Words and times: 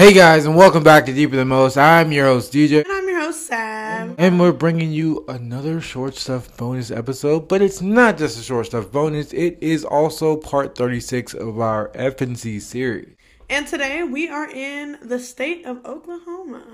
Hey 0.00 0.14
guys, 0.14 0.46
and 0.46 0.56
welcome 0.56 0.82
back 0.82 1.04
to 1.04 1.12
Deeper 1.12 1.36
Than 1.36 1.48
Most. 1.48 1.76
I'm 1.76 2.10
your 2.10 2.24
host 2.24 2.54
DJ, 2.54 2.82
And 2.84 2.90
I'm 2.90 3.06
your 3.06 3.20
host, 3.20 3.46
Sam. 3.46 4.14
and 4.16 4.40
we're 4.40 4.50
bringing 4.50 4.90
you 4.90 5.26
another 5.28 5.78
short 5.82 6.14
stuff 6.14 6.56
bonus 6.56 6.90
episode. 6.90 7.48
But 7.48 7.60
it's 7.60 7.82
not 7.82 8.16
just 8.16 8.40
a 8.40 8.42
short 8.42 8.64
stuff 8.64 8.90
bonus; 8.90 9.30
it 9.34 9.58
is 9.60 9.84
also 9.84 10.38
part 10.38 10.74
36 10.74 11.34
of 11.34 11.60
our 11.60 11.90
FNC 11.90 12.62
series. 12.62 13.14
And 13.50 13.66
today 13.66 14.02
we 14.02 14.26
are 14.26 14.50
in 14.50 14.96
the 15.02 15.18
state 15.18 15.66
of 15.66 15.84
Oklahoma. 15.84 16.64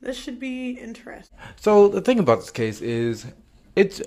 This 0.00 0.16
should 0.16 0.40
be 0.40 0.72
interesting. 0.72 1.38
So 1.54 1.86
the 1.86 2.00
thing 2.00 2.18
about 2.18 2.40
this 2.40 2.50
case 2.50 2.80
is, 2.80 3.26
it's 3.76 4.02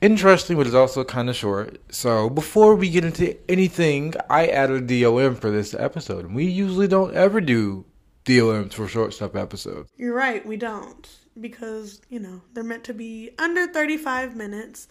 interesting, 0.00 0.56
but 0.56 0.66
it's 0.66 0.74
also 0.74 1.04
kind 1.04 1.28
of 1.28 1.36
short. 1.36 1.80
So 1.90 2.28
before 2.30 2.74
we 2.74 2.90
get 2.90 3.04
into 3.04 3.36
anything, 3.50 4.14
I 4.28 4.46
added 4.48 4.90
a 4.90 5.02
DOM 5.02 5.36
for 5.36 5.50
this 5.50 5.74
episode, 5.74 6.32
we 6.32 6.44
usually 6.44 6.88
don't 6.88 7.14
ever 7.14 7.40
do 7.40 7.84
DOMs 8.24 8.74
for 8.74 8.88
short 8.88 9.14
stuff 9.14 9.34
episodes. 9.34 9.90
You're 9.96 10.14
right, 10.14 10.44
we 10.44 10.56
don't. 10.56 11.08
Because, 11.38 12.00
you 12.08 12.18
know, 12.18 12.40
they're 12.54 12.64
meant 12.64 12.84
to 12.84 12.94
be 12.94 13.30
under 13.38 13.66
35 13.66 14.34
minutes 14.36 14.88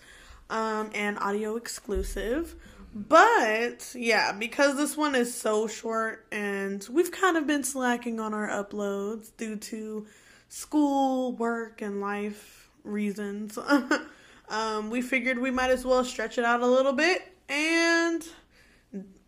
um, 0.50 0.92
and 0.94 1.18
audio 1.20 1.56
exclusive. 1.56 2.56
But, 2.94 3.94
yeah, 3.94 4.32
because 4.32 4.78
this 4.78 4.96
one 4.96 5.16
is 5.16 5.34
so 5.34 5.68
short 5.68 6.26
and 6.32 6.88
we've 6.90 7.12
kind 7.12 7.36
of 7.36 7.46
been 7.46 7.64
slacking 7.64 8.20
on 8.20 8.34
our 8.34 8.48
uploads 8.48 9.36
due 9.36 9.58
to 9.58 10.06
school, 10.48 11.34
work, 11.34 11.82
and 11.82 12.00
life 12.00 12.70
reasons. 12.84 13.58
um, 14.50 14.90
we 14.90 15.02
figured 15.02 15.40
we 15.40 15.52
might 15.52 15.72
as 15.72 15.86
well 15.86 16.04
stretch 16.04 16.38
it 16.38 16.46
out 16.46 16.62
a 16.62 16.68
little 16.68 16.94
bit 16.94 17.22
and 17.50 18.28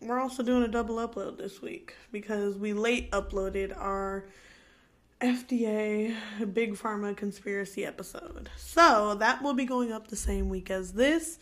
we're 0.00 0.18
also 0.18 0.42
doing 0.42 0.62
a 0.62 0.68
double 0.68 0.96
upload 0.96 1.38
this 1.38 1.60
week 1.60 1.94
because 2.12 2.56
we 2.56 2.72
late 2.72 3.10
uploaded 3.10 3.76
our 3.76 4.26
FDA 5.20 6.14
Big 6.52 6.74
Pharma 6.74 7.16
conspiracy 7.16 7.84
episode. 7.84 8.48
So 8.56 9.16
that 9.16 9.42
will 9.42 9.54
be 9.54 9.64
going 9.64 9.92
up 9.92 10.08
the 10.08 10.16
same 10.16 10.48
week 10.48 10.70
as 10.70 10.92
this. 10.92 11.38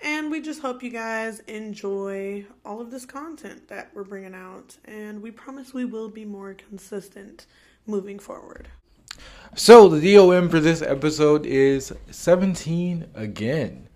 And 0.00 0.30
we 0.30 0.40
just 0.40 0.62
hope 0.62 0.82
you 0.82 0.90
guys 0.90 1.40
enjoy 1.40 2.46
all 2.64 2.80
of 2.80 2.90
this 2.90 3.04
content 3.04 3.68
that 3.68 3.90
we're 3.94 4.04
bringing 4.04 4.34
out. 4.34 4.76
And 4.84 5.20
we 5.20 5.30
promise 5.30 5.74
we 5.74 5.84
will 5.84 6.08
be 6.08 6.24
more 6.24 6.54
consistent 6.54 7.46
moving 7.86 8.18
forward. 8.18 8.68
So 9.54 9.88
the 9.88 10.14
DOM 10.14 10.48
for 10.48 10.60
this 10.60 10.82
episode 10.82 11.46
is 11.46 11.92
17 12.10 13.08
again. 13.14 13.88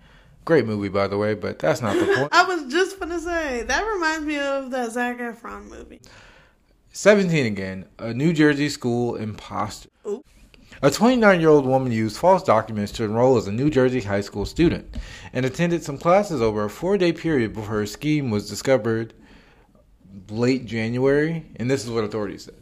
Great 0.44 0.66
movie, 0.66 0.88
by 0.88 1.06
the 1.06 1.18
way, 1.18 1.34
but 1.34 1.58
that's 1.58 1.80
not 1.80 1.94
the 1.98 2.06
point. 2.16 2.28
I 2.32 2.44
was 2.44 2.72
just 2.72 2.98
gonna 2.98 3.20
say 3.20 3.62
that 3.62 3.82
reminds 3.82 4.26
me 4.26 4.38
of 4.38 4.70
that 4.70 4.92
Zac 4.92 5.18
Efron 5.18 5.68
movie. 5.68 6.00
17 6.92 7.46
again. 7.46 7.86
A 7.98 8.12
New 8.12 8.32
Jersey 8.32 8.68
school 8.68 9.16
imposter. 9.16 9.88
Ooh. 10.06 10.24
A 10.82 10.90
29 10.90 11.40
year 11.40 11.48
old 11.48 11.64
woman 11.64 11.92
used 11.92 12.16
false 12.16 12.42
documents 12.42 12.90
to 12.92 13.04
enroll 13.04 13.36
as 13.36 13.46
a 13.46 13.52
New 13.52 13.70
Jersey 13.70 14.00
high 14.00 14.20
school 14.20 14.44
student 14.44 14.96
and 15.32 15.46
attended 15.46 15.84
some 15.84 15.96
classes 15.96 16.42
over 16.42 16.64
a 16.64 16.70
four 16.70 16.98
day 16.98 17.12
period 17.12 17.52
before 17.52 17.76
her 17.76 17.86
scheme 17.86 18.30
was 18.30 18.50
discovered 18.50 19.14
late 20.28 20.66
January. 20.66 21.46
And 21.56 21.70
this 21.70 21.84
is 21.84 21.90
what 21.90 22.04
authorities 22.04 22.44
said. 22.46 22.61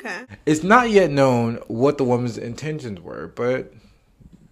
Okay. 0.00 0.24
It's 0.46 0.62
not 0.62 0.90
yet 0.90 1.10
known 1.10 1.56
what 1.68 1.98
the 1.98 2.04
woman's 2.04 2.38
intentions 2.38 3.00
were, 3.00 3.28
but 3.34 3.72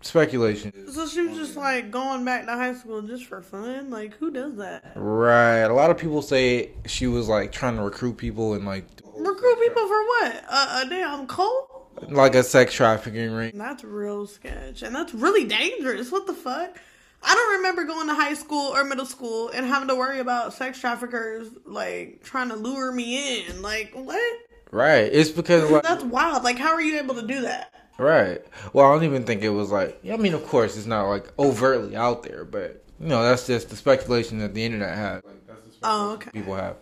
speculation. 0.03 0.73
So 0.93 1.07
she 1.07 1.23
was 1.23 1.39
just 1.39 1.57
like 1.57 1.91
going 1.91 2.25
back 2.25 2.47
to 2.47 2.53
high 2.53 2.75
school 2.75 3.01
just 3.03 3.25
for 3.25 3.41
fun? 3.41 3.91
Like, 3.91 4.15
who 4.15 4.31
does 4.31 4.57
that? 4.57 4.93
Right. 4.95 5.61
A 5.61 5.73
lot 5.73 5.91
of 5.91 5.97
people 5.97 6.23
say 6.23 6.71
she 6.87 7.07
was 7.07 7.29
like 7.29 7.51
trying 7.51 7.77
to 7.77 7.83
recruit 7.83 8.17
people 8.19 8.55
and 8.55 8.67
like 8.67 8.85
Recruit 9.17 9.59
people 9.61 9.89
for 9.89 10.05
what? 10.05 10.45
A, 10.49 10.83
a 10.83 10.87
damn 10.89 11.27
cult? 11.27 11.79
like 12.09 12.35
a 12.35 12.43
sex 12.43 12.73
trafficking 12.75 13.33
ring. 13.33 13.53
That's 13.55 13.83
real 13.83 14.27
sketch. 14.27 14.83
And 14.83 14.95
that's 14.95 15.13
really 15.15 15.45
dangerous. 15.45 16.13
What 16.13 16.27
the 16.27 16.35
fuck? 16.35 16.79
I 17.23 17.35
don't 17.35 17.57
remember 17.57 17.85
going 17.85 18.07
to 18.07 18.15
high 18.15 18.35
school 18.35 18.77
or 18.77 18.85
middle 18.85 19.07
school 19.07 19.49
and 19.49 19.67
having 19.67 19.89
to 19.89 19.97
worry 19.97 20.21
about 20.21 20.55
sex 20.55 20.79
traffickers 20.79 21.49
like 21.65 22.23
trying 22.23 22.51
to 22.51 22.57
lure 22.57 22.93
me 22.93 23.41
in. 23.41 23.61
Like, 23.61 23.91
what? 23.95 24.39
Right. 24.71 25.11
It's 25.13 25.31
because 25.31 25.71
like, 25.71 25.83
That's 25.83 26.05
wild. 26.05 26.45
Like, 26.45 26.59
how 26.59 26.73
are 26.75 26.81
you 26.81 26.99
able 26.99 27.15
to 27.15 27.23
do 27.27 27.43
that? 27.43 27.73
right. 27.99 28.41
Well, 28.73 28.87
I 28.87 28.95
don't 28.95 29.05
even 29.05 29.25
think 29.25 29.43
it 29.43 29.49
was 29.51 29.71
like. 29.71 29.99
I 30.11 30.17
mean, 30.17 30.35
of 30.35 30.47
course, 30.47 30.77
it's 30.77 30.87
not 30.87 31.09
like 31.09 31.33
overtly 31.39 31.97
out 31.97 32.23
there, 32.23 32.45
but 32.45 32.85
you 33.01 33.09
know, 33.09 33.23
that's 33.23 33.47
just 33.47 33.71
the 33.71 33.77
speculation 33.77 34.39
that 34.39 34.55
the 34.55 34.65
internet 34.65 34.97
has. 34.97 35.23
Like, 35.25 35.47
that's 35.47 35.63
the 35.63 35.73
Oh, 35.83 36.13
okay. 36.13 36.31
people 36.33 36.55
have. 36.55 36.77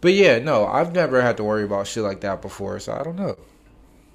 But 0.00 0.12
yeah, 0.12 0.38
no, 0.38 0.66
I've 0.66 0.92
never 0.94 1.20
had 1.22 1.36
to 1.38 1.44
worry 1.44 1.64
about 1.64 1.86
shit 1.86 2.02
like 2.04 2.20
that 2.20 2.42
before, 2.42 2.78
so 2.80 2.92
I 2.92 3.02
don't 3.02 3.16
know. 3.16 3.36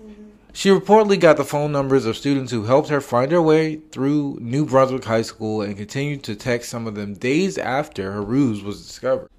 Mm-hmm. 0.02 0.24
She 0.54 0.70
reportedly 0.70 1.20
got 1.20 1.38
the 1.38 1.46
phone 1.46 1.72
numbers 1.72 2.06
of 2.06 2.18
students 2.18 2.52
who 2.52 2.64
helped 2.66 2.90
her 2.90 3.02
find 3.02 3.32
her 3.32 3.42
way 3.42 3.78
through 3.78 4.38
New 4.42 4.66
Brunswick 4.66 5.04
High 5.06 5.22
School 5.24 5.62
and 5.62 5.76
continued 5.78 6.24
to 6.24 6.36
text 6.36 6.70
some 6.70 6.88
of 6.88 6.96
them 6.96 7.14
days 7.16 7.58
after 7.58 8.12
her 8.12 8.22
ruse 8.22 8.62
was 8.62 8.86
discovered. 8.86 9.30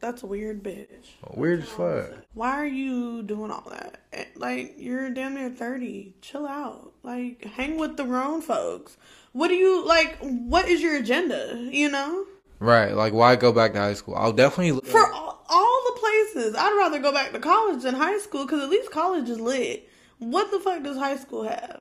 That's 0.00 0.22
a 0.22 0.26
weird 0.26 0.62
bitch. 0.62 1.08
Weird 1.34 1.62
as 1.62 1.68
fuck. 1.68 2.10
Why 2.34 2.52
are 2.52 2.66
you 2.66 3.22
doing 3.22 3.50
all 3.50 3.66
that? 3.70 4.00
Eh, 4.12 4.24
Like, 4.36 4.74
you're 4.78 5.10
damn 5.10 5.34
near 5.34 5.50
30. 5.50 6.14
Chill 6.22 6.46
out. 6.46 6.92
Like, 7.02 7.44
hang 7.44 7.76
with 7.78 7.96
the 7.96 8.04
grown 8.04 8.40
folks. 8.40 8.96
What 9.32 9.48
do 9.48 9.54
you, 9.54 9.86
like, 9.86 10.16
what 10.20 10.68
is 10.68 10.80
your 10.82 10.96
agenda, 10.96 11.68
you 11.70 11.90
know? 11.90 12.24
Right, 12.58 12.94
like 12.94 13.14
why 13.14 13.36
go 13.36 13.52
back 13.52 13.72
to 13.72 13.78
high 13.78 13.94
school? 13.94 14.14
I'll 14.16 14.34
definitely 14.34 14.78
For 14.90 15.10
all, 15.12 15.44
all 15.48 15.82
the 15.94 15.98
places, 16.00 16.54
I'd 16.54 16.76
rather 16.76 16.98
go 16.98 17.10
back 17.10 17.32
to 17.32 17.38
college 17.38 17.82
than 17.84 17.94
high 17.94 18.18
school 18.18 18.44
because 18.44 18.62
at 18.62 18.68
least 18.68 18.90
college 18.90 19.30
is 19.30 19.40
lit. 19.40 19.88
What 20.18 20.50
the 20.50 20.60
fuck 20.60 20.82
does 20.82 20.98
high 20.98 21.16
school 21.16 21.44
have? 21.44 21.80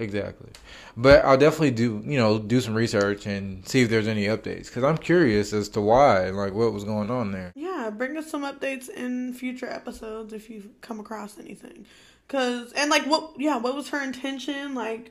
Exactly, 0.00 0.50
but 0.96 1.24
I'll 1.24 1.36
definitely 1.36 1.70
do 1.70 2.02
you 2.04 2.18
know 2.18 2.38
do 2.38 2.60
some 2.60 2.74
research 2.74 3.26
and 3.26 3.66
see 3.68 3.82
if 3.82 3.90
there's 3.90 4.08
any 4.08 4.24
updates 4.26 4.66
because 4.66 4.82
I'm 4.82 4.98
curious 4.98 5.52
as 5.52 5.68
to 5.70 5.80
why 5.80 6.30
like 6.30 6.52
what 6.52 6.72
was 6.72 6.84
going 6.84 7.10
on 7.10 7.32
there. 7.32 7.52
Yeah, 7.54 7.90
bring 7.90 8.16
us 8.16 8.30
some 8.30 8.42
updates 8.42 8.88
in 8.88 9.34
future 9.34 9.68
episodes 9.68 10.32
if 10.32 10.50
you 10.50 10.70
come 10.80 10.98
across 10.98 11.38
anything. 11.38 11.86
Cause 12.28 12.72
and 12.72 12.90
like 12.90 13.04
what? 13.04 13.32
Yeah, 13.38 13.58
what 13.58 13.74
was 13.74 13.88
her 13.90 14.02
intention? 14.02 14.74
Like, 14.74 15.10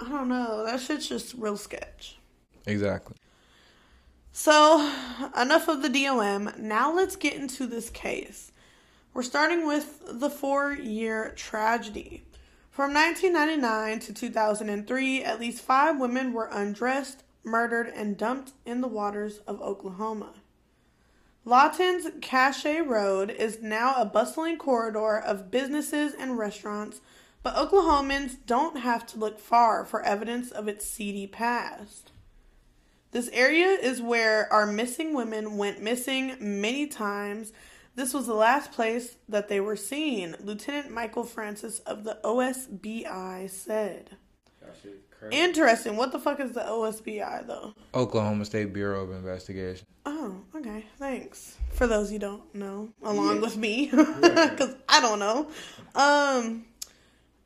I 0.00 0.08
don't 0.08 0.28
know. 0.28 0.64
That 0.64 0.80
shit's 0.80 1.08
just 1.08 1.34
real 1.34 1.56
sketch. 1.56 2.18
Exactly. 2.66 3.16
So, 4.32 4.92
enough 5.40 5.66
of 5.66 5.82
the 5.82 5.88
DOM. 5.88 6.52
Now 6.58 6.94
let's 6.94 7.16
get 7.16 7.34
into 7.34 7.66
this 7.66 7.90
case. 7.90 8.52
We're 9.14 9.22
starting 9.22 9.66
with 9.66 10.02
the 10.06 10.30
four 10.30 10.74
year 10.74 11.32
tragedy. 11.34 12.22
From 12.78 12.94
1999 12.94 13.98
to 13.98 14.12
2003, 14.12 15.24
at 15.24 15.40
least 15.40 15.64
five 15.64 15.98
women 15.98 16.32
were 16.32 16.48
undressed, 16.52 17.24
murdered, 17.42 17.88
and 17.88 18.16
dumped 18.16 18.52
in 18.64 18.82
the 18.82 18.86
waters 18.86 19.40
of 19.48 19.60
Oklahoma. 19.60 20.34
Lawton's 21.44 22.06
Cache 22.20 22.86
Road 22.86 23.30
is 23.32 23.60
now 23.60 23.96
a 23.96 24.04
bustling 24.04 24.58
corridor 24.58 25.18
of 25.18 25.50
businesses 25.50 26.14
and 26.16 26.38
restaurants, 26.38 27.00
but 27.42 27.56
Oklahomans 27.56 28.36
don't 28.46 28.78
have 28.78 29.04
to 29.06 29.18
look 29.18 29.40
far 29.40 29.84
for 29.84 30.00
evidence 30.04 30.52
of 30.52 30.68
its 30.68 30.86
seedy 30.86 31.26
past. 31.26 32.12
This 33.10 33.28
area 33.32 33.70
is 33.70 34.00
where 34.00 34.46
our 34.52 34.68
missing 34.68 35.14
women 35.14 35.56
went 35.56 35.82
missing 35.82 36.36
many 36.38 36.86
times. 36.86 37.52
This 37.98 38.14
was 38.14 38.28
the 38.28 38.34
last 38.34 38.70
place 38.70 39.16
that 39.28 39.48
they 39.48 39.58
were 39.58 39.74
seen, 39.74 40.36
Lieutenant 40.38 40.92
Michael 40.92 41.24
Francis 41.24 41.80
of 41.80 42.04
the 42.04 42.16
OSBI 42.22 43.50
said. 43.50 44.10
Interesting. 45.32 45.96
What 45.96 46.12
the 46.12 46.20
fuck 46.20 46.38
is 46.38 46.52
the 46.52 46.60
OSBI 46.60 47.48
though? 47.48 47.74
Oklahoma 47.92 48.44
State 48.44 48.72
Bureau 48.72 49.02
of 49.02 49.10
Investigation. 49.10 49.84
Oh, 50.06 50.36
okay. 50.54 50.86
Thanks. 51.00 51.56
For 51.72 51.88
those 51.88 52.12
you 52.12 52.20
don't 52.20 52.54
know, 52.54 52.90
along 53.02 53.40
with 53.40 53.56
me, 53.56 53.86
because 53.90 54.76
I 54.88 55.00
don't 55.00 55.18
know. 55.18 55.50
Um, 55.96 56.66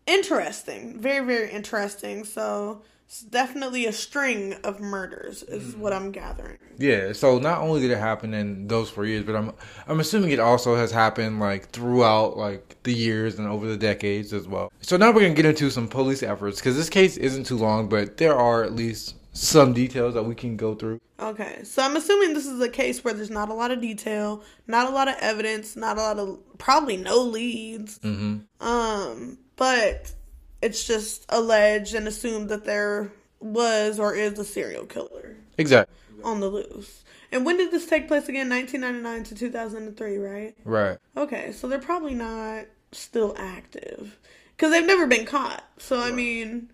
interesting. 0.06 1.00
Very, 1.00 1.24
very 1.24 1.50
interesting. 1.50 2.26
So, 2.26 2.82
it's 3.12 3.20
definitely 3.20 3.84
a 3.84 3.92
string 3.92 4.54
of 4.64 4.80
murders, 4.80 5.42
is 5.42 5.76
what 5.76 5.92
I'm 5.92 6.12
gathering. 6.12 6.56
Yeah. 6.78 7.12
So 7.12 7.38
not 7.38 7.60
only 7.60 7.82
did 7.82 7.90
it 7.90 7.98
happen 7.98 8.32
in 8.32 8.68
those 8.68 8.88
four 8.88 9.04
years, 9.04 9.22
but 9.22 9.36
I'm 9.36 9.52
I'm 9.86 10.00
assuming 10.00 10.30
it 10.30 10.40
also 10.40 10.76
has 10.76 10.90
happened 10.90 11.38
like 11.38 11.68
throughout 11.68 12.38
like 12.38 12.82
the 12.84 12.94
years 12.94 13.38
and 13.38 13.46
over 13.46 13.66
the 13.66 13.76
decades 13.76 14.32
as 14.32 14.48
well. 14.48 14.72
So 14.80 14.96
now 14.96 15.12
we're 15.12 15.20
gonna 15.20 15.34
get 15.34 15.44
into 15.44 15.70
some 15.70 15.88
police 15.88 16.22
efforts 16.22 16.58
because 16.58 16.74
this 16.74 16.88
case 16.88 17.18
isn't 17.18 17.44
too 17.44 17.58
long, 17.58 17.86
but 17.90 18.16
there 18.16 18.34
are 18.34 18.64
at 18.64 18.72
least 18.72 19.16
some 19.34 19.74
details 19.74 20.14
that 20.14 20.22
we 20.22 20.34
can 20.34 20.56
go 20.56 20.74
through. 20.74 20.98
Okay, 21.20 21.64
so 21.64 21.82
I'm 21.82 21.96
assuming 21.96 22.32
this 22.32 22.46
is 22.46 22.62
a 22.62 22.68
case 22.70 23.04
where 23.04 23.12
there's 23.12 23.28
not 23.28 23.50
a 23.50 23.54
lot 23.54 23.70
of 23.70 23.82
detail, 23.82 24.42
not 24.66 24.88
a 24.88 24.90
lot 24.90 25.08
of 25.08 25.16
evidence, 25.20 25.76
not 25.76 25.98
a 25.98 26.00
lot 26.00 26.18
of 26.18 26.38
probably 26.56 26.96
no 26.96 27.18
leads. 27.18 27.98
Mm-hmm. 27.98 28.66
Um, 28.66 29.38
but 29.56 30.14
it's 30.62 30.86
just 30.86 31.26
alleged 31.28 31.94
and 31.94 32.06
assumed 32.08 32.48
that 32.48 32.64
there 32.64 33.12
was 33.40 33.98
or 33.98 34.14
is 34.14 34.38
a 34.38 34.44
serial 34.44 34.86
killer 34.86 35.36
Exactly. 35.58 35.94
on 36.24 36.40
the 36.40 36.48
loose. 36.48 37.02
And 37.32 37.44
when 37.44 37.56
did 37.56 37.70
this 37.70 37.86
take 37.86 38.08
place 38.08 38.28
again? 38.28 38.48
1999 38.48 39.24
to 39.24 39.34
2003, 39.34 40.18
right? 40.18 40.54
Right. 40.64 40.98
Okay, 41.16 41.52
so 41.52 41.66
they're 41.66 41.78
probably 41.78 42.14
not 42.14 42.66
still 42.92 43.34
active 43.38 44.18
because 44.56 44.70
they've 44.70 44.86
never 44.86 45.06
been 45.06 45.24
caught. 45.26 45.64
So 45.78 45.98
I 45.98 46.12
mean, 46.12 46.70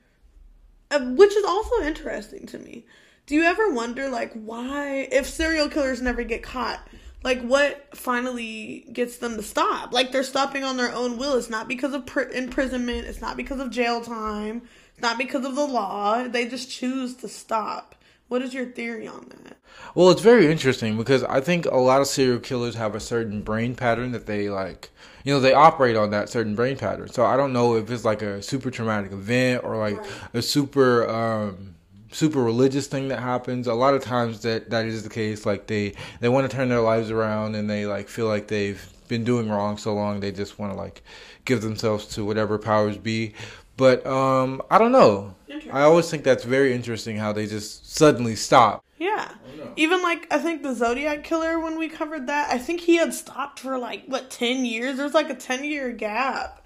uh, 0.90 1.00
which 1.00 1.34
is 1.34 1.44
also 1.44 1.82
interesting 1.82 2.46
to 2.46 2.58
me. 2.58 2.84
Do 3.26 3.34
you 3.34 3.44
ever 3.44 3.72
wonder 3.72 4.08
like 4.08 4.32
why 4.32 5.08
if 5.12 5.26
serial 5.26 5.68
killers 5.68 6.02
never 6.02 6.22
get 6.24 6.42
caught? 6.42 6.80
Like 7.24 7.42
what 7.42 7.96
finally 7.96 8.86
gets 8.92 9.18
them 9.18 9.36
to 9.36 9.42
stop? 9.42 9.92
Like 9.92 10.12
they're 10.12 10.22
stopping 10.22 10.64
on 10.64 10.76
their 10.76 10.94
own 10.94 11.18
will. 11.18 11.36
It's 11.36 11.50
not 11.50 11.68
because 11.68 11.92
of 11.92 12.06
pr- 12.06 12.22
imprisonment. 12.22 13.06
It's 13.06 13.20
not 13.20 13.36
because 13.36 13.60
of 13.60 13.70
jail 13.70 14.00
time. 14.00 14.62
It's 14.92 15.02
not 15.02 15.18
because 15.18 15.44
of 15.44 15.56
the 15.56 15.66
law. 15.66 16.26
They 16.28 16.46
just 16.46 16.70
choose 16.70 17.16
to 17.16 17.28
stop. 17.28 17.94
What 18.28 18.42
is 18.42 18.52
your 18.52 18.66
theory 18.66 19.08
on 19.08 19.26
that? 19.44 19.56
Well, 19.94 20.10
it's 20.10 20.20
very 20.20 20.50
interesting 20.50 20.96
because 20.96 21.24
I 21.24 21.40
think 21.40 21.64
a 21.66 21.76
lot 21.76 22.00
of 22.00 22.06
serial 22.06 22.40
killers 22.40 22.74
have 22.74 22.94
a 22.94 23.00
certain 23.00 23.42
brain 23.42 23.74
pattern 23.74 24.12
that 24.12 24.26
they 24.26 24.50
like, 24.50 24.90
you 25.24 25.32
know, 25.32 25.40
they 25.40 25.54
operate 25.54 25.96
on 25.96 26.10
that 26.10 26.28
certain 26.28 26.54
brain 26.54 26.76
pattern. 26.76 27.08
So 27.08 27.24
I 27.24 27.36
don't 27.36 27.52
know 27.52 27.76
if 27.76 27.90
it's 27.90 28.04
like 28.04 28.20
a 28.20 28.42
super 28.42 28.70
traumatic 28.70 29.12
event 29.12 29.64
or 29.64 29.78
like 29.78 29.98
right. 29.98 30.10
a 30.34 30.42
super 30.42 31.08
um 31.08 31.74
super 32.10 32.42
religious 32.42 32.86
thing 32.86 33.08
that 33.08 33.20
happens. 33.20 33.66
A 33.66 33.74
lot 33.74 33.94
of 33.94 34.02
times 34.02 34.42
that 34.42 34.70
that 34.70 34.86
is 34.86 35.02
the 35.02 35.10
case 35.10 35.46
like 35.46 35.66
they 35.66 35.94
they 36.20 36.28
want 36.28 36.50
to 36.50 36.56
turn 36.56 36.68
their 36.68 36.80
lives 36.80 37.10
around 37.10 37.54
and 37.54 37.68
they 37.68 37.86
like 37.86 38.08
feel 38.08 38.26
like 38.26 38.48
they've 38.48 38.86
been 39.08 39.24
doing 39.24 39.48
wrong 39.48 39.78
so 39.78 39.94
long 39.94 40.20
they 40.20 40.30
just 40.30 40.58
want 40.58 40.72
to 40.72 40.78
like 40.78 41.02
give 41.44 41.62
themselves 41.62 42.06
to 42.06 42.24
whatever 42.24 42.58
powers 42.58 42.96
be. 42.96 43.34
But 43.76 44.06
um 44.06 44.62
I 44.70 44.78
don't 44.78 44.92
know. 44.92 45.34
I 45.72 45.82
always 45.82 46.10
think 46.10 46.24
that's 46.24 46.44
very 46.44 46.72
interesting 46.72 47.16
how 47.16 47.32
they 47.32 47.46
just 47.46 47.94
suddenly 47.94 48.36
stop. 48.36 48.84
Yeah. 48.98 49.32
Even 49.76 50.02
like 50.02 50.26
I 50.32 50.38
think 50.38 50.62
the 50.62 50.74
Zodiac 50.74 51.24
killer 51.24 51.58
when 51.58 51.78
we 51.78 51.88
covered 51.88 52.26
that, 52.26 52.52
I 52.52 52.58
think 52.58 52.80
he 52.80 52.96
had 52.96 53.14
stopped 53.14 53.60
for 53.60 53.78
like 53.78 54.04
what 54.06 54.30
10 54.30 54.64
years. 54.64 54.96
There's 54.96 55.14
like 55.14 55.30
a 55.30 55.34
10 55.34 55.64
year 55.64 55.92
gap. 55.92 56.57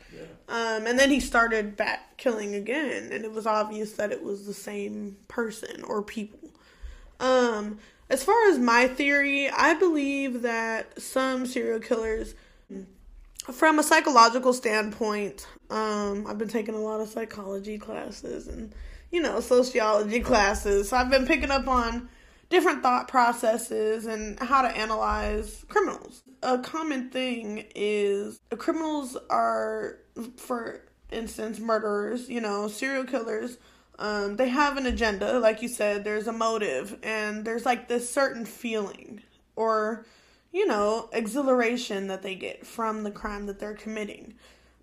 Um 0.52 0.86
and 0.86 0.96
then 0.98 1.10
he 1.10 1.18
started 1.18 1.76
back 1.76 2.16
killing 2.18 2.54
again 2.54 3.10
and 3.10 3.24
it 3.24 3.32
was 3.32 3.46
obvious 3.46 3.94
that 3.94 4.12
it 4.12 4.22
was 4.22 4.46
the 4.46 4.54
same 4.54 5.16
person 5.26 5.82
or 5.82 6.02
people. 6.02 6.50
Um 7.18 7.78
as 8.08 8.22
far 8.22 8.50
as 8.50 8.58
my 8.58 8.88
theory, 8.88 9.48
I 9.48 9.74
believe 9.74 10.42
that 10.42 11.00
some 11.00 11.46
serial 11.46 11.80
killers 11.80 12.34
from 13.50 13.78
a 13.78 13.82
psychological 13.82 14.52
standpoint, 14.52 15.46
um, 15.70 16.26
I've 16.28 16.38
been 16.38 16.48
taking 16.48 16.74
a 16.74 16.80
lot 16.80 17.00
of 17.00 17.08
psychology 17.08 17.78
classes 17.78 18.46
and, 18.46 18.72
you 19.10 19.20
know, 19.20 19.40
sociology 19.40 20.20
classes. 20.20 20.90
So 20.90 20.96
I've 20.96 21.10
been 21.10 21.26
picking 21.26 21.50
up 21.50 21.66
on 21.66 22.08
different 22.52 22.82
thought 22.82 23.08
processes 23.08 24.06
and 24.06 24.38
how 24.38 24.62
to 24.62 24.68
analyze 24.68 25.64
criminals. 25.68 26.22
A 26.42 26.58
common 26.58 27.10
thing 27.10 27.64
is 27.74 28.38
criminals 28.58 29.16
are, 29.30 29.98
for 30.36 30.82
instance, 31.10 31.58
murderers, 31.58 32.28
you 32.28 32.40
know, 32.40 32.68
serial 32.68 33.04
killers. 33.04 33.58
Um, 33.98 34.36
they 34.36 34.48
have 34.48 34.76
an 34.76 34.86
agenda, 34.86 35.38
like 35.38 35.62
you 35.62 35.68
said, 35.68 36.04
there's 36.04 36.26
a 36.26 36.32
motive, 36.32 36.98
and 37.02 37.44
there's 37.44 37.66
like 37.66 37.88
this 37.88 38.08
certain 38.08 38.44
feeling 38.44 39.22
or 39.56 40.04
you 40.52 40.66
know, 40.66 41.08
exhilaration 41.12 42.08
that 42.08 42.22
they 42.22 42.34
get 42.34 42.66
from 42.66 43.02
the 43.02 43.10
crime 43.10 43.46
that 43.46 43.58
they're 43.58 43.74
committing. 43.74 44.34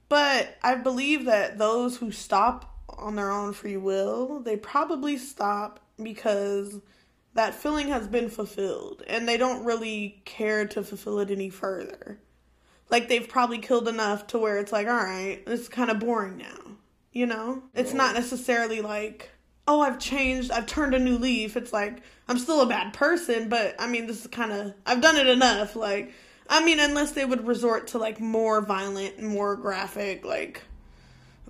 But 0.09 0.57
I 0.63 0.75
believe 0.75 1.25
that 1.25 1.59
those 1.59 1.97
who 1.97 2.11
stop 2.11 2.75
on 2.89 3.15
their 3.15 3.31
own 3.31 3.53
free 3.53 3.77
will, 3.77 4.39
they 4.39 4.57
probably 4.57 5.17
stop 5.17 5.79
because 6.01 6.81
that 7.33 7.55
feeling 7.55 7.89
has 7.89 8.07
been 8.07 8.29
fulfilled 8.29 9.03
and 9.07 9.27
they 9.27 9.37
don't 9.37 9.63
really 9.63 10.21
care 10.25 10.65
to 10.67 10.83
fulfill 10.83 11.19
it 11.19 11.31
any 11.31 11.49
further. 11.49 12.19
Like 12.89 13.07
they've 13.07 13.27
probably 13.27 13.59
killed 13.59 13.87
enough 13.87 14.27
to 14.27 14.39
where 14.39 14.57
it's 14.57 14.71
like, 14.71 14.87
all 14.87 14.93
right, 14.93 15.41
it's 15.45 15.67
kind 15.67 15.91
of 15.91 15.99
boring 15.99 16.37
now. 16.37 16.57
You 17.11 17.25
know? 17.25 17.63
It's 17.73 17.93
not 17.93 18.15
necessarily 18.15 18.81
like 18.81 19.31
oh, 19.69 19.81
I've 19.81 19.99
changed, 19.99 20.49
I've 20.49 20.65
turned 20.65 20.95
a 20.95 20.99
new 20.99 21.19
leaf. 21.19 21.55
It's 21.55 21.71
like 21.71 22.01
I'm 22.27 22.39
still 22.39 22.61
a 22.61 22.65
bad 22.65 22.91
person, 22.91 23.49
but 23.49 23.75
I 23.77 23.87
mean, 23.87 24.07
this 24.07 24.21
is 24.21 24.27
kind 24.27 24.51
of 24.51 24.73
I've 24.85 24.99
done 24.99 25.15
it 25.15 25.27
enough. 25.27 25.75
Like, 25.75 26.11
I 26.49 26.65
mean, 26.65 26.79
unless 26.79 27.11
they 27.11 27.23
would 27.23 27.45
resort 27.45 27.87
to 27.89 27.99
like 27.99 28.19
more 28.19 28.61
violent, 28.61 29.21
more 29.21 29.55
graphic, 29.55 30.25
like 30.25 30.63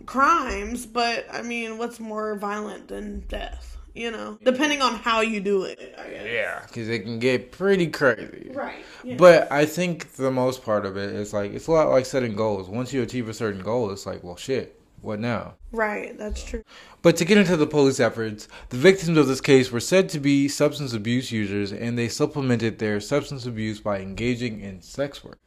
crimes. 0.06 0.86
But 0.86 1.28
I 1.32 1.42
mean, 1.42 1.78
what's 1.78 2.00
more 2.00 2.36
violent 2.36 2.90
than 2.90 3.22
death? 3.22 3.78
You 3.94 4.12
know, 4.12 4.38
depending 4.44 4.82
on 4.82 4.96
how 4.96 5.22
you 5.22 5.40
do 5.40 5.64
it. 5.64 5.80
Yeah, 6.10 6.62
because 6.68 6.88
it 6.90 7.00
can 7.00 7.20
get 7.20 7.52
pretty 7.52 7.88
crazy. 7.88 8.52
Right. 8.54 8.84
Yeah. 9.04 9.16
But 9.18 9.52
I 9.52 9.66
think 9.66 10.14
the 10.14 10.32
most 10.32 10.64
part 10.64 10.86
of 10.86 10.98
it 10.98 11.14
is 11.14 11.34
like 11.34 11.54
it's 11.54 11.68
a 11.68 11.72
lot 11.72 11.90
like 11.90 12.06
setting 12.06 12.36
goals. 12.36 12.70
Once 12.70 12.94
you 12.94 13.02
achieve 13.02 13.30
a 13.30 13.34
certain 13.34 13.62
goal, 13.62 13.92
it's 13.92 14.06
like, 14.06 14.24
well, 14.24 14.36
shit 14.36 14.80
what 15.02 15.20
now? 15.20 15.56
Right, 15.72 16.18
that's 16.18 16.44
true. 16.44 16.64
But 17.02 17.16
to 17.18 17.26
get 17.26 17.38
into 17.38 17.56
the 17.56 17.68
police 17.68 18.00
efforts, 18.00 18.48
the 18.70 18.78
victims 18.78 19.18
of 19.18 19.28
this 19.28 19.42
case 19.42 19.72
were 19.72 19.80
said 19.80 20.10
to 20.10 20.20
be 20.20 20.48
substance 20.48 20.94
abuse 20.94 21.32
users 21.32 21.72
and 21.72 21.98
they 21.98 22.10
supplemented 22.10 22.80
their 22.80 23.00
substance 23.00 23.46
abuse 23.46 23.80
by 23.80 24.00
engaging 24.00 24.60
in 24.62 24.82
sex 24.82 25.24
work. 25.24 25.38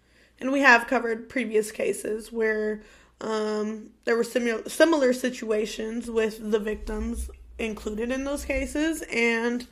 And 0.41 0.53
we 0.53 0.61
have 0.61 0.87
covered 0.87 1.29
previous 1.29 1.71
cases 1.71 2.33
where 2.33 2.83
um, 3.21 3.91
there 4.05 4.17
were 4.17 4.25
similar 4.25 4.69
similar 4.69 5.12
situations 5.12 6.11
with 6.11 6.50
the 6.50 6.59
victims 6.59 7.31
included 7.67 8.11
in 8.11 8.25
those 8.25 8.44
cases 8.44 9.03
and 9.12 9.67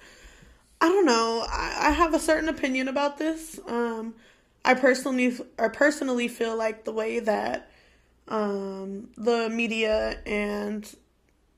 I 0.80 0.88
don't 0.88 1.06
know. 1.06 1.44
I, 1.48 1.88
I 1.88 1.90
have 1.90 2.14
a 2.14 2.18
certain 2.18 2.48
opinion 2.48 2.88
about 2.88 3.18
this. 3.18 3.60
Um, 3.66 4.14
I 4.64 4.74
personally, 4.74 5.36
I 5.58 5.68
personally 5.68 6.28
feel 6.28 6.56
like 6.56 6.84
the 6.84 6.92
way 6.92 7.20
that 7.20 7.70
um, 8.28 9.08
the 9.16 9.50
media 9.50 10.20
and 10.24 10.90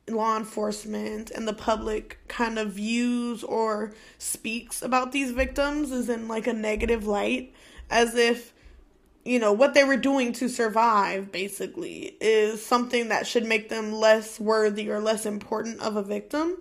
law 0.09 0.37
enforcement 0.37 1.31
and 1.31 1.47
the 1.47 1.53
public 1.53 2.19
kind 2.27 2.59
of 2.59 2.73
views 2.73 3.45
or 3.45 3.93
speaks 4.19 4.83
about 4.83 5.13
these 5.13 5.31
victims 5.31 5.93
is 5.93 6.09
in 6.09 6.27
like 6.27 6.47
a 6.47 6.53
negative 6.53 7.07
light 7.07 7.53
as 7.91 8.17
if 8.17 8.53
you 9.25 9.39
know 9.39 9.53
what 9.53 9.75
they 9.75 9.85
were 9.85 9.97
doing 9.97 10.33
to 10.33 10.49
survive 10.49 11.31
basically 11.31 12.17
is 12.21 12.65
something 12.65 13.09
that 13.09 13.27
should 13.27 13.45
make 13.45 13.69
them 13.69 13.93
less 13.93 14.41
worthy 14.41 14.91
or 14.91 15.01
less 15.01 15.27
important 15.27 15.81
of 15.81 15.97
a 15.97 16.03
victim 16.03 16.57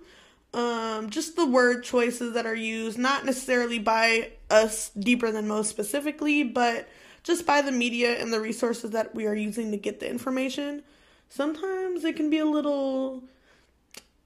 um 0.53 1.09
just 1.09 1.35
the 1.35 1.45
word 1.45 1.83
choices 1.83 2.33
that 2.33 2.45
are 2.45 2.55
used 2.55 2.97
not 2.97 3.25
necessarily 3.25 3.79
by 3.79 4.31
us 4.49 4.89
deeper 4.89 5.31
than 5.31 5.47
most 5.47 5.69
specifically 5.69 6.43
but 6.43 6.87
just 7.23 7.45
by 7.45 7.61
the 7.61 7.71
media 7.71 8.19
and 8.19 8.33
the 8.33 8.39
resources 8.39 8.91
that 8.91 9.13
we 9.13 9.27
are 9.27 9.35
using 9.35 9.71
to 9.71 9.77
get 9.77 9.99
the 9.99 10.09
information, 10.09 10.83
sometimes 11.29 12.03
it 12.03 12.15
can 12.15 12.29
be 12.29 12.39
a 12.39 12.45
little 12.45 13.23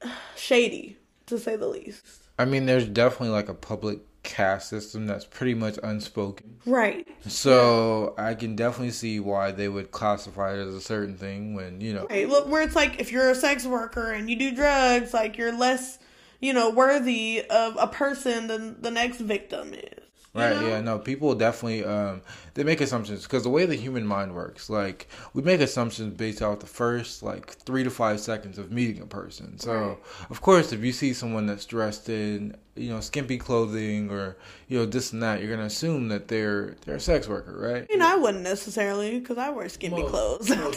shady, 0.36 0.98
to 1.25 1.38
say 1.38 1.55
the 1.55 1.67
least. 1.67 2.05
I 2.38 2.45
mean, 2.45 2.65
there's 2.65 2.88
definitely 2.88 3.29
like 3.29 3.50
a 3.50 3.53
public 3.53 4.00
caste 4.25 4.70
system 4.70 5.08
that's 5.08 5.24
pretty 5.24 5.53
much 5.53 5.79
unspoken. 5.82 6.58
Right. 6.65 7.08
So 7.27 8.15
yeah. 8.17 8.25
I 8.25 8.36
can 8.36 8.55
definitely 8.55 8.91
see 8.91 9.20
why 9.22 9.51
they 9.51 9.70
would 9.70 9.91
classify 9.91 10.53
it 10.53 10.60
as 10.60 10.74
a 10.74 10.82
certain 10.82 11.15
thing 11.15 11.53
when, 11.53 11.79
you 11.79 11.94
know. 11.94 12.08
Right. 12.10 12.27
Look, 12.27 12.50
where 12.50 12.63
it's 12.63 12.75
like 12.75 13.00
if 13.00 13.12
you're 13.12 13.29
a 13.29 13.36
sex 13.36 13.65
worker 13.65 14.12
and 14.12 14.29
you 14.29 14.36
do 14.36 14.53
drugs, 14.53 15.13
like 15.13 15.38
you're 15.38 15.55
less, 15.58 16.00
you 16.41 16.51
know, 16.51 16.70
worthy 16.72 17.44
of 17.50 17.77
a 17.79 17.88
person 17.88 18.48
than 18.48 18.82
the 18.82 18.91
next 18.91 19.20
victim 19.20 19.74
is. 19.74 20.04
Right. 20.36 20.56
know? 20.56 20.68
Yeah. 20.68 20.82
No. 20.82 21.00
People 21.00 21.34
definitely 21.36 21.86
um, 21.86 22.22
they 22.56 22.63
make 22.63 22.82
assumptions 22.82 23.24
because 23.24 23.44
the 23.44 23.50
way 23.50 23.65
the 23.65 23.75
human 23.75 24.06
mind 24.06 24.36
works, 24.36 24.70
like 24.70 25.08
we 25.34 25.42
make 25.42 25.62
assumptions 25.62 26.13
based 26.13 26.42
off 26.42 26.60
the 26.60 26.65
first 26.65 27.24
like 27.24 27.51
three 27.51 27.84
to 27.84 27.89
five 27.89 28.20
seconds 28.20 28.58
of 28.58 28.72
meeting 28.72 29.01
a 29.01 29.06
person. 29.06 29.58
So 29.60 29.74
right. 29.74 29.98
of 30.30 30.42
course, 30.42 30.72
if 30.72 30.84
you 30.84 30.92
see 30.92 31.13
someone 31.13 31.46
that's 31.46 31.65
dressed 31.65 32.10
in 32.10 32.56
you 32.75 32.89
know 32.89 33.00
skimpy 33.00 33.38
clothing 33.38 34.12
or 34.12 34.38
you 34.68 34.77
know 34.77 34.86
this 34.86 35.13
and 35.13 35.24
that, 35.24 35.42
you're 35.42 35.50
gonna 35.50 35.68
assume 35.68 36.10
that 36.10 36.27
they're 36.27 36.75
they're 36.86 36.96
a 36.96 37.00
sex 37.00 37.27
worker, 37.27 37.58
right? 37.58 37.88
You 37.89 37.98
know, 37.98 38.12
I 38.12 38.15
wouldn't 38.15 38.44
necessarily 38.44 39.20
because 39.20 39.38
I 39.38 39.50
wear 39.50 39.70
skimpy 39.70 40.04
clothes. 40.04 40.50
you 40.50 40.56
know, 40.56 40.72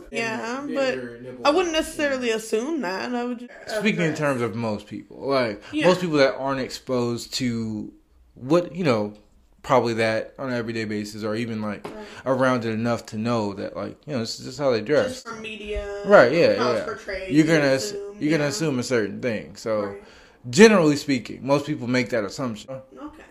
yeah, 0.10 0.66
but 0.66 0.98
I 1.44 1.50
wouldn't 1.50 1.72
necessarily 1.72 2.30
assume 2.30 2.82
that. 2.82 3.14
I 3.14 3.24
would. 3.24 3.50
Speaking 3.66 4.02
in 4.02 4.14
terms 4.14 4.42
of 4.42 4.54
most 4.54 4.86
people, 4.86 5.28
like 5.28 5.62
yeah. 5.72 5.86
most 5.86 6.00
people 6.00 6.18
that 6.18 6.36
aren't 6.36 6.60
exposed 6.60 7.34
to 7.34 7.92
what 8.34 8.74
you 8.74 8.84
know 8.84 9.14
probably 9.62 9.94
that 9.94 10.34
on 10.38 10.50
an 10.50 10.54
everyday 10.54 10.84
basis 10.84 11.24
or 11.24 11.34
even 11.34 11.62
like 11.62 11.84
right. 11.84 12.06
around 12.26 12.64
it 12.64 12.70
enough 12.70 13.06
to 13.06 13.16
know 13.16 13.54
that 13.54 13.74
like 13.74 13.96
you 14.06 14.12
know 14.12 14.20
this 14.20 14.38
is 14.38 14.46
just 14.46 14.58
how 14.58 14.70
they 14.70 14.80
dress 14.80 15.22
just 15.22 15.40
media 15.40 16.02
right 16.06 16.32
yeah 16.32 16.52
yeah 16.52 17.26
you're 17.28 17.46
gonna 17.46 17.72
assume, 17.72 18.14
you're 18.20 18.30
yeah. 18.30 18.36
gonna 18.36 18.48
assume 18.48 18.78
a 18.78 18.82
certain 18.82 19.20
thing 19.20 19.56
so 19.56 19.80
right. 19.86 20.04
generally 20.50 20.96
speaking 20.96 21.44
most 21.44 21.66
people 21.66 21.86
make 21.86 22.10
that 22.10 22.24
assumption 22.24 22.70
okay 22.70 23.24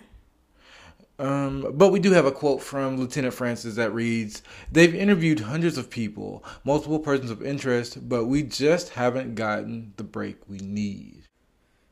um, 1.19 1.73
but 1.75 1.89
we 1.89 1.99
do 1.99 2.11
have 2.11 2.25
a 2.25 2.31
quote 2.31 2.61
from 2.61 2.97
Lieutenant 2.97 3.35
Francis 3.35 3.75
that 3.75 3.93
reads, 3.93 4.41
They've 4.71 4.95
interviewed 4.95 5.41
hundreds 5.41 5.77
of 5.77 5.89
people, 5.89 6.43
multiple 6.65 6.99
persons 6.99 7.29
of 7.29 7.45
interest, 7.45 8.09
but 8.09 8.25
we 8.25 8.41
just 8.41 8.89
haven't 8.89 9.35
gotten 9.35 9.93
the 9.97 10.03
break 10.03 10.37
we 10.49 10.57
need. 10.57 11.27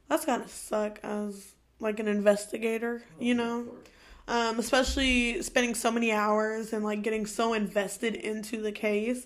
That's 0.09 0.25
gotta 0.25 0.47
suck 0.47 0.99
as 1.03 1.50
like 1.81 1.99
an 1.99 2.07
investigator, 2.07 3.03
you 3.19 3.33
know? 3.33 3.65
Um, 4.27 4.59
especially 4.59 5.41
spending 5.41 5.75
so 5.75 5.91
many 5.91 6.11
hours 6.11 6.71
and 6.71 6.85
like 6.85 7.01
getting 7.01 7.25
so 7.25 7.53
invested 7.53 8.15
into 8.15 8.61
the 8.61 8.71
case 8.71 9.25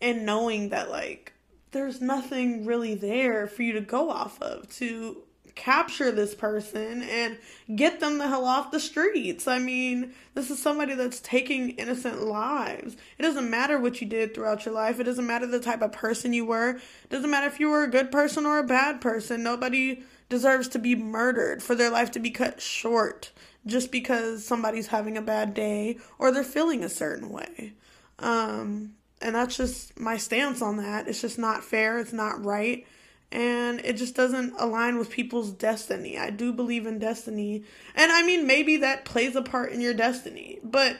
and 0.00 0.26
knowing 0.26 0.70
that 0.70 0.90
like 0.90 1.34
there's 1.72 2.00
nothing 2.00 2.64
really 2.64 2.94
there 2.94 3.46
for 3.46 3.62
you 3.62 3.74
to 3.74 3.80
go 3.80 4.10
off 4.10 4.40
of 4.42 4.68
to 4.76 5.22
capture 5.54 6.10
this 6.10 6.34
person 6.34 7.02
and 7.02 7.36
get 7.76 8.00
them 8.00 8.18
the 8.18 8.26
hell 8.26 8.46
off 8.46 8.70
the 8.70 8.80
streets. 8.80 9.46
I 9.46 9.58
mean, 9.58 10.14
this 10.34 10.50
is 10.50 10.60
somebody 10.60 10.94
that's 10.94 11.20
taking 11.20 11.70
innocent 11.70 12.22
lives. 12.22 12.96
It 13.18 13.22
doesn't 13.22 13.50
matter 13.50 13.78
what 13.78 14.00
you 14.00 14.06
did 14.06 14.34
throughout 14.34 14.64
your 14.64 14.74
life. 14.74 14.98
It 14.98 15.04
doesn't 15.04 15.26
matter 15.26 15.46
the 15.46 15.60
type 15.60 15.82
of 15.82 15.92
person 15.92 16.32
you 16.32 16.46
were. 16.46 16.70
It 16.70 17.10
doesn't 17.10 17.30
matter 17.30 17.46
if 17.46 17.60
you 17.60 17.68
were 17.68 17.82
a 17.82 17.90
good 17.90 18.10
person 18.10 18.46
or 18.46 18.58
a 18.58 18.64
bad 18.64 19.00
person. 19.00 19.42
Nobody 19.42 20.02
deserves 20.30 20.68
to 20.68 20.78
be 20.78 20.94
murdered 20.94 21.62
for 21.62 21.74
their 21.74 21.90
life 21.90 22.10
to 22.12 22.18
be 22.18 22.30
cut 22.30 22.62
short 22.62 23.30
just 23.66 23.92
because 23.92 24.46
somebody's 24.46 24.86
having 24.86 25.18
a 25.18 25.22
bad 25.22 25.52
day 25.52 25.98
or 26.18 26.32
they're 26.32 26.42
feeling 26.42 26.82
a 26.82 26.88
certain 26.88 27.28
way. 27.28 27.74
Um, 28.18 28.94
and 29.20 29.34
that's 29.34 29.58
just 29.58 30.00
my 30.00 30.16
stance 30.16 30.62
on 30.62 30.78
that. 30.78 31.06
It's 31.06 31.20
just 31.20 31.38
not 31.38 31.62
fair. 31.62 31.98
It's 31.98 32.14
not 32.14 32.42
right 32.42 32.86
and 33.32 33.80
it 33.84 33.96
just 33.96 34.14
doesn't 34.14 34.54
align 34.58 34.98
with 34.98 35.10
people's 35.10 35.52
destiny. 35.52 36.18
I 36.18 36.30
do 36.30 36.52
believe 36.52 36.86
in 36.86 36.98
destiny, 36.98 37.64
and 37.94 38.10
I 38.10 38.22
mean 38.22 38.46
maybe 38.46 38.78
that 38.78 39.04
plays 39.04 39.36
a 39.36 39.42
part 39.42 39.72
in 39.72 39.80
your 39.80 39.94
destiny, 39.94 40.58
but 40.64 40.96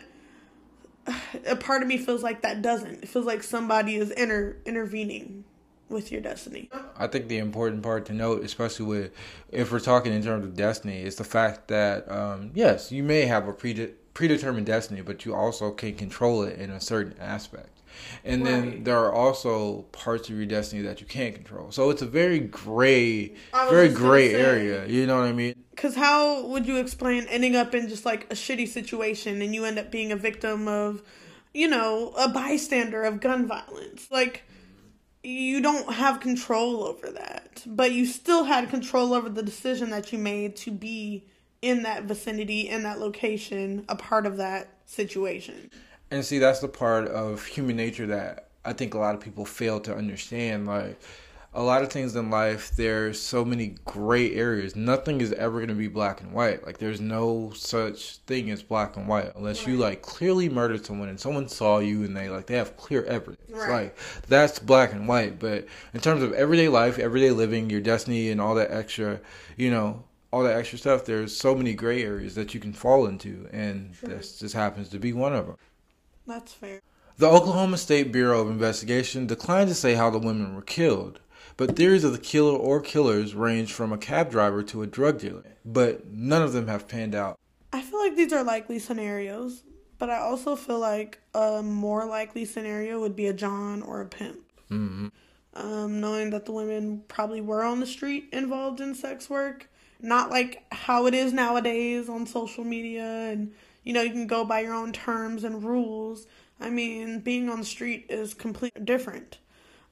a 1.46 1.56
part 1.56 1.82
of 1.82 1.88
me 1.88 1.98
feels 1.98 2.22
like 2.22 2.42
that 2.42 2.62
doesn't. 2.62 3.02
It 3.02 3.08
feels 3.08 3.26
like 3.26 3.42
somebody 3.42 3.96
is 3.96 4.10
inter- 4.12 4.56
intervening 4.64 5.44
with 5.90 6.10
your 6.12 6.20
destiny. 6.20 6.70
I 6.96 7.06
think 7.06 7.28
the 7.28 7.38
important 7.38 7.82
part 7.82 8.06
to 8.06 8.12
note, 8.12 8.44
especially 8.44 8.86
with 8.86 9.12
if 9.50 9.72
we're 9.72 9.80
talking 9.80 10.12
in 10.12 10.22
terms 10.22 10.44
of 10.44 10.56
destiny, 10.56 11.02
is 11.02 11.16
the 11.16 11.24
fact 11.24 11.68
that 11.68 12.10
um, 12.10 12.52
yes, 12.54 12.90
you 12.92 13.02
may 13.02 13.26
have 13.26 13.48
a 13.48 13.52
predetermined 13.52 14.66
destiny, 14.66 15.00
but 15.02 15.24
you 15.24 15.34
also 15.34 15.70
can 15.70 15.94
control 15.94 16.42
it 16.42 16.58
in 16.58 16.70
a 16.70 16.80
certain 16.80 17.14
aspect. 17.20 17.80
And 18.24 18.44
right. 18.44 18.50
then 18.50 18.84
there 18.84 18.98
are 18.98 19.12
also 19.12 19.82
parts 19.92 20.28
of 20.28 20.36
your 20.36 20.46
destiny 20.46 20.82
that 20.82 21.00
you 21.00 21.06
can't 21.06 21.34
control. 21.34 21.70
So 21.70 21.90
it's 21.90 22.02
a 22.02 22.06
very 22.06 22.38
gray, 22.38 23.34
very 23.52 23.88
gray 23.88 24.32
area. 24.32 24.86
You 24.86 25.06
know 25.06 25.18
what 25.18 25.26
I 25.26 25.32
mean? 25.32 25.54
Because 25.70 25.96
how 25.96 26.46
would 26.46 26.66
you 26.66 26.76
explain 26.76 27.26
ending 27.28 27.56
up 27.56 27.74
in 27.74 27.88
just 27.88 28.04
like 28.04 28.24
a 28.30 28.34
shitty 28.34 28.68
situation 28.68 29.42
and 29.42 29.54
you 29.54 29.64
end 29.64 29.78
up 29.78 29.90
being 29.90 30.12
a 30.12 30.16
victim 30.16 30.68
of, 30.68 31.02
you 31.52 31.68
know, 31.68 32.12
a 32.16 32.28
bystander 32.28 33.02
of 33.02 33.20
gun 33.20 33.46
violence? 33.46 34.06
Like, 34.10 34.44
you 35.22 35.60
don't 35.60 35.92
have 35.94 36.20
control 36.20 36.84
over 36.84 37.10
that, 37.10 37.62
but 37.66 37.92
you 37.92 38.06
still 38.06 38.44
had 38.44 38.70
control 38.70 39.12
over 39.12 39.28
the 39.28 39.42
decision 39.42 39.90
that 39.90 40.12
you 40.12 40.18
made 40.18 40.56
to 40.56 40.70
be 40.70 41.24
in 41.62 41.82
that 41.82 42.04
vicinity, 42.04 42.68
in 42.68 42.82
that 42.84 42.98
location, 42.98 43.84
a 43.88 43.96
part 43.96 44.26
of 44.26 44.38
that 44.38 44.68
situation. 44.86 45.70
And 46.10 46.24
see, 46.24 46.38
that's 46.38 46.60
the 46.60 46.68
part 46.68 47.06
of 47.08 47.44
human 47.44 47.76
nature 47.76 48.06
that 48.06 48.48
I 48.64 48.72
think 48.72 48.94
a 48.94 48.98
lot 48.98 49.14
of 49.14 49.20
people 49.20 49.44
fail 49.44 49.80
to 49.80 49.94
understand. 49.94 50.66
Like, 50.66 50.98
a 51.52 51.62
lot 51.62 51.82
of 51.82 51.90
things 51.90 52.14
in 52.14 52.30
life, 52.30 52.70
there's 52.76 53.20
so 53.20 53.44
many 53.44 53.74
gray 53.84 54.34
areas. 54.34 54.76
Nothing 54.76 55.20
is 55.20 55.32
ever 55.32 55.58
going 55.58 55.68
to 55.68 55.74
be 55.74 55.88
black 55.88 56.20
and 56.20 56.32
white. 56.32 56.64
Like, 56.64 56.78
there's 56.78 57.00
no 57.00 57.52
such 57.56 58.18
thing 58.18 58.50
as 58.50 58.62
black 58.62 58.96
and 58.96 59.08
white 59.08 59.32
unless 59.34 59.60
right. 59.60 59.68
you, 59.68 59.76
like, 59.76 60.02
clearly 60.02 60.48
murdered 60.48 60.86
someone 60.86 61.08
and 61.08 61.18
someone 61.18 61.48
saw 61.48 61.80
you 61.80 62.04
and 62.04 62.16
they, 62.16 62.28
like, 62.28 62.46
they 62.46 62.56
have 62.56 62.76
clear 62.76 63.04
evidence. 63.04 63.40
Right. 63.50 63.68
Like, 63.68 63.98
that's 64.28 64.60
black 64.60 64.92
and 64.92 65.08
white. 65.08 65.40
But 65.40 65.66
in 65.92 66.00
terms 66.00 66.22
of 66.22 66.32
everyday 66.34 66.68
life, 66.68 67.00
everyday 67.00 67.32
living, 67.32 67.68
your 67.68 67.80
destiny, 67.80 68.30
and 68.30 68.40
all 68.40 68.54
that 68.54 68.70
extra, 68.70 69.20
you 69.56 69.72
know, 69.72 70.04
all 70.32 70.44
that 70.44 70.56
extra 70.56 70.78
stuff, 70.78 71.04
there's 71.04 71.36
so 71.36 71.56
many 71.56 71.74
gray 71.74 72.04
areas 72.04 72.36
that 72.36 72.54
you 72.54 72.60
can 72.60 72.72
fall 72.72 73.06
into. 73.06 73.48
And 73.52 73.96
sure. 73.96 74.08
this 74.08 74.38
just 74.38 74.54
happens 74.54 74.88
to 74.90 75.00
be 75.00 75.12
one 75.12 75.34
of 75.34 75.46
them. 75.46 75.56
That's 76.28 76.52
fair. 76.52 76.80
The 77.18 77.28
Oklahoma 77.28 77.76
State 77.76 78.12
Bureau 78.12 78.40
of 78.40 78.48
Investigation 78.48 79.26
declined 79.26 79.68
to 79.68 79.74
say 79.74 79.94
how 79.94 80.08
the 80.08 80.18
women 80.18 80.54
were 80.54 80.62
killed, 80.62 81.20
but 81.60 81.76
theories 81.76 82.04
of 82.04 82.12
the 82.12 82.18
killer 82.18 82.56
or 82.56 82.80
killers 82.80 83.34
range 83.34 83.70
from 83.70 83.92
a 83.92 83.98
cab 83.98 84.30
driver 84.30 84.62
to 84.62 84.80
a 84.80 84.86
drug 84.86 85.18
dealer, 85.18 85.44
but 85.62 86.06
none 86.06 86.40
of 86.40 86.54
them 86.54 86.68
have 86.68 86.88
panned 86.88 87.14
out. 87.14 87.38
I 87.70 87.82
feel 87.82 87.98
like 87.98 88.16
these 88.16 88.32
are 88.32 88.42
likely 88.42 88.78
scenarios, 88.78 89.62
but 89.98 90.08
I 90.08 90.20
also 90.20 90.56
feel 90.56 90.78
like 90.78 91.20
a 91.34 91.62
more 91.62 92.06
likely 92.06 92.46
scenario 92.46 92.98
would 93.00 93.14
be 93.14 93.26
a 93.26 93.34
John 93.34 93.82
or 93.82 94.00
a 94.00 94.06
pimp. 94.06 94.40
Mm-hmm. 94.70 95.08
Um, 95.52 96.00
knowing 96.00 96.30
that 96.30 96.46
the 96.46 96.52
women 96.52 97.02
probably 97.08 97.42
were 97.42 97.62
on 97.62 97.80
the 97.80 97.86
street 97.86 98.30
involved 98.32 98.80
in 98.80 98.94
sex 98.94 99.28
work, 99.28 99.68
not 100.00 100.30
like 100.30 100.64
how 100.72 101.04
it 101.04 101.12
is 101.12 101.34
nowadays 101.34 102.08
on 102.08 102.24
social 102.24 102.64
media 102.64 103.04
and 103.04 103.52
you 103.84 103.92
know, 103.92 104.00
you 104.00 104.12
can 104.12 104.26
go 104.26 104.46
by 104.46 104.60
your 104.60 104.72
own 104.72 104.94
terms 104.94 105.44
and 105.44 105.62
rules. 105.62 106.26
I 106.58 106.70
mean, 106.70 107.20
being 107.20 107.50
on 107.50 107.58
the 107.58 107.66
street 107.66 108.06
is 108.08 108.32
completely 108.32 108.82
different. 108.82 109.36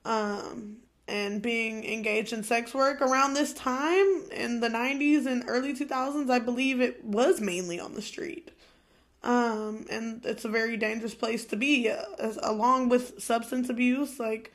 Um, 0.07 0.79
and 1.09 1.41
being 1.41 1.85
engaged 1.85 2.33
in 2.33 2.43
sex 2.43 2.75
work 2.75 3.01
around 3.01 3.33
this 3.33 3.55
time 3.55 4.23
in 4.31 4.61
the 4.61 4.69
90s 4.69 5.27
and 5.27 5.43
early 5.49 5.75
2000s, 5.75 6.31
I 6.31 6.39
believe 6.39 6.81
it 6.81 7.03
was 7.03 7.41
mainly 7.41 7.81
on 7.81 7.95
the 7.95 8.03
street. 8.03 8.51
Um, 9.23 9.87
and 9.91 10.25
it's 10.25 10.45
a 10.45 10.49
very 10.49 10.77
dangerous 10.77 11.15
place 11.15 11.45
to 11.47 11.57
be, 11.57 11.89
uh, 11.89 12.03
as, 12.19 12.39
along 12.43 12.91
with 12.91 13.21
substance 13.21 13.71
abuse. 13.71 14.21
Like, 14.21 14.53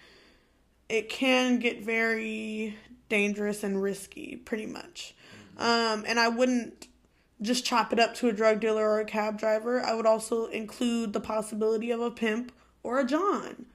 it 0.88 1.10
can 1.10 1.60
get 1.60 1.84
very 1.84 2.78
dangerous 3.10 3.64
and 3.64 3.82
risky, 3.82 4.36
pretty 4.38 4.68
much. 4.68 5.16
Um, 5.58 6.06
and 6.08 6.20
I 6.20 6.30
wouldn't 6.30 6.88
just 7.42 7.66
chop 7.66 7.92
it 7.92 8.00
up 8.00 8.14
to 8.16 8.30
a 8.30 8.32
drug 8.32 8.60
dealer 8.60 8.88
or 8.88 9.00
a 9.00 9.06
cab 9.06 9.38
driver. 9.38 9.82
I 9.82 9.96
would 9.96 10.06
also 10.06 10.46
include 10.46 11.14
the 11.14 11.20
possibility 11.20 11.92
of 11.92 12.00
a 12.00 12.12
pimp 12.12 12.52
or 12.84 13.00
a 13.00 13.06
John. 13.06 13.66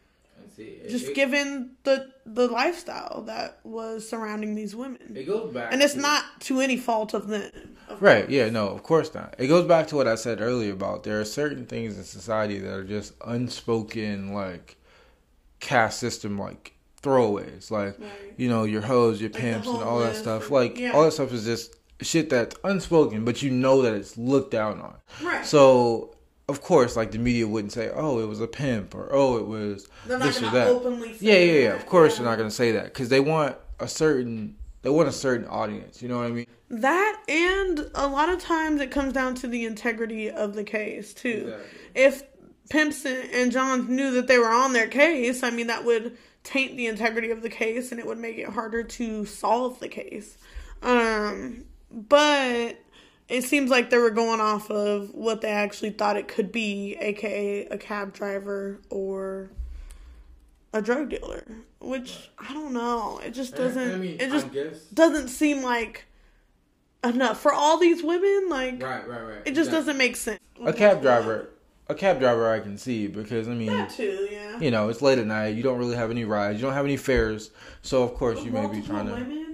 Just 0.88 1.09
it, 1.09 1.15
given 1.15 1.77
the 1.85 2.11
the 2.27 2.49
lifestyle 2.49 3.23
that 3.27 3.61
was 3.65 4.09
surrounding 4.09 4.55
these 4.55 4.75
women. 4.75 5.15
It 5.15 5.25
goes 5.25 5.53
back, 5.53 5.73
and 5.73 5.83
it's 5.83 5.95
to, 5.95 6.00
not 6.00 6.25
to 6.41 6.61
any 6.61 6.77
fault 6.77 7.15
of 7.15 7.29
them. 7.29 7.77
Of 7.88 8.03
right? 8.03 8.23
Course. 8.23 8.33
Yeah. 8.33 8.50
No. 8.50 8.69
Of 8.69 8.83
course 8.83 9.15
not. 9.15 9.35
It 9.38 9.47
goes 9.47 9.67
back 9.67 9.87
to 9.88 9.97
what 9.97 10.09
I 10.09 10.17
said 10.17 10.41
earlier 10.41 10.73
about 10.73 11.05
there 11.05 11.21
are 11.21 11.25
certain 11.25 11.67
things 11.67 11.97
in 11.97 12.05
society 12.05 12.59
that 12.59 12.73
are 12.73 12.85
just 12.85 13.15
unspoken, 13.25 14.35
like 14.35 14.77
caste 15.61 16.00
system, 16.00 16.38
like 16.38 16.75
throwaways, 17.03 17.71
like 17.71 17.99
right. 17.99 18.11
you 18.37 18.49
know 18.49 18.65
your 18.65 18.83
hoes, 18.83 19.21
your 19.21 19.31
like 19.31 19.41
pimps, 19.41 19.69
and 19.69 19.83
all 19.83 20.00
that 20.00 20.17
stuff. 20.17 20.50
Like 20.50 20.79
yeah. 20.79 20.93
all 20.93 21.05
that 21.05 21.12
stuff 21.12 21.33
is 21.33 21.45
just 21.45 21.77
shit 22.00 22.31
that's 22.31 22.57
unspoken, 22.65 23.25
but 23.25 23.43
you 23.43 23.50
know 23.50 23.83
that 23.83 23.95
it's 23.95 24.17
looked 24.19 24.50
down 24.50 24.81
on. 24.81 24.97
Right. 25.23 25.47
So 25.47 26.17
of 26.49 26.62
course, 26.62 26.97
like 26.97 27.11
the 27.11 27.19
media 27.19 27.47
wouldn't 27.47 27.73
say, 27.73 27.90
"Oh, 27.95 28.21
it 28.21 28.26
was 28.26 28.40
a 28.40 28.47
pimp," 28.47 28.95
or 28.95 29.09
"Oh, 29.12 29.37
it 29.37 29.47
was 29.47 29.88
this 30.07 30.43
or 30.43 30.50
that." 30.50 31.17
yeah, 31.21 31.35
yeah, 31.35 31.52
yeah. 31.61 31.75
Of 31.75 31.87
course, 31.87 32.12
yeah. 32.12 32.23
they're 32.23 32.31
not 32.33 32.38
going 32.38 32.49
to 32.49 32.55
say 32.55 32.73
that 32.73 32.85
because 32.85 33.11
they 33.11 33.21
want 33.21 33.57
a 33.78 33.87
certain 33.87 34.57
they 34.83 34.90
want 34.90 35.09
a 35.09 35.12
certain 35.12 35.47
audience. 35.47 36.02
You 36.02 36.09
know 36.09 36.19
what 36.19 36.26
I 36.26 36.31
mean? 36.31 36.47
That 36.71 37.23
and 37.28 37.90
a 37.95 38.07
lot 38.07 38.31
of 38.31 38.38
times 38.38 38.81
it 38.81 38.90
comes 38.90 39.12
down 39.12 39.35
to 39.37 39.47
the 39.47 39.67
integrity 39.67 40.31
of 40.31 40.55
the 40.55 40.64
case 40.64 41.12
too. 41.12 41.52
Exactly. 41.55 41.78
If 41.95 42.23
pimps 42.71 43.05
and 43.07 43.52
Johns 43.52 43.88
knew 43.88 44.12
that 44.12 44.26
they 44.26 44.38
were 44.38 44.50
on 44.50 44.73
their 44.73 44.88
case, 44.88 45.43
I 45.43 45.50
mean 45.50 45.67
that 45.67 45.85
would 45.85 46.17
taint 46.45 46.76
the 46.76 46.87
integrity 46.87 47.31
of 47.31 47.43
the 47.43 47.50
case 47.50 47.90
and 47.93 48.00
it 48.00 48.07
would 48.07 48.19
make 48.19 48.38
it 48.38 48.49
harder 48.49 48.83
to 48.83 49.26
solve 49.26 49.81
the 49.81 49.88
case. 49.88 50.38
Um, 50.83 51.64
but 51.90 52.78
it 53.28 53.42
seems 53.42 53.70
like 53.70 53.90
they 53.90 53.99
were 53.99 54.11
going 54.11 54.40
off 54.40 54.70
of 54.70 55.14
what 55.14 55.40
they 55.40 55.50
actually 55.50 55.90
thought 55.90 56.16
it 56.16 56.28
could 56.28 56.50
be, 56.50 56.97
aka 56.99 57.66
a 57.66 57.78
cab 57.78 58.14
driver 58.14 58.80
or 58.90 59.50
a 60.73 60.80
drug 60.80 61.11
dealer. 61.11 61.44
Which 61.80 62.30
I 62.38 62.52
don't 62.52 62.73
know. 62.73 63.20
It 63.25 63.32
just 63.35 63.54
doesn't. 63.54 63.92
I 63.92 63.97
mean, 63.97 64.16
it 64.18 64.30
just 64.30 64.94
doesn't 64.94 65.28
seem 65.28 65.62
like 65.62 66.06
enough 67.04 67.40
for 67.40 67.52
all 67.52 67.78
these 67.78 68.02
women. 68.02 68.49
Like, 68.49 68.82
right, 68.82 69.06
right, 69.06 69.23
right. 69.23 69.38
It 69.44 69.54
just 69.54 69.68
exactly. 69.68 69.73
doesn't 69.73 69.99
make 69.99 70.16
sense. 70.16 70.40
A 70.64 70.73
cab 70.73 71.02
driver. 71.02 71.50
A 71.90 71.94
cab 71.94 72.18
driver 72.18 72.50
I 72.50 72.61
can 72.61 72.76
see 72.76 73.06
because 73.06 73.49
I 73.49 73.54
mean, 73.54 73.68
that 73.68 73.90
too, 73.90 74.28
yeah. 74.30 74.61
You 74.61 74.70
know, 74.70 74.90
it's 74.90 75.00
late 75.00 75.18
at 75.18 75.26
night. 75.26 75.54
You 75.54 75.62
don't 75.62 75.78
really 75.78 75.97
have 75.97 76.11
any 76.11 76.25
rides. 76.25 76.61
You 76.61 76.66
don't 76.66 76.75
have 76.75 76.85
any 76.85 76.99
fares, 76.99 77.50
so 77.80 78.02
of 78.02 78.14
course 78.14 78.44
you 78.44 78.50
may 78.50 78.66
be 78.66 78.82
trying 78.82 79.06
to. 79.06 79.12
Women? 79.12 79.48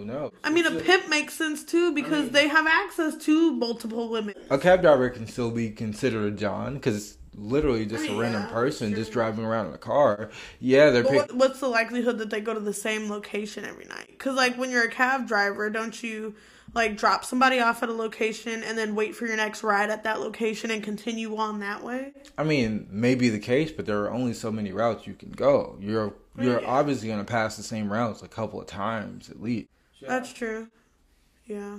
Who 0.00 0.06
knows? 0.06 0.32
I 0.42 0.50
mean, 0.50 0.66
a 0.66 0.80
pimp 0.80 1.08
makes 1.08 1.34
sense 1.34 1.62
too 1.62 1.92
because 1.92 2.12
I 2.12 2.22
mean, 2.22 2.32
they 2.32 2.48
have 2.48 2.66
access 2.66 3.16
to 3.24 3.52
multiple 3.52 4.08
women. 4.08 4.34
A 4.48 4.58
cab 4.58 4.80
driver 4.80 5.10
can 5.10 5.26
still 5.26 5.50
be 5.50 5.70
considered 5.70 6.32
a 6.32 6.36
John 6.36 6.74
because 6.74 6.96
it's 6.96 7.18
literally 7.34 7.86
just 7.86 8.04
I 8.04 8.08
mean, 8.08 8.16
a 8.16 8.20
random 8.20 8.42
yeah, 8.42 8.52
person 8.52 8.94
just 8.94 9.12
driving 9.12 9.44
around 9.44 9.68
in 9.68 9.74
a 9.74 9.78
car. 9.78 10.30
Yeah, 10.58 10.90
they're. 10.90 11.04
Pick- 11.04 11.32
what's 11.32 11.60
the 11.60 11.68
likelihood 11.68 12.18
that 12.18 12.30
they 12.30 12.40
go 12.40 12.54
to 12.54 12.60
the 12.60 12.72
same 12.72 13.10
location 13.10 13.64
every 13.64 13.86
night? 13.86 14.08
Because 14.08 14.36
like 14.36 14.56
when 14.56 14.70
you're 14.70 14.84
a 14.84 14.90
cab 14.90 15.28
driver, 15.28 15.68
don't 15.70 16.02
you 16.02 16.34
like 16.74 16.96
drop 16.96 17.24
somebody 17.24 17.58
off 17.60 17.82
at 17.82 17.88
a 17.88 17.92
location 17.92 18.62
and 18.62 18.78
then 18.78 18.94
wait 18.94 19.14
for 19.14 19.26
your 19.26 19.36
next 19.36 19.62
ride 19.62 19.90
at 19.90 20.04
that 20.04 20.20
location 20.20 20.70
and 20.70 20.82
continue 20.82 21.36
on 21.36 21.60
that 21.60 21.82
way? 21.82 22.12
I 22.38 22.44
mean, 22.44 22.86
maybe 22.90 23.28
the 23.28 23.38
case, 23.38 23.72
but 23.72 23.86
there 23.86 24.02
are 24.04 24.10
only 24.10 24.32
so 24.32 24.50
many 24.50 24.72
routes 24.72 25.06
you 25.06 25.14
can 25.14 25.30
go. 25.30 25.76
You're 25.80 26.14
you're 26.38 26.60
yeah. 26.60 26.66
obviously 26.66 27.08
going 27.08 27.24
to 27.24 27.30
pass 27.30 27.56
the 27.56 27.62
same 27.62 27.92
routes 27.92 28.22
a 28.22 28.28
couple 28.28 28.60
of 28.60 28.66
times 28.66 29.30
at 29.30 29.42
least. 29.42 29.68
That's 30.08 30.32
true. 30.32 30.68
Yeah. 31.46 31.76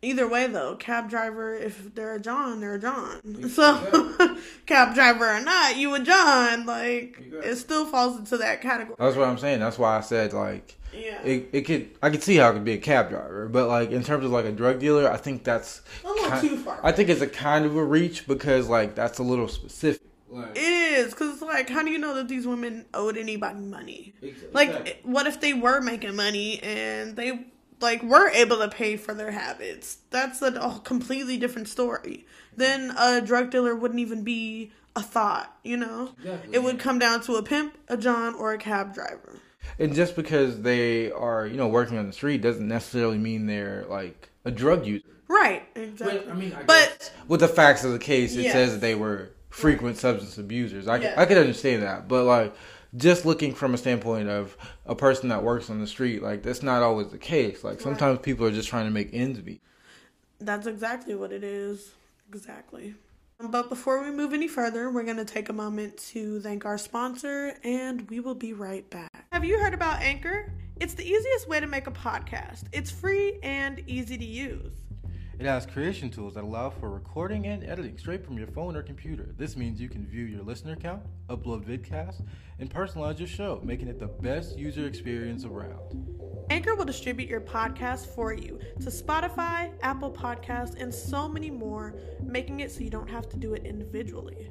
either 0.00 0.28
way 0.28 0.46
though, 0.46 0.76
cab 0.76 1.10
driver, 1.10 1.54
if 1.54 1.94
they're 1.94 2.14
a 2.14 2.20
John, 2.20 2.60
they're 2.60 2.74
a 2.74 2.80
John. 2.80 3.20
So 3.48 4.36
cab 4.66 4.94
driver 4.94 5.28
or 5.28 5.40
not, 5.40 5.76
you 5.76 5.94
a 5.94 6.00
John, 6.00 6.66
like 6.66 7.18
it 7.44 7.56
still 7.56 7.86
falls 7.86 8.18
into 8.18 8.36
that 8.38 8.60
category. 8.62 8.96
That's 8.98 9.16
what 9.16 9.28
I'm 9.28 9.38
saying. 9.38 9.60
That's 9.60 9.78
why 9.78 9.96
I 9.98 10.00
said 10.00 10.32
like 10.32 10.78
yeah. 10.94 11.22
It, 11.22 11.48
it 11.52 11.62
could 11.62 11.90
I 12.02 12.10
could 12.10 12.22
see 12.22 12.36
how 12.36 12.50
it 12.50 12.54
could 12.54 12.64
be 12.64 12.74
a 12.74 12.78
cab 12.78 13.08
driver, 13.08 13.48
but 13.48 13.66
like 13.68 13.90
in 13.90 14.02
terms 14.04 14.24
of 14.24 14.30
like 14.30 14.44
a 14.44 14.52
drug 14.52 14.78
dealer, 14.78 15.10
I 15.10 15.16
think 15.16 15.42
that's 15.42 15.80
a 16.04 16.08
little 16.08 16.28
kind, 16.28 16.48
too 16.48 16.56
far. 16.58 16.80
I 16.82 16.92
think 16.92 17.08
it's 17.08 17.20
a 17.22 17.26
kind 17.26 17.64
of 17.64 17.76
a 17.76 17.84
reach 17.84 18.26
because 18.26 18.68
like 18.68 18.94
that's 18.94 19.18
a 19.18 19.22
little 19.22 19.48
specific. 19.48 20.02
Like, 20.28 20.50
it 20.54 20.58
is 20.92 21.12
because 21.12 21.42
like 21.42 21.68
how 21.68 21.82
do 21.82 21.90
you 21.90 21.98
know 21.98 22.14
that 22.14 22.28
these 22.28 22.46
women 22.46 22.86
owed 22.94 23.16
anybody 23.16 23.60
money? 23.60 24.14
Exactly. 24.22 24.50
Like 24.52 25.00
what 25.02 25.26
if 25.26 25.40
they 25.40 25.54
were 25.54 25.80
making 25.80 26.14
money 26.14 26.62
and 26.62 27.16
they 27.16 27.46
like 27.80 28.02
were 28.02 28.28
able 28.30 28.58
to 28.58 28.68
pay 28.68 28.96
for 28.96 29.14
their 29.14 29.32
habits? 29.32 29.98
That's 30.10 30.40
a, 30.42 30.52
a 30.54 30.80
completely 30.84 31.36
different 31.38 31.68
story. 31.68 32.26
Then 32.56 32.94
a 32.98 33.20
drug 33.20 33.50
dealer 33.50 33.74
wouldn't 33.74 34.00
even 34.00 34.22
be 34.22 34.72
a 34.94 35.02
thought. 35.02 35.56
You 35.64 35.78
know, 35.78 36.14
exactly. 36.18 36.54
it 36.54 36.62
would 36.62 36.78
come 36.78 36.98
down 36.98 37.22
to 37.22 37.36
a 37.36 37.42
pimp, 37.42 37.76
a 37.88 37.96
John, 37.96 38.34
or 38.34 38.52
a 38.52 38.58
cab 38.58 38.94
driver. 38.94 39.40
And 39.78 39.94
just 39.94 40.16
because 40.16 40.62
they 40.62 41.10
are 41.12 41.46
you 41.46 41.56
know 41.56 41.68
working 41.68 41.98
on 41.98 42.06
the 42.06 42.12
street 42.12 42.42
doesn't 42.42 42.66
necessarily 42.66 43.18
mean 43.18 43.46
they're 43.46 43.84
like 43.88 44.30
a 44.44 44.50
drug 44.50 44.86
user. 44.86 45.06
Right. 45.28 45.62
Exactly. 45.74 46.18
But, 46.18 46.28
I 46.28 46.34
mean, 46.34 46.52
I 46.52 46.62
but 46.64 47.12
with 47.26 47.40
the 47.40 47.48
facts 47.48 47.84
of 47.84 47.92
the 47.92 47.98
case, 47.98 48.36
it 48.36 48.42
yes. 48.42 48.52
says 48.52 48.72
that 48.74 48.80
they 48.80 48.94
were 48.94 49.30
frequent 49.52 49.98
substance 49.98 50.38
abusers. 50.38 50.88
I, 50.88 50.96
yeah. 50.96 51.14
I 51.16 51.26
could 51.26 51.38
understand 51.38 51.82
that, 51.82 52.08
but 52.08 52.24
like 52.24 52.54
just 52.96 53.24
looking 53.24 53.54
from 53.54 53.74
a 53.74 53.78
standpoint 53.78 54.28
of 54.28 54.56
a 54.86 54.94
person 54.94 55.28
that 55.28 55.42
works 55.42 55.70
on 55.70 55.80
the 55.80 55.86
street, 55.86 56.22
like 56.22 56.42
that's 56.42 56.62
not 56.62 56.82
always 56.82 57.08
the 57.08 57.18
case. 57.18 57.62
Like 57.62 57.80
sometimes 57.80 58.16
right. 58.16 58.24
people 58.24 58.46
are 58.46 58.50
just 58.50 58.68
trying 58.68 58.86
to 58.86 58.90
make 58.90 59.10
ends 59.12 59.42
meet. 59.42 59.62
That's 60.40 60.66
exactly 60.66 61.14
what 61.14 61.32
it 61.32 61.44
is. 61.44 61.92
Exactly. 62.30 62.94
Um, 63.38 63.50
but 63.50 63.68
before 63.68 64.02
we 64.02 64.10
move 64.10 64.32
any 64.32 64.48
further, 64.48 64.90
we're 64.90 65.04
going 65.04 65.16
to 65.18 65.24
take 65.24 65.48
a 65.48 65.52
moment 65.52 65.98
to 66.12 66.40
thank 66.40 66.64
our 66.64 66.78
sponsor 66.78 67.54
and 67.62 68.08
we 68.08 68.20
will 68.20 68.34
be 68.34 68.52
right 68.52 68.88
back. 68.90 69.26
Have 69.32 69.44
you 69.44 69.58
heard 69.58 69.74
about 69.74 70.00
Anchor? 70.00 70.50
It's 70.80 70.94
the 70.94 71.06
easiest 71.06 71.48
way 71.48 71.60
to 71.60 71.66
make 71.66 71.86
a 71.86 71.92
podcast. 71.92 72.64
It's 72.72 72.90
free 72.90 73.38
and 73.42 73.82
easy 73.86 74.16
to 74.16 74.24
use. 74.24 74.72
It 75.42 75.46
has 75.46 75.66
creation 75.66 76.08
tools 76.08 76.34
that 76.34 76.44
allow 76.44 76.70
for 76.70 76.88
recording 76.88 77.48
and 77.48 77.64
editing 77.64 77.98
straight 77.98 78.24
from 78.24 78.38
your 78.38 78.46
phone 78.46 78.76
or 78.76 78.82
computer. 78.84 79.34
This 79.36 79.56
means 79.56 79.80
you 79.80 79.88
can 79.88 80.06
view 80.06 80.24
your 80.24 80.44
listener 80.44 80.76
count, 80.76 81.02
upload 81.28 81.64
vidcasts, 81.64 82.24
and 82.60 82.70
personalize 82.70 83.18
your 83.18 83.26
show, 83.26 83.60
making 83.64 83.88
it 83.88 83.98
the 83.98 84.06
best 84.06 84.56
user 84.56 84.86
experience 84.86 85.44
around. 85.44 86.06
Anchor 86.48 86.76
will 86.76 86.84
distribute 86.84 87.28
your 87.28 87.40
podcast 87.40 88.06
for 88.14 88.32
you 88.32 88.60
to 88.82 88.86
Spotify, 88.88 89.72
Apple 89.82 90.12
Podcasts, 90.12 90.80
and 90.80 90.94
so 90.94 91.28
many 91.28 91.50
more, 91.50 91.96
making 92.22 92.60
it 92.60 92.70
so 92.70 92.78
you 92.84 92.90
don't 92.90 93.10
have 93.10 93.28
to 93.30 93.36
do 93.36 93.54
it 93.54 93.64
individually. 93.64 94.48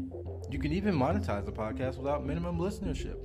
You 0.50 0.60
can 0.60 0.74
even 0.74 0.94
monetize 0.94 1.46
the 1.46 1.54
podcast 1.54 2.00
without 2.00 2.26
minimum 2.26 2.58
listenership. 2.58 3.16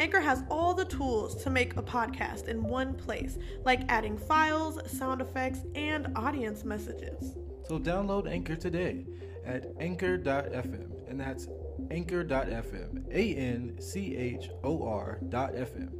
Anchor 0.00 0.20
has 0.20 0.44
all 0.48 0.72
the 0.72 0.86
tools 0.86 1.42
to 1.42 1.50
make 1.50 1.76
a 1.76 1.82
podcast 1.82 2.48
in 2.48 2.62
one 2.62 2.94
place, 2.94 3.36
like 3.66 3.82
adding 3.90 4.16
files, 4.16 4.80
sound 4.90 5.20
effects, 5.20 5.60
and 5.74 6.08
audience 6.16 6.64
messages. 6.64 7.36
So 7.68 7.78
download 7.78 8.26
Anchor 8.26 8.56
today 8.56 9.04
at 9.44 9.66
anchor.fm, 9.78 11.06
and 11.06 11.20
that's 11.20 11.48
anchor.fm, 11.90 13.12
A 13.12 13.34
N 13.34 13.76
C 13.78 14.16
H 14.16 14.48
O 14.64 14.82
R.fm. 14.88 15.90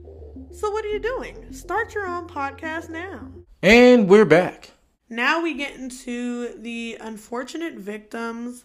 So, 0.50 0.70
what 0.70 0.82
are 0.86 0.88
you 0.88 0.98
doing? 0.98 1.52
Start 1.52 1.94
your 1.94 2.06
own 2.06 2.26
podcast 2.26 2.88
now. 2.88 3.28
And 3.62 4.08
we're 4.08 4.24
back. 4.24 4.70
Now 5.10 5.42
we 5.42 5.52
get 5.52 5.76
into 5.76 6.56
the 6.56 6.96
unfortunate 7.02 7.74
victims 7.74 8.64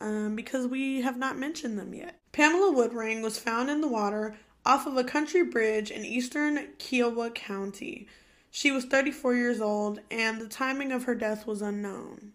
um, 0.00 0.34
because 0.34 0.66
we 0.66 1.02
have 1.02 1.16
not 1.16 1.38
mentioned 1.38 1.78
them 1.78 1.94
yet. 1.94 2.18
Pamela 2.32 2.74
Woodring 2.74 3.22
was 3.22 3.38
found 3.38 3.70
in 3.70 3.80
the 3.80 3.88
water 3.88 4.34
off 4.64 4.86
of 4.86 4.96
a 4.96 5.04
country 5.04 5.44
bridge 5.44 5.90
in 5.90 6.04
eastern 6.04 6.68
Kiowa 6.78 7.30
County. 7.30 8.06
She 8.50 8.70
was 8.70 8.84
34 8.84 9.34
years 9.34 9.60
old, 9.60 10.00
and 10.10 10.40
the 10.40 10.48
timing 10.48 10.92
of 10.92 11.04
her 11.04 11.14
death 11.14 11.46
was 11.46 11.62
unknown. 11.62 12.32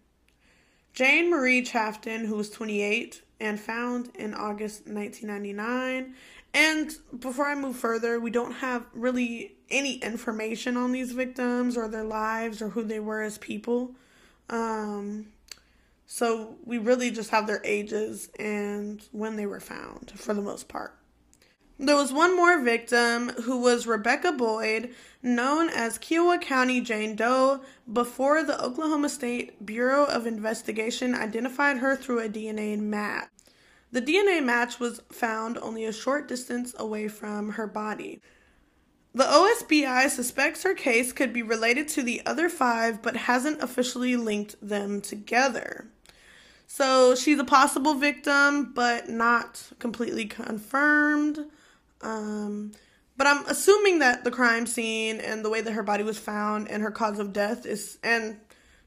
Jane 0.92 1.30
Marie 1.30 1.62
Chafton, 1.62 2.24
who 2.24 2.34
was 2.34 2.50
28 2.50 3.22
and 3.40 3.60
found 3.60 4.10
in 4.16 4.34
August 4.34 4.86
1999. 4.86 6.14
And 6.52 6.92
before 7.20 7.46
I 7.46 7.54
move 7.54 7.76
further, 7.76 8.18
we 8.18 8.30
don't 8.30 8.54
have 8.54 8.84
really 8.92 9.54
any 9.70 9.98
information 9.98 10.76
on 10.76 10.92
these 10.92 11.12
victims 11.12 11.76
or 11.76 11.88
their 11.88 12.04
lives 12.04 12.60
or 12.60 12.70
who 12.70 12.82
they 12.82 13.00
were 13.00 13.22
as 13.22 13.38
people. 13.38 13.94
Um, 14.50 15.26
so 16.06 16.56
we 16.64 16.78
really 16.78 17.10
just 17.10 17.30
have 17.30 17.46
their 17.46 17.60
ages 17.64 18.30
and 18.38 19.00
when 19.12 19.36
they 19.36 19.46
were 19.46 19.60
found 19.60 20.10
for 20.16 20.34
the 20.34 20.42
most 20.42 20.66
part. 20.66 20.97
There 21.80 21.94
was 21.94 22.12
one 22.12 22.34
more 22.36 22.60
victim 22.60 23.28
who 23.44 23.60
was 23.60 23.86
Rebecca 23.86 24.32
Boyd, 24.32 24.92
known 25.22 25.68
as 25.68 25.96
Kiowa 25.96 26.38
County 26.38 26.80
Jane 26.80 27.14
Doe, 27.14 27.60
before 27.90 28.42
the 28.42 28.60
Oklahoma 28.60 29.08
State 29.08 29.64
Bureau 29.64 30.04
of 30.04 30.26
Investigation 30.26 31.14
identified 31.14 31.78
her 31.78 31.94
through 31.94 32.18
a 32.18 32.28
DNA 32.28 32.76
match. 32.80 33.28
The 33.92 34.02
DNA 34.02 34.44
match 34.44 34.80
was 34.80 35.02
found 35.12 35.56
only 35.58 35.84
a 35.84 35.92
short 35.92 36.26
distance 36.26 36.74
away 36.76 37.06
from 37.06 37.50
her 37.50 37.68
body. 37.68 38.20
The 39.14 39.24
OSBI 39.24 40.10
suspects 40.10 40.64
her 40.64 40.74
case 40.74 41.12
could 41.12 41.32
be 41.32 41.42
related 41.42 41.86
to 41.90 42.02
the 42.02 42.22
other 42.26 42.48
five, 42.48 43.02
but 43.02 43.14
hasn't 43.14 43.62
officially 43.62 44.16
linked 44.16 44.56
them 44.60 45.00
together. 45.00 45.86
So 46.66 47.14
she's 47.14 47.38
a 47.38 47.44
possible 47.44 47.94
victim, 47.94 48.72
but 48.74 49.08
not 49.08 49.70
completely 49.78 50.26
confirmed. 50.26 51.46
Um, 52.00 52.72
but 53.16 53.26
I'm 53.26 53.44
assuming 53.46 53.98
that 53.98 54.24
the 54.24 54.30
crime 54.30 54.66
scene 54.66 55.20
and 55.20 55.44
the 55.44 55.50
way 55.50 55.60
that 55.60 55.72
her 55.72 55.82
body 55.82 56.04
was 56.04 56.18
found 56.18 56.68
and 56.70 56.82
her 56.82 56.90
cause 56.90 57.18
of 57.18 57.32
death 57.32 57.66
is, 57.66 57.98
and 58.02 58.38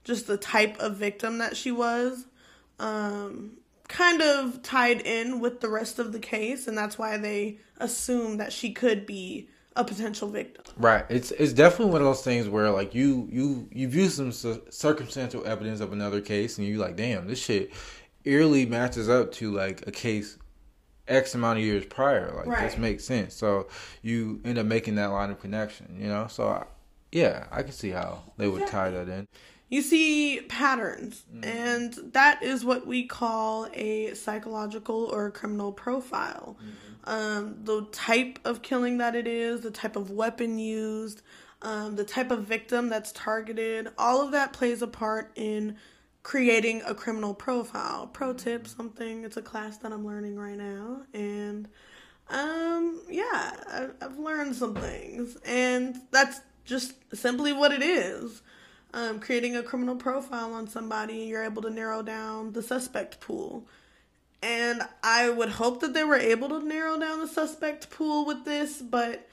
just 0.03 0.27
the 0.27 0.37
type 0.37 0.79
of 0.79 0.95
victim 0.95 1.39
that 1.39 1.57
she 1.57 1.71
was, 1.71 2.25
um, 2.79 3.57
kind 3.87 4.21
of 4.21 4.63
tied 4.63 5.01
in 5.01 5.41
with 5.41 5.59
the 5.59 5.69
rest 5.69 5.99
of 5.99 6.13
the 6.13 6.19
case, 6.19 6.65
and 6.67 6.77
that's 6.77 6.97
why 6.97 7.17
they 7.17 7.59
assume 7.77 8.37
that 8.37 8.53
she 8.53 8.71
could 8.71 9.05
be 9.05 9.49
a 9.75 9.83
potential 9.83 10.29
victim. 10.29 10.63
Right. 10.77 11.05
It's 11.09 11.31
it's 11.31 11.53
definitely 11.53 11.93
one 11.93 12.01
of 12.01 12.07
those 12.07 12.23
things 12.23 12.47
where 12.49 12.69
like 12.71 12.95
you 12.95 13.27
you 13.31 13.67
you 13.71 13.87
view 13.87 14.09
some 14.09 14.31
circumstantial 14.31 15.45
evidence 15.45 15.81
of 15.81 15.93
another 15.93 16.21
case, 16.21 16.57
and 16.57 16.65
you 16.65 16.77
like, 16.77 16.95
damn, 16.95 17.27
this 17.27 17.39
shit 17.39 17.71
eerily 18.23 18.65
matches 18.65 19.09
up 19.09 19.31
to 19.33 19.51
like 19.51 19.85
a 19.87 19.91
case 19.91 20.37
X 21.11 21.35
amount 21.35 21.59
of 21.59 21.65
years 21.65 21.85
prior. 21.85 22.33
Like 22.35 22.47
right. 22.47 22.69
this 22.69 22.77
makes 22.77 23.03
sense. 23.03 23.33
So 23.33 23.67
you 24.01 24.41
end 24.45 24.57
up 24.57 24.65
making 24.65 24.95
that 24.95 25.07
line 25.07 25.29
of 25.29 25.39
connection, 25.39 25.97
you 25.99 26.07
know. 26.07 26.27
So 26.27 26.65
yeah, 27.11 27.47
I 27.51 27.63
can 27.63 27.71
see 27.71 27.89
how 27.89 28.23
they 28.37 28.47
would 28.47 28.67
tie 28.67 28.89
that 28.89 29.09
in. 29.09 29.27
You 29.69 29.81
see 29.81 30.41
patterns, 30.49 31.23
mm. 31.33 31.45
and 31.45 31.93
that 32.11 32.43
is 32.43 32.65
what 32.65 32.85
we 32.85 33.05
call 33.05 33.69
a 33.73 34.13
psychological 34.15 35.05
or 35.05 35.31
criminal 35.31 35.71
profile. 35.71 36.57
Mm-hmm. 36.59 37.09
Um, 37.09 37.55
the 37.63 37.87
type 37.93 38.39
of 38.43 38.61
killing 38.61 38.97
that 38.97 39.15
it 39.15 39.27
is, 39.27 39.61
the 39.61 39.71
type 39.71 39.95
of 39.95 40.11
weapon 40.11 40.59
used, 40.59 41.21
um, 41.61 41.95
the 41.95 42.03
type 42.03 42.31
of 42.31 42.43
victim 42.43 42.89
that's 42.89 43.13
targeted, 43.13 43.89
all 43.97 44.21
of 44.21 44.31
that 44.33 44.51
plays 44.51 44.81
a 44.81 44.87
part 44.87 45.31
in 45.35 45.77
creating 46.23 46.81
a 46.85 46.93
criminal 46.93 47.33
profile. 47.33 48.07
Pro 48.07 48.33
tip, 48.33 48.67
something, 48.67 49.23
it's 49.23 49.37
a 49.37 49.41
class 49.41 49.77
that 49.77 49.91
I'm 49.91 50.05
learning 50.05 50.37
right 50.37 50.57
now. 50.57 51.01
And 51.13 51.67
um, 52.29 53.01
yeah, 53.09 53.23
I, 53.67 53.87
I've 54.01 54.17
learned 54.17 54.55
some 54.55 54.75
things. 54.75 55.37
And 55.45 55.97
that's 56.11 56.41
just 56.65 56.93
simply 57.15 57.53
what 57.53 57.71
it 57.71 57.81
is. 57.81 58.41
Um, 58.93 59.19
creating 59.19 59.55
a 59.55 59.63
criminal 59.63 59.95
profile 59.95 60.53
on 60.53 60.67
somebody, 60.67 61.19
you're 61.19 61.43
able 61.43 61.61
to 61.61 61.69
narrow 61.69 62.01
down 62.01 62.51
the 62.51 62.61
suspect 62.61 63.19
pool. 63.21 63.65
And 64.43 64.81
I 65.03 65.29
would 65.29 65.49
hope 65.49 65.81
that 65.81 65.93
they 65.93 66.03
were 66.03 66.17
able 66.17 66.49
to 66.49 66.59
narrow 66.65 66.99
down 66.99 67.19
the 67.19 67.27
suspect 67.27 67.89
pool 67.89 68.25
with 68.25 68.43
this, 68.43 68.81
but 68.81 69.27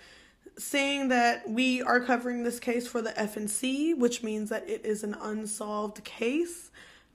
saying 0.59 1.09
that 1.09 1.49
we 1.49 1.81
are 1.83 2.01
covering 2.01 2.43
this 2.43 2.61
case 2.61 2.87
for 2.87 3.01
the 3.01 3.11
FNC, 3.11 3.97
which 3.97 4.23
means 4.23 4.51
that 4.51 4.69
it 4.69 4.85
is 4.85 5.03
an 5.03 5.15
unsolved 5.21 6.05
case, 6.05 6.68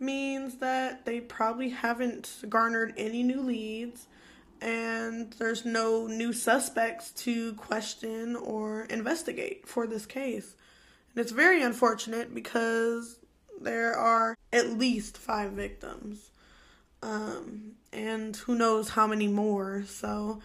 means 0.04 0.58
that 0.58 1.06
they 1.06 1.20
probably 1.20 1.70
haven't 1.70 2.44
garnered 2.50 2.94
any 2.98 3.24
new 3.24 3.42
leads 3.42 4.08
and 4.64 5.34
there's 5.40 5.66
no 5.66 6.08
new 6.08 6.32
suspects 6.32 7.12
to 7.12 7.54
question 7.56 8.38
or 8.38 8.84
investigate 8.86 9.68
for 9.68 9.86
this 9.86 10.06
case. 10.06 10.56
And 11.14 11.22
it's 11.22 11.34
very 11.34 11.62
unfortunate 11.62 12.34
because 12.34 13.20
there 13.60 13.94
are 13.94 14.38
at 14.54 14.70
least 14.70 15.18
five 15.18 15.52
victims. 15.52 16.30
Um, 17.02 17.74
and 17.92 18.36
who 18.38 18.56
knows 18.56 18.90
how 18.90 19.06
many 19.06 19.28
more. 19.28 19.84
So 19.86 20.42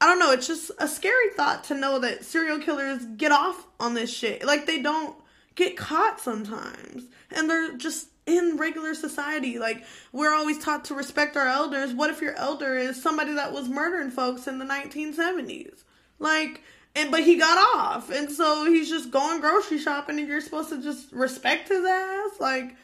I 0.00 0.06
don't 0.06 0.18
know, 0.18 0.32
it's 0.32 0.48
just 0.48 0.72
a 0.80 0.88
scary 0.88 1.30
thought 1.30 1.62
to 1.64 1.74
know 1.74 2.00
that 2.00 2.24
serial 2.24 2.58
killers 2.58 3.04
get 3.16 3.30
off 3.30 3.68
on 3.78 3.94
this 3.94 4.12
shit. 4.12 4.44
Like 4.44 4.66
they 4.66 4.82
don't 4.82 5.14
get 5.54 5.76
caught 5.76 6.18
sometimes. 6.18 7.04
And 7.30 7.48
they're 7.48 7.76
just 7.76 8.08
in 8.36 8.56
regular 8.56 8.94
society. 8.94 9.58
Like, 9.58 9.84
we're 10.12 10.34
always 10.34 10.58
taught 10.58 10.84
to 10.86 10.94
respect 10.94 11.36
our 11.36 11.48
elders. 11.48 11.92
What 11.92 12.10
if 12.10 12.20
your 12.20 12.34
elder 12.34 12.76
is 12.76 13.00
somebody 13.02 13.32
that 13.34 13.52
was 13.52 13.68
murdering 13.68 14.10
folks 14.10 14.46
in 14.46 14.58
the 14.58 14.64
1970s? 14.64 15.84
Like, 16.18 16.62
and 16.94 17.10
but 17.10 17.22
he 17.22 17.36
got 17.36 17.58
off. 17.76 18.10
And 18.10 18.30
so 18.30 18.66
he's 18.66 18.88
just 18.88 19.10
going 19.10 19.40
grocery 19.40 19.78
shopping 19.78 20.18
and 20.18 20.28
you're 20.28 20.40
supposed 20.40 20.70
to 20.70 20.82
just 20.82 21.12
respect 21.12 21.68
his 21.68 21.84
ass. 21.84 22.40
Like, 22.40 22.76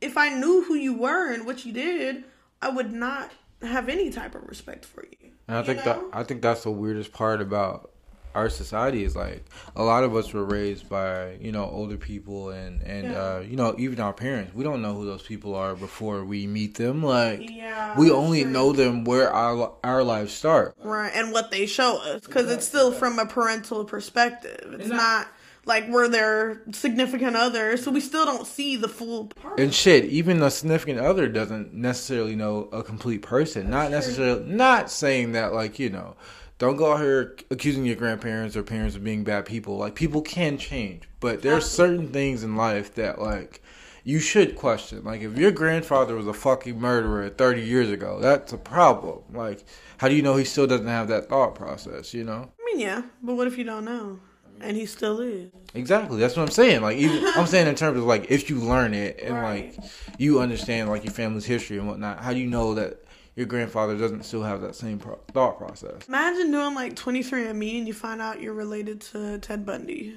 if 0.00 0.16
I 0.16 0.30
knew 0.30 0.64
who 0.64 0.74
you 0.74 0.94
were 0.94 1.32
and 1.32 1.46
what 1.46 1.64
you 1.64 1.72
did, 1.72 2.24
I 2.60 2.70
would 2.70 2.92
not 2.92 3.30
have 3.62 3.88
any 3.88 4.10
type 4.10 4.34
of 4.34 4.48
respect 4.48 4.84
for 4.84 5.04
you. 5.04 5.30
And 5.48 5.56
I 5.56 5.62
think 5.62 5.84
know? 5.84 5.84
that 5.84 6.00
I 6.12 6.24
think 6.24 6.42
that's 6.42 6.64
the 6.64 6.70
weirdest 6.70 7.12
part 7.12 7.40
about 7.40 7.91
our 8.34 8.48
society 8.48 9.04
is 9.04 9.14
like 9.14 9.44
a 9.76 9.82
lot 9.82 10.04
of 10.04 10.14
us 10.14 10.32
were 10.32 10.44
raised 10.44 10.88
by 10.88 11.34
you 11.40 11.52
know 11.52 11.64
older 11.64 11.96
people 11.96 12.50
and 12.50 12.82
and 12.82 13.12
yeah. 13.12 13.18
uh, 13.18 13.40
you 13.40 13.56
know 13.56 13.74
even 13.78 14.00
our 14.00 14.12
parents 14.12 14.54
we 14.54 14.64
don't 14.64 14.82
know 14.82 14.94
who 14.94 15.04
those 15.04 15.22
people 15.22 15.54
are 15.54 15.74
before 15.74 16.24
we 16.24 16.46
meet 16.46 16.76
them 16.76 17.02
like 17.02 17.50
yeah, 17.50 17.98
we 17.98 18.10
only 18.10 18.42
true. 18.42 18.50
know 18.50 18.72
them 18.72 19.04
where 19.04 19.32
our 19.32 19.72
our 19.84 20.02
lives 20.02 20.32
start 20.32 20.76
right 20.82 21.12
and 21.14 21.32
what 21.32 21.50
they 21.50 21.66
show 21.66 21.98
us 21.98 22.22
because 22.22 22.50
it's 22.50 22.66
still 22.66 22.92
from 22.92 23.18
a 23.18 23.26
parental 23.26 23.84
perspective 23.84 24.74
it's 24.78 24.88
not 24.88 25.28
like 25.64 25.88
we're 25.88 26.08
their 26.08 26.60
significant 26.72 27.36
other, 27.36 27.76
so 27.76 27.90
we 27.90 28.00
still 28.00 28.24
don't 28.24 28.46
see 28.46 28.76
the 28.76 28.88
full 28.88 29.26
part. 29.26 29.60
And 29.60 29.72
shit, 29.72 30.04
even 30.06 30.42
a 30.42 30.50
significant 30.50 30.98
other 30.98 31.28
doesn't 31.28 31.72
necessarily 31.72 32.34
know 32.34 32.68
a 32.72 32.82
complete 32.82 33.22
person. 33.22 33.70
Not 33.70 33.90
necessarily, 33.90 34.44
not 34.44 34.90
saying 34.90 35.32
that 35.32 35.52
like 35.52 35.78
you 35.78 35.90
know, 35.90 36.16
don't 36.62 36.76
go 36.76 36.92
out 36.92 37.00
here 37.00 37.36
accusing 37.50 37.84
your 37.84 37.96
grandparents 37.96 38.56
or 38.56 38.62
parents 38.62 38.94
of 38.94 39.02
being 39.02 39.24
bad 39.24 39.46
people. 39.46 39.78
Like 39.78 39.96
people 39.96 40.22
can 40.22 40.56
change, 40.58 41.08
but 41.18 41.42
there's 41.42 41.68
certain 41.68 42.12
things 42.12 42.44
in 42.44 42.54
life 42.54 42.94
that 42.94 43.20
like 43.20 43.60
you 44.04 44.20
should 44.20 44.54
question. 44.54 45.02
Like 45.02 45.22
if 45.22 45.36
your 45.36 45.50
grandfather 45.50 46.14
was 46.14 46.28
a 46.28 46.32
fucking 46.32 46.80
murderer 46.80 47.28
30 47.30 47.62
years 47.62 47.90
ago, 47.90 48.20
that's 48.20 48.52
a 48.52 48.58
problem. 48.58 49.24
Like 49.32 49.64
how 49.98 50.06
do 50.08 50.14
you 50.14 50.22
know 50.22 50.36
he 50.36 50.44
still 50.44 50.68
doesn't 50.68 50.86
have 50.86 51.08
that 51.08 51.28
thought 51.28 51.56
process? 51.56 52.14
You 52.14 52.22
know? 52.22 52.52
I 52.60 52.64
mean, 52.64 52.78
yeah, 52.78 53.02
but 53.24 53.34
what 53.34 53.48
if 53.48 53.58
you 53.58 53.64
don't 53.64 53.84
know? 53.84 54.20
and 54.60 54.76
he 54.76 54.86
still 54.86 55.20
is. 55.20 55.50
Exactly. 55.74 56.20
That's 56.20 56.36
what 56.36 56.44
I'm 56.44 56.50
saying. 56.50 56.82
Like, 56.82 56.96
even 56.96 57.26
I'm 57.34 57.48
saying 57.48 57.66
in 57.66 57.74
terms 57.74 57.98
of 57.98 58.04
like 58.04 58.30
if 58.30 58.48
you 58.48 58.60
learn 58.60 58.94
it 58.94 59.18
and 59.20 59.34
right. 59.34 59.76
like 59.76 59.90
you 60.18 60.38
understand 60.38 60.88
like 60.88 61.02
your 61.02 61.12
family's 61.12 61.44
history 61.44 61.78
and 61.78 61.88
whatnot, 61.88 62.20
how 62.20 62.32
do 62.32 62.38
you 62.38 62.46
know 62.46 62.74
that 62.74 63.02
your 63.36 63.46
grandfather 63.46 63.96
doesn't 63.96 64.24
still 64.24 64.42
have 64.42 64.60
that 64.62 64.74
same 64.74 64.98
pro- 64.98 65.18
thought 65.32 65.58
process? 65.58 66.06
Imagine 66.08 66.50
doing 66.50 66.74
like 66.74 66.94
23andMe 66.94 67.78
and 67.78 67.86
you 67.86 67.94
find 67.94 68.20
out 68.20 68.40
you're 68.40 68.54
related 68.54 69.00
to 69.00 69.38
Ted 69.38 69.64
Bundy. 69.64 70.16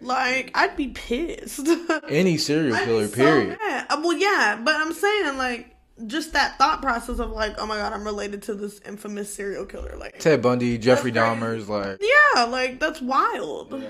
Like 0.00 0.50
I'd 0.54 0.76
be 0.76 0.88
pissed. 0.88 1.66
Any 2.08 2.36
serial 2.36 2.76
killer, 2.76 3.08
period. 3.08 3.58
Uh, 3.62 4.00
well, 4.02 4.12
yeah, 4.12 4.60
but 4.62 4.74
I'm 4.76 4.92
saying 4.92 5.38
like 5.38 5.74
just 6.06 6.34
that 6.34 6.58
thought 6.58 6.82
process 6.82 7.18
of 7.18 7.30
like, 7.30 7.54
oh 7.58 7.66
my 7.66 7.76
god, 7.76 7.92
I'm 7.94 8.04
related 8.04 8.42
to 8.42 8.54
this 8.54 8.80
infamous 8.80 9.32
serial 9.32 9.64
killer, 9.64 9.96
like 9.96 10.18
Ted 10.18 10.42
Bundy, 10.42 10.76
Jeffrey 10.76 11.12
Dahmer's, 11.12 11.68
like 11.68 12.00
yeah, 12.00 12.44
like 12.44 12.78
that's 12.78 13.00
wild. 13.00 13.80
Yeah. 13.80 13.88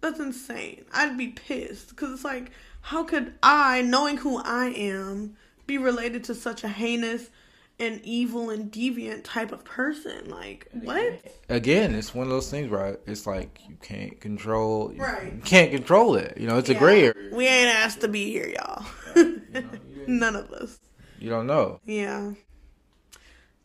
That's 0.00 0.20
insane. 0.20 0.84
I'd 0.92 1.16
be 1.16 1.28
pissed 1.28 1.88
because 1.88 2.12
it's 2.12 2.24
like, 2.24 2.50
how 2.82 3.04
could 3.04 3.32
I, 3.42 3.80
knowing 3.80 4.18
who 4.18 4.36
I 4.36 4.66
am, 4.66 5.36
be 5.66 5.78
related 5.78 6.24
to 6.24 6.34
such 6.34 6.62
a 6.62 6.68
heinous 6.68 7.30
and 7.78 8.00
evil 8.04 8.50
and 8.50 8.70
deviant 8.70 9.22
type 9.24 9.52
of 9.52 9.64
person? 9.64 10.28
Like 10.28 10.68
what? 10.72 11.20
Again, 11.48 11.94
it's 11.94 12.14
one 12.14 12.26
of 12.26 12.30
those 12.30 12.50
things, 12.50 12.70
right? 12.70 12.98
It's 13.06 13.26
like 13.26 13.60
you 13.68 13.76
can't 13.82 14.20
control, 14.20 14.92
right? 14.96 15.32
You 15.34 15.42
can't 15.42 15.70
control 15.70 16.16
it. 16.16 16.36
You 16.38 16.46
know, 16.46 16.58
it's 16.58 16.68
yeah. 16.68 16.76
a 16.76 16.78
gray 16.78 17.02
area. 17.04 17.34
We 17.34 17.46
ain't 17.46 17.74
asked 17.74 18.00
to 18.02 18.08
be 18.08 18.30
here, 18.30 18.48
y'all. 18.48 18.84
You 19.16 19.42
know, 19.52 19.68
None 20.06 20.36
of 20.36 20.50
us. 20.52 20.78
You 21.18 21.30
don't 21.30 21.46
know. 21.46 21.80
Yeah. 21.86 22.32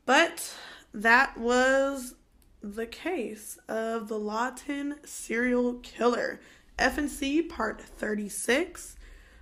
But 0.06 0.54
that 0.93 1.38
was 1.38 2.15
the 2.62 2.86
case 2.86 3.58
of 3.67 4.08
the 4.08 4.17
Lawton 4.17 4.95
serial 5.06 5.76
killer. 5.76 6.39
FNC 6.78 7.50
part 7.50 7.82
36. 7.82 8.95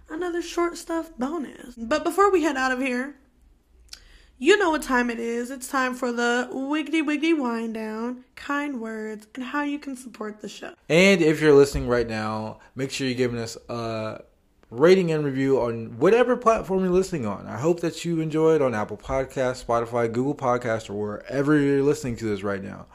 Another 0.10 0.41
short 0.41 0.77
stuff 0.77 1.12
bonus. 1.17 1.75
But 1.75 2.03
before 2.03 2.32
we 2.32 2.43
head 2.43 2.58
out 2.58 2.71
of 2.71 2.80
here, 2.80 3.15
you 4.39 4.58
know 4.58 4.69
what 4.69 4.84
time 4.84 5.10
it 5.10 5.19
is. 5.19 5.50
It's 5.50 5.67
time 5.67 5.95
for 5.95 6.12
the 6.12 6.50
Wiggity 6.52 7.02
Wiggity 7.04 7.38
Wind 7.38 7.73
Down, 7.73 8.23
kind 8.36 8.80
words, 8.80 9.28
and 9.36 9.43
how 9.43 9.63
you 9.63 9.80
can 9.80 9.95
support 9.95 10.41
the 10.41 10.50
show. 10.50 10.73
And 10.89 11.21
if 11.21 11.41
you're 11.41 11.56
listening 11.56 11.88
right 11.88 12.08
now, 12.08 12.60
make 12.76 12.91
sure 12.91 13.08
you're 13.08 13.17
giving 13.17 13.39
us 13.39 13.58
a 13.69 14.21
rating 14.69 15.12
and 15.12 15.26
review 15.26 15.60
on 15.60 15.97
whatever 15.97 16.38
platform 16.38 16.84
you're 16.84 16.93
listening 16.93 17.26
on. 17.26 17.47
I 17.47 17.58
hope 17.58 17.80
that 17.80 18.06
you 18.06 18.19
enjoyed 18.19 18.62
on 18.62 18.76
Apple 18.76 18.97
Podcast, 18.97 19.65
Spotify, 19.65 20.12
Google 20.12 20.36
Podcast, 20.36 20.89
or 20.89 20.93
wherever 20.93 21.58
you're 21.58 21.84
listening 21.84 22.15
to 22.17 22.26
this 22.26 22.43
right 22.43 22.63
now. 22.63 22.86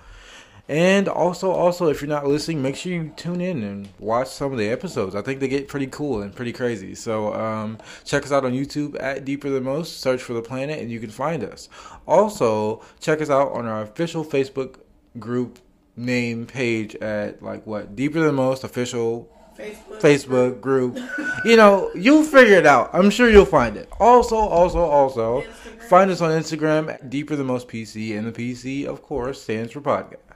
And 0.68 1.09
also, 1.09 1.51
also, 1.51 1.88
if 1.88 2.01
you're 2.01 2.09
not 2.09 2.27
listening, 2.27 2.62
make 2.62 2.77
sure 2.77 2.92
you 2.92 3.12
tune 3.16 3.40
in 3.40 3.62
and 3.64 3.88
watch 3.98 4.29
some 4.29 4.53
of 4.53 4.59
the 4.59 4.68
episodes. 4.68 5.14
I 5.14 5.20
think 5.20 5.40
they 5.40 5.48
get 5.48 5.68
pretty 5.68 5.88
cool 5.88 6.22
and 6.22 6.35
pretty 6.35 6.53
crazy. 6.53 6.94
So 6.94 7.35
um, 7.35 7.79
check 8.05 8.22
us 8.22 8.33
out 8.33 8.44
on 8.44 8.53
YouTube 8.53 8.96
at 9.01 9.25
Deeper 9.25 9.51
Than 9.51 9.64
Most. 9.64 10.01
Search 10.01 10.22
for 10.22 10.35
the 10.35 10.42
planet, 10.42 10.81
and 10.81 10.90
you 10.90 11.01
can 11.01 11.11
find 11.11 11.42
us. 11.42 11.68
Also, 12.07 12.83
check 13.01 13.20
us 13.20 13.29
out 13.29 13.53
on 13.53 13.66
our 13.66 13.83
official 13.83 14.25
Facebook 14.25 14.77
group 15.18 15.59
name 15.96 16.46
page 16.46 16.94
at 16.96 17.42
like 17.42 17.66
what 17.66 17.96
Deeper 17.96 18.20
Than 18.20 18.37
Most 18.37 18.62
official 18.64 19.29
Facebook, 19.59 20.01
Facebook 20.01 20.61
group. 20.61 20.98
you 21.44 21.57
know, 21.57 21.90
you'll 21.94 22.25
figure 22.25 22.55
it 22.55 22.66
out. 22.66 22.90
I'm 22.92 23.11
sure 23.11 23.29
you'll 23.29 23.44
find 23.44 23.77
it. 23.77 23.88
Also, 23.98 24.37
also, 24.37 24.79
also, 24.79 25.42
Instagram. 25.42 25.88
find 25.88 26.11
us 26.11 26.20
on 26.20 26.31
Instagram, 26.31 27.11
Deeper 27.11 27.37
Than 27.37 27.46
Most 27.46 27.68
PC, 27.68 28.16
and 28.16 28.33
the 28.33 28.33
PC, 28.33 28.87
of 28.87 29.03
course, 29.03 29.42
stands 29.42 29.72
for 29.72 29.81
podcast. 29.81 30.31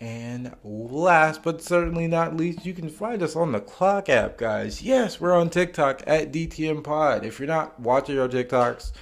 And 0.00 0.54
last 0.64 1.42
but 1.42 1.62
certainly 1.62 2.06
not 2.06 2.34
least, 2.34 2.64
you 2.64 2.72
can 2.72 2.88
find 2.88 3.22
us 3.22 3.36
on 3.36 3.52
the 3.52 3.60
Clock 3.60 4.08
app, 4.08 4.38
guys. 4.38 4.82
Yes, 4.82 5.20
we're 5.20 5.34
on 5.36 5.50
TikTok 5.50 6.02
at 6.06 6.32
DTM 6.32 6.82
Pod. 6.82 7.24
If 7.24 7.38
you're 7.38 7.46
not 7.46 7.78
watching 7.78 8.18
our 8.18 8.28
TikToks, 8.28 8.92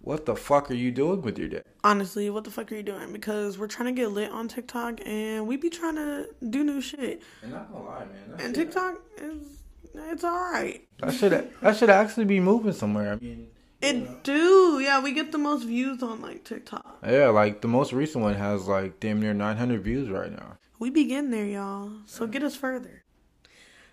what 0.00 0.26
the 0.26 0.36
fuck 0.36 0.70
are 0.70 0.74
you 0.74 0.92
doing 0.92 1.22
with 1.22 1.38
your 1.38 1.48
day? 1.48 1.62
Honestly, 1.82 2.30
what 2.30 2.44
the 2.44 2.50
fuck 2.50 2.70
are 2.70 2.76
you 2.76 2.84
doing? 2.84 3.12
Because 3.12 3.58
we're 3.58 3.66
trying 3.66 3.94
to 3.94 4.00
get 4.00 4.12
lit 4.12 4.30
on 4.30 4.46
TikTok 4.46 5.00
and 5.04 5.46
we 5.46 5.56
be 5.56 5.70
trying 5.70 5.96
to 5.96 6.28
do 6.50 6.62
new 6.62 6.80
shit. 6.80 7.22
And 7.42 7.52
not 7.52 7.72
gonna 7.72 7.84
lie, 7.84 8.04
man. 8.04 8.40
And 8.40 8.54
TikTok 8.54 9.00
is 9.16 9.62
it's 9.94 10.24
alright. 10.24 10.86
I 11.02 11.10
should 11.12 11.50
that 11.60 11.76
should 11.76 11.90
actually 11.90 12.26
be 12.26 12.40
moving 12.40 12.72
somewhere. 12.72 13.12
I 13.12 13.16
mean 13.16 13.48
it 13.84 13.96
know. 13.96 14.16
do, 14.22 14.80
yeah. 14.80 15.02
We 15.02 15.12
get 15.12 15.32
the 15.32 15.38
most 15.38 15.64
views 15.64 16.02
on 16.02 16.20
like 16.20 16.44
TikTok. 16.44 16.98
Yeah, 17.06 17.28
like 17.28 17.60
the 17.60 17.68
most 17.68 17.92
recent 17.92 18.22
one 18.22 18.34
has 18.34 18.66
like 18.66 19.00
damn 19.00 19.20
near 19.20 19.34
900 19.34 19.82
views 19.82 20.08
right 20.08 20.32
now. 20.32 20.58
We 20.78 20.90
begin 20.90 21.30
there, 21.30 21.46
y'all. 21.46 21.90
So 22.06 22.26
get 22.26 22.42
us 22.42 22.56
further. 22.56 23.04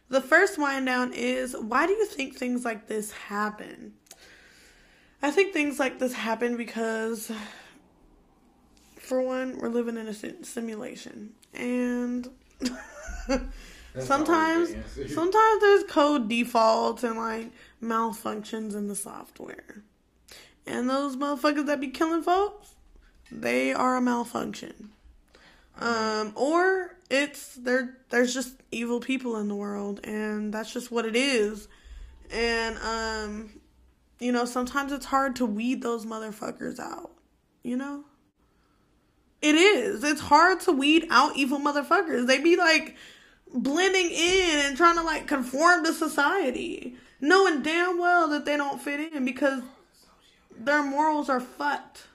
The 0.10 0.22
first 0.22 0.58
wind 0.58 0.88
down 0.88 1.14
is 1.14 1.56
why 1.56 1.88
do 1.88 1.94
you 1.94 2.06
think 2.06 2.36
things 2.36 2.66
like 2.66 2.88
this 2.88 3.12
happen? 3.12 3.94
I 5.22 5.32
think 5.32 5.54
things 5.54 5.80
like 5.80 6.00
this 6.00 6.14
happen 6.14 6.58
because, 6.58 7.32
for 8.98 9.22
one, 9.22 9.58
we're 9.60 9.70
living 9.70 9.98
in 9.98 10.08
a 10.08 10.14
simulation, 10.44 11.34
and 11.54 12.28
sometimes, 14.00 14.76
sometimes 15.14 15.62
there's 15.62 15.84
code 15.84 16.28
defaults 16.28 17.04
and 17.04 17.18
like 17.18 17.52
malfunctions 17.82 18.76
in 18.76 18.88
the 18.88 18.96
software, 18.96 19.84
and 20.66 20.90
those 20.90 21.16
motherfuckers 21.16 21.66
that 21.66 21.80
be 21.80 21.90
killing 21.90 22.24
folks, 22.24 22.76
they 23.32 23.74
are 23.74 23.96
a 23.96 24.02
malfunction. 24.02 24.92
Um, 25.80 26.34
or 26.36 26.98
it's 27.10 27.56
there. 27.56 27.98
There's 28.10 28.34
just 28.34 28.56
evil 28.72 29.00
people 29.00 29.38
in 29.38 29.48
the 29.48 29.56
world, 29.56 30.02
and 30.04 30.54
that's 30.54 30.72
just 30.72 30.92
what 30.92 31.06
it 31.06 31.16
is. 31.16 31.68
And 32.30 32.78
um, 32.78 33.62
you 34.20 34.32
know, 34.32 34.46
sometimes 34.46 34.92
it's 34.92 35.06
hard 35.06 35.36
to 35.38 35.46
weed 35.46 35.82
those 35.82 36.06
motherfuckers 36.06 36.80
out. 36.80 37.12
You 37.64 37.78
know? 37.78 38.06
It 39.42 39.56
is. 39.56 40.04
It's 40.04 40.22
hard 40.22 40.60
to 40.62 40.72
weed 40.72 41.08
out 41.10 41.36
evil 41.36 41.60
motherfuckers. 41.60 42.28
They 42.28 42.40
be 42.40 42.58
like 42.58 42.96
blending 43.54 44.12
in 44.12 44.60
and 44.66 44.78
trying 44.78 44.96
to 44.98 45.04
like 45.04 45.28
conform 45.28 45.84
to 45.84 45.94
society, 45.94 46.96
knowing 47.22 47.62
damn 47.62 48.00
well 48.00 48.28
that 48.30 48.46
they 48.46 48.58
don't 48.58 48.82
fit 48.82 49.14
in 49.14 49.24
because 49.24 49.62
their 50.58 50.84
morals 50.84 51.30
are 51.30 51.40
fucked. 51.40 52.08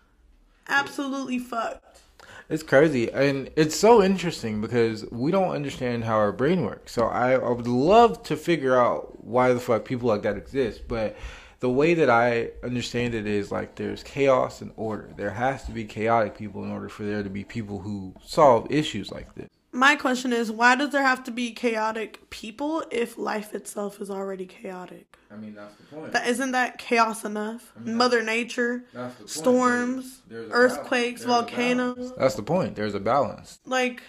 Absolutely 0.69 1.39
fucked. 1.39 2.01
It's 2.49 2.63
crazy. 2.63 3.11
And 3.11 3.51
it's 3.57 3.75
so 3.75 4.03
interesting 4.03 4.61
because 4.61 5.05
we 5.11 5.31
don't 5.31 5.51
understand 5.51 6.05
how 6.05 6.17
our 6.17 6.33
brain 6.33 6.65
works. 6.65 6.93
So 6.93 7.07
I, 7.07 7.33
I 7.33 7.51
would 7.51 7.67
love 7.67 8.23
to 8.25 8.37
figure 8.37 8.77
out 8.77 9.25
why 9.25 9.53
the 9.53 9.61
fuck 9.61 9.85
people 9.85 10.09
like 10.09 10.23
that 10.23 10.37
exist. 10.37 10.87
But 10.87 11.17
the 11.59 11.71
way 11.71 11.95
that 11.95 12.11
I 12.11 12.51
understand 12.63 13.15
it 13.15 13.27
is 13.27 13.51
like 13.51 13.75
there's 13.75 14.03
chaos 14.03 14.61
and 14.61 14.73
order. 14.77 15.11
There 15.17 15.31
has 15.31 15.65
to 15.65 15.73
be 15.73 15.85
chaotic 15.85 16.37
people 16.37 16.63
in 16.63 16.71
order 16.71 16.89
for 16.89 17.05
there 17.05 17.23
to 17.23 17.31
be 17.31 17.43
people 17.45 17.81
who 17.81 18.15
solve 18.25 18.71
issues 18.71 19.11
like 19.11 19.35
this. 19.35 19.49
My 19.77 19.95
question 19.95 20.33
is 20.33 20.51
why 20.51 20.75
does 20.75 20.91
there 20.91 21.03
have 21.03 21.23
to 21.25 21.31
be 21.31 21.51
chaotic 21.53 22.31
people 22.31 22.83
if 22.91 23.19
life 23.19 23.55
itself 23.55 24.01
is 24.01 24.09
already 24.11 24.47
chaotic? 24.47 25.19
I 25.31 25.37
mean, 25.37 25.55
that's 25.55 25.75
the 25.75 25.85
point. 25.95 26.13
That 26.13 26.27
isn't 26.29 26.53
that 26.53 26.79
chaos 26.79 27.25
enough? 27.27 27.73
I 27.77 27.81
mean, 27.81 27.95
Mother 27.97 28.23
Nature, 28.23 28.85
That's 28.95 29.15
the 29.17 29.19
point. 29.25 29.31
storms, 29.31 30.23
There's- 30.29 30.49
there's 30.49 30.73
earthquakes, 30.73 31.25
balance. 31.25 31.51
There's 31.51 31.69
a 31.75 31.77
volcanoes. 31.77 32.13
That's 32.17 32.35
the 32.37 32.43
point. 32.43 32.75
There's 32.77 32.95
a 32.95 33.01
balance. 33.01 33.59
like 33.67 34.03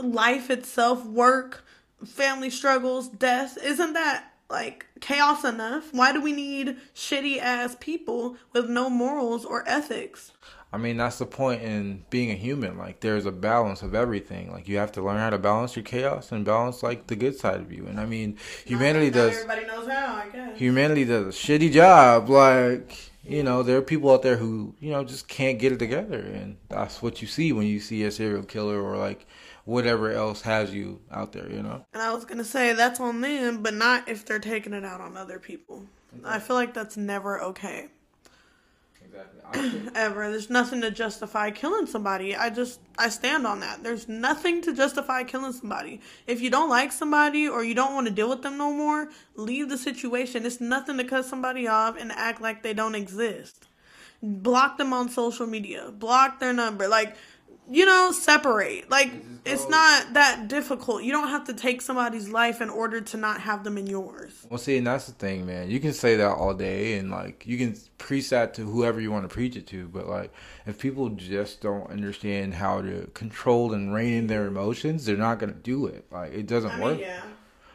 life 0.00 0.48
itself, 0.50 1.04
work, 1.04 1.64
family 2.04 2.50
struggles, 2.50 3.08
death. 3.08 3.58
Isn't 3.64 3.94
that 3.94 4.32
like 4.48 4.86
chaos 5.00 5.44
enough? 5.44 5.92
Why 5.92 6.12
do 6.12 6.20
we 6.20 6.32
need 6.32 6.76
shitty 6.94 7.38
ass 7.40 7.76
people 7.80 8.36
with 8.52 8.68
no 8.70 8.88
morals 8.88 9.44
or 9.44 9.64
ethics? 9.66 10.30
I 10.74 10.76
mean, 10.76 10.96
that's 10.96 11.18
the 11.18 11.26
point 11.26 11.62
in 11.62 12.04
being 12.10 12.32
a 12.32 12.34
human. 12.34 12.76
Like, 12.76 12.98
there's 12.98 13.26
a 13.26 13.30
balance 13.30 13.82
of 13.82 13.94
everything. 13.94 14.50
Like, 14.50 14.66
you 14.66 14.78
have 14.78 14.90
to 14.92 15.02
learn 15.02 15.18
how 15.18 15.30
to 15.30 15.38
balance 15.38 15.76
your 15.76 15.84
chaos 15.84 16.32
and 16.32 16.44
balance 16.44 16.82
like 16.82 17.06
the 17.06 17.14
good 17.14 17.38
side 17.38 17.60
of 17.60 17.72
you. 17.72 17.86
And 17.86 18.00
I 18.00 18.06
mean, 18.06 18.38
humanity 18.66 19.06
Not 19.06 19.14
does. 19.14 19.34
Everybody 19.34 19.66
knows 19.66 19.88
how, 19.88 20.16
I 20.16 20.28
guess. 20.30 20.58
humanity 20.58 21.04
does 21.04 21.26
a 21.26 21.38
shitty 21.38 21.70
job. 21.70 22.28
Like, 22.28 23.12
you 23.22 23.44
know, 23.44 23.62
there 23.62 23.78
are 23.78 23.82
people 23.82 24.10
out 24.10 24.22
there 24.22 24.36
who, 24.36 24.74
you 24.80 24.90
know, 24.90 25.04
just 25.04 25.28
can't 25.28 25.60
get 25.60 25.70
it 25.70 25.78
together. 25.78 26.18
And 26.18 26.56
that's 26.68 27.00
what 27.00 27.22
you 27.22 27.28
see 27.28 27.52
when 27.52 27.68
you 27.68 27.78
see 27.78 28.02
a 28.02 28.10
serial 28.10 28.42
killer 28.42 28.82
or 28.82 28.96
like 28.96 29.28
whatever 29.66 30.10
else 30.10 30.42
has 30.42 30.74
you 30.74 31.00
out 31.12 31.30
there, 31.30 31.48
you 31.48 31.62
know? 31.62 31.86
And 31.92 32.02
I 32.02 32.12
was 32.12 32.24
gonna 32.24 32.42
say 32.42 32.72
that's 32.72 32.98
on 32.98 33.20
them, 33.20 33.62
but 33.62 33.74
not 33.74 34.08
if 34.08 34.26
they're 34.26 34.40
taking 34.40 34.72
it 34.72 34.84
out 34.84 35.00
on 35.00 35.16
other 35.16 35.38
people. 35.38 35.86
I 36.24 36.40
feel 36.40 36.56
like 36.56 36.74
that's 36.74 36.96
never 36.96 37.40
okay. 37.40 37.88
Exactly. 39.14 39.90
ever. 39.94 40.30
There's 40.30 40.50
nothing 40.50 40.80
to 40.80 40.90
justify 40.90 41.50
killing 41.50 41.86
somebody. 41.86 42.34
I 42.34 42.50
just 42.50 42.80
I 42.98 43.08
stand 43.08 43.46
on 43.46 43.60
that. 43.60 43.82
There's 43.82 44.08
nothing 44.08 44.62
to 44.62 44.72
justify 44.72 45.24
killing 45.24 45.52
somebody. 45.52 46.00
If 46.26 46.40
you 46.40 46.50
don't 46.50 46.68
like 46.68 46.92
somebody 46.92 47.48
or 47.48 47.64
you 47.64 47.74
don't 47.74 47.94
want 47.94 48.06
to 48.06 48.12
deal 48.12 48.28
with 48.28 48.42
them 48.42 48.58
no 48.58 48.72
more, 48.72 49.08
leave 49.36 49.68
the 49.68 49.78
situation. 49.78 50.46
It's 50.46 50.60
nothing 50.60 50.96
to 50.98 51.04
cut 51.04 51.24
somebody 51.24 51.68
off 51.68 51.96
and 51.98 52.10
act 52.12 52.40
like 52.40 52.62
they 52.62 52.74
don't 52.74 52.94
exist. 52.94 53.68
Block 54.22 54.78
them 54.78 54.92
on 54.92 55.08
social 55.08 55.46
media. 55.46 55.90
Block 55.90 56.40
their 56.40 56.52
number. 56.52 56.88
Like 56.88 57.16
you 57.70 57.86
know, 57.86 58.12
separate. 58.12 58.90
Like 58.90 59.12
it's 59.44 59.68
not 59.68 60.14
that 60.14 60.48
difficult. 60.48 61.02
You 61.02 61.12
don't 61.12 61.28
have 61.28 61.44
to 61.44 61.54
take 61.54 61.82
somebody's 61.82 62.28
life 62.28 62.60
in 62.60 62.70
order 62.70 63.00
to 63.00 63.16
not 63.16 63.40
have 63.42 63.64
them 63.64 63.76
in 63.76 63.86
yours. 63.86 64.46
Well, 64.48 64.58
see, 64.58 64.78
and 64.78 64.86
that's 64.86 65.06
the 65.06 65.12
thing, 65.12 65.46
man. 65.46 65.70
You 65.70 65.80
can 65.80 65.92
say 65.92 66.16
that 66.16 66.28
all 66.28 66.54
day, 66.54 66.98
and 66.98 67.10
like 67.10 67.46
you 67.46 67.58
can 67.58 67.76
preach 67.98 68.30
that 68.30 68.54
to 68.54 68.62
whoever 68.62 69.00
you 69.00 69.10
want 69.10 69.28
to 69.28 69.32
preach 69.32 69.56
it 69.56 69.66
to. 69.68 69.88
But 69.88 70.08
like, 70.08 70.32
if 70.66 70.78
people 70.78 71.10
just 71.10 71.60
don't 71.60 71.90
understand 71.90 72.54
how 72.54 72.80
to 72.82 73.10
control 73.14 73.74
and 73.74 73.92
rein 73.94 74.14
in 74.14 74.26
their 74.26 74.46
emotions, 74.46 75.04
they're 75.04 75.16
not 75.16 75.38
gonna 75.38 75.52
do 75.52 75.86
it. 75.86 76.06
Like, 76.10 76.32
it 76.32 76.46
doesn't 76.46 76.70
I 76.70 76.80
work. 76.80 77.00
yeah. 77.00 77.22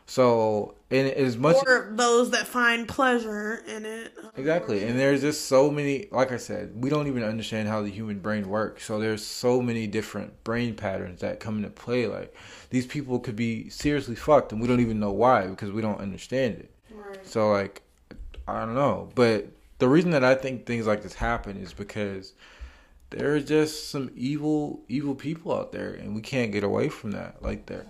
So, 0.10 0.74
and 0.90 1.08
as 1.08 1.38
much 1.38 1.58
Or 1.68 1.92
those 1.92 2.32
that 2.32 2.48
find 2.48 2.88
pleasure 2.88 3.64
in 3.68 3.86
it. 3.86 4.12
Exactly. 4.36 4.84
And 4.84 5.00
there's 5.00 5.22
just 5.22 5.46
so 5.46 5.70
many, 5.70 6.08
like 6.10 6.32
I 6.32 6.38
said, 6.38 6.72
we 6.82 6.90
don't 6.90 7.06
even 7.06 7.22
understand 7.22 7.68
how 7.68 7.84
the 7.84 7.92
human 7.92 8.18
brain 8.18 8.50
works. 8.50 8.86
So 8.86 8.98
there's 9.00 9.24
so 9.24 9.62
many 9.62 9.86
different 9.86 10.44
brain 10.44 10.74
patterns 10.74 11.22
that 11.22 11.40
come 11.40 11.58
into 11.58 11.70
play. 11.70 12.08
Like 12.08 12.36
these 12.72 12.88
people 12.88 13.20
could 13.20 13.36
be 13.36 13.70
seriously 13.70 14.16
fucked 14.16 14.52
and 14.52 14.60
we 14.60 14.68
don't 14.68 14.80
even 14.80 15.00
know 15.00 15.12
why 15.12 15.46
because 15.46 15.72
we 15.72 15.84
don't 15.84 16.00
understand 16.00 16.56
it. 16.56 16.72
Right. 16.90 17.28
So 17.28 17.52
like, 17.52 17.84
I 18.48 18.66
don't 18.66 18.74
know. 18.74 19.10
But 19.14 19.46
the 19.78 19.88
reason 19.88 20.10
that 20.10 20.24
I 20.24 20.34
think 20.34 20.66
things 20.66 20.88
like 20.88 21.04
this 21.04 21.14
happen 21.14 21.56
is 21.56 21.72
because 21.72 22.34
there 23.12 23.36
are 23.36 23.40
just 23.40 23.92
some 23.92 24.10
evil, 24.16 24.82
evil 24.88 25.14
people 25.14 25.54
out 25.54 25.72
there 25.72 25.94
and 25.94 26.16
we 26.16 26.22
can't 26.22 26.52
get 26.52 26.64
away 26.64 26.90
from 26.90 27.12
that. 27.12 27.44
Like 27.44 27.68
there, 27.68 27.86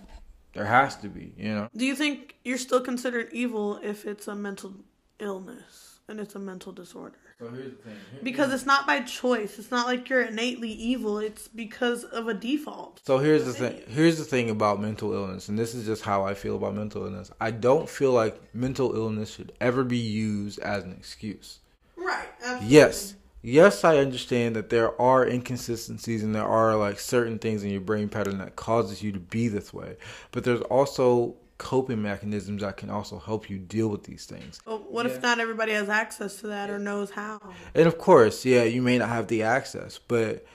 there 0.52 0.66
has 0.66 0.96
to 0.96 1.08
be, 1.08 1.32
you 1.36 1.54
know? 1.54 1.68
Do 1.76 1.84
you 1.86 1.94
think 1.94 2.36
you're 2.44 2.58
still 2.58 2.80
considered 2.80 3.28
evil 3.32 3.78
if 3.82 4.06
it's 4.06 4.28
a 4.28 4.34
mental 4.34 4.74
illness 5.18 6.00
and 6.08 6.18
it's 6.20 6.34
a 6.34 6.38
mental 6.38 6.72
disorder? 6.72 7.18
So 7.38 7.48
here's 7.48 7.70
the 7.72 7.82
thing. 7.82 7.96
Because 8.22 8.52
it's 8.52 8.66
not 8.66 8.86
by 8.86 9.00
choice. 9.00 9.58
It's 9.58 9.70
not 9.70 9.86
like 9.86 10.10
you're 10.10 10.20
innately 10.22 10.68
evil. 10.68 11.18
It's 11.18 11.48
because 11.48 12.04
of 12.04 12.28
a 12.28 12.34
default. 12.34 13.00
So 13.06 13.16
here's 13.16 13.46
the 13.46 13.54
thing. 13.54 13.80
Here's 13.88 14.18
the 14.18 14.24
thing 14.24 14.50
about 14.50 14.78
mental 14.78 15.14
illness, 15.14 15.48
and 15.48 15.58
this 15.58 15.74
is 15.74 15.86
just 15.86 16.02
how 16.02 16.22
I 16.22 16.34
feel 16.34 16.56
about 16.56 16.74
mental 16.74 17.04
illness. 17.04 17.30
I 17.40 17.50
don't 17.50 17.88
feel 17.88 18.12
like 18.12 18.54
mental 18.54 18.94
illness 18.94 19.34
should 19.34 19.52
ever 19.58 19.84
be 19.84 19.96
used 19.96 20.58
as 20.58 20.84
an 20.84 20.92
excuse. 20.92 21.60
Right. 21.96 22.28
Absolutely. 22.42 22.76
Yes, 22.76 23.14
yes, 23.42 23.84
I 23.84 23.98
understand 23.98 24.56
that 24.56 24.70
there 24.70 25.00
are 25.00 25.26
inconsistencies 25.26 26.22
and 26.22 26.34
there 26.34 26.44
are 26.44 26.76
like 26.76 26.98
certain 26.98 27.38
things 27.38 27.64
in 27.64 27.70
your 27.70 27.80
brain 27.80 28.08
pattern 28.08 28.38
that 28.38 28.56
causes 28.56 29.02
you 29.02 29.12
to 29.12 29.20
be 29.20 29.48
this 29.48 29.72
way, 29.72 29.96
but 30.32 30.44
there's 30.44 30.62
also 30.62 31.36
coping 31.58 32.00
mechanisms 32.00 32.62
that 32.62 32.78
can 32.78 32.88
also 32.88 33.18
help 33.18 33.50
you 33.50 33.58
deal 33.58 33.88
with 33.88 34.04
these 34.04 34.24
things. 34.24 34.60
But 34.64 34.90
what 34.90 35.04
if 35.04 35.20
not 35.20 35.38
everybody 35.38 35.72
has 35.72 35.90
access 35.90 36.36
to 36.36 36.46
that 36.46 36.70
or 36.70 36.78
knows 36.78 37.10
how? 37.10 37.38
And 37.74 37.86
of 37.86 37.98
course, 37.98 38.46
yeah, 38.46 38.64
you 38.64 38.80
may 38.80 38.96
not 38.96 39.10
have 39.10 39.28
the 39.28 39.42
access, 39.42 39.98
but 39.98 40.46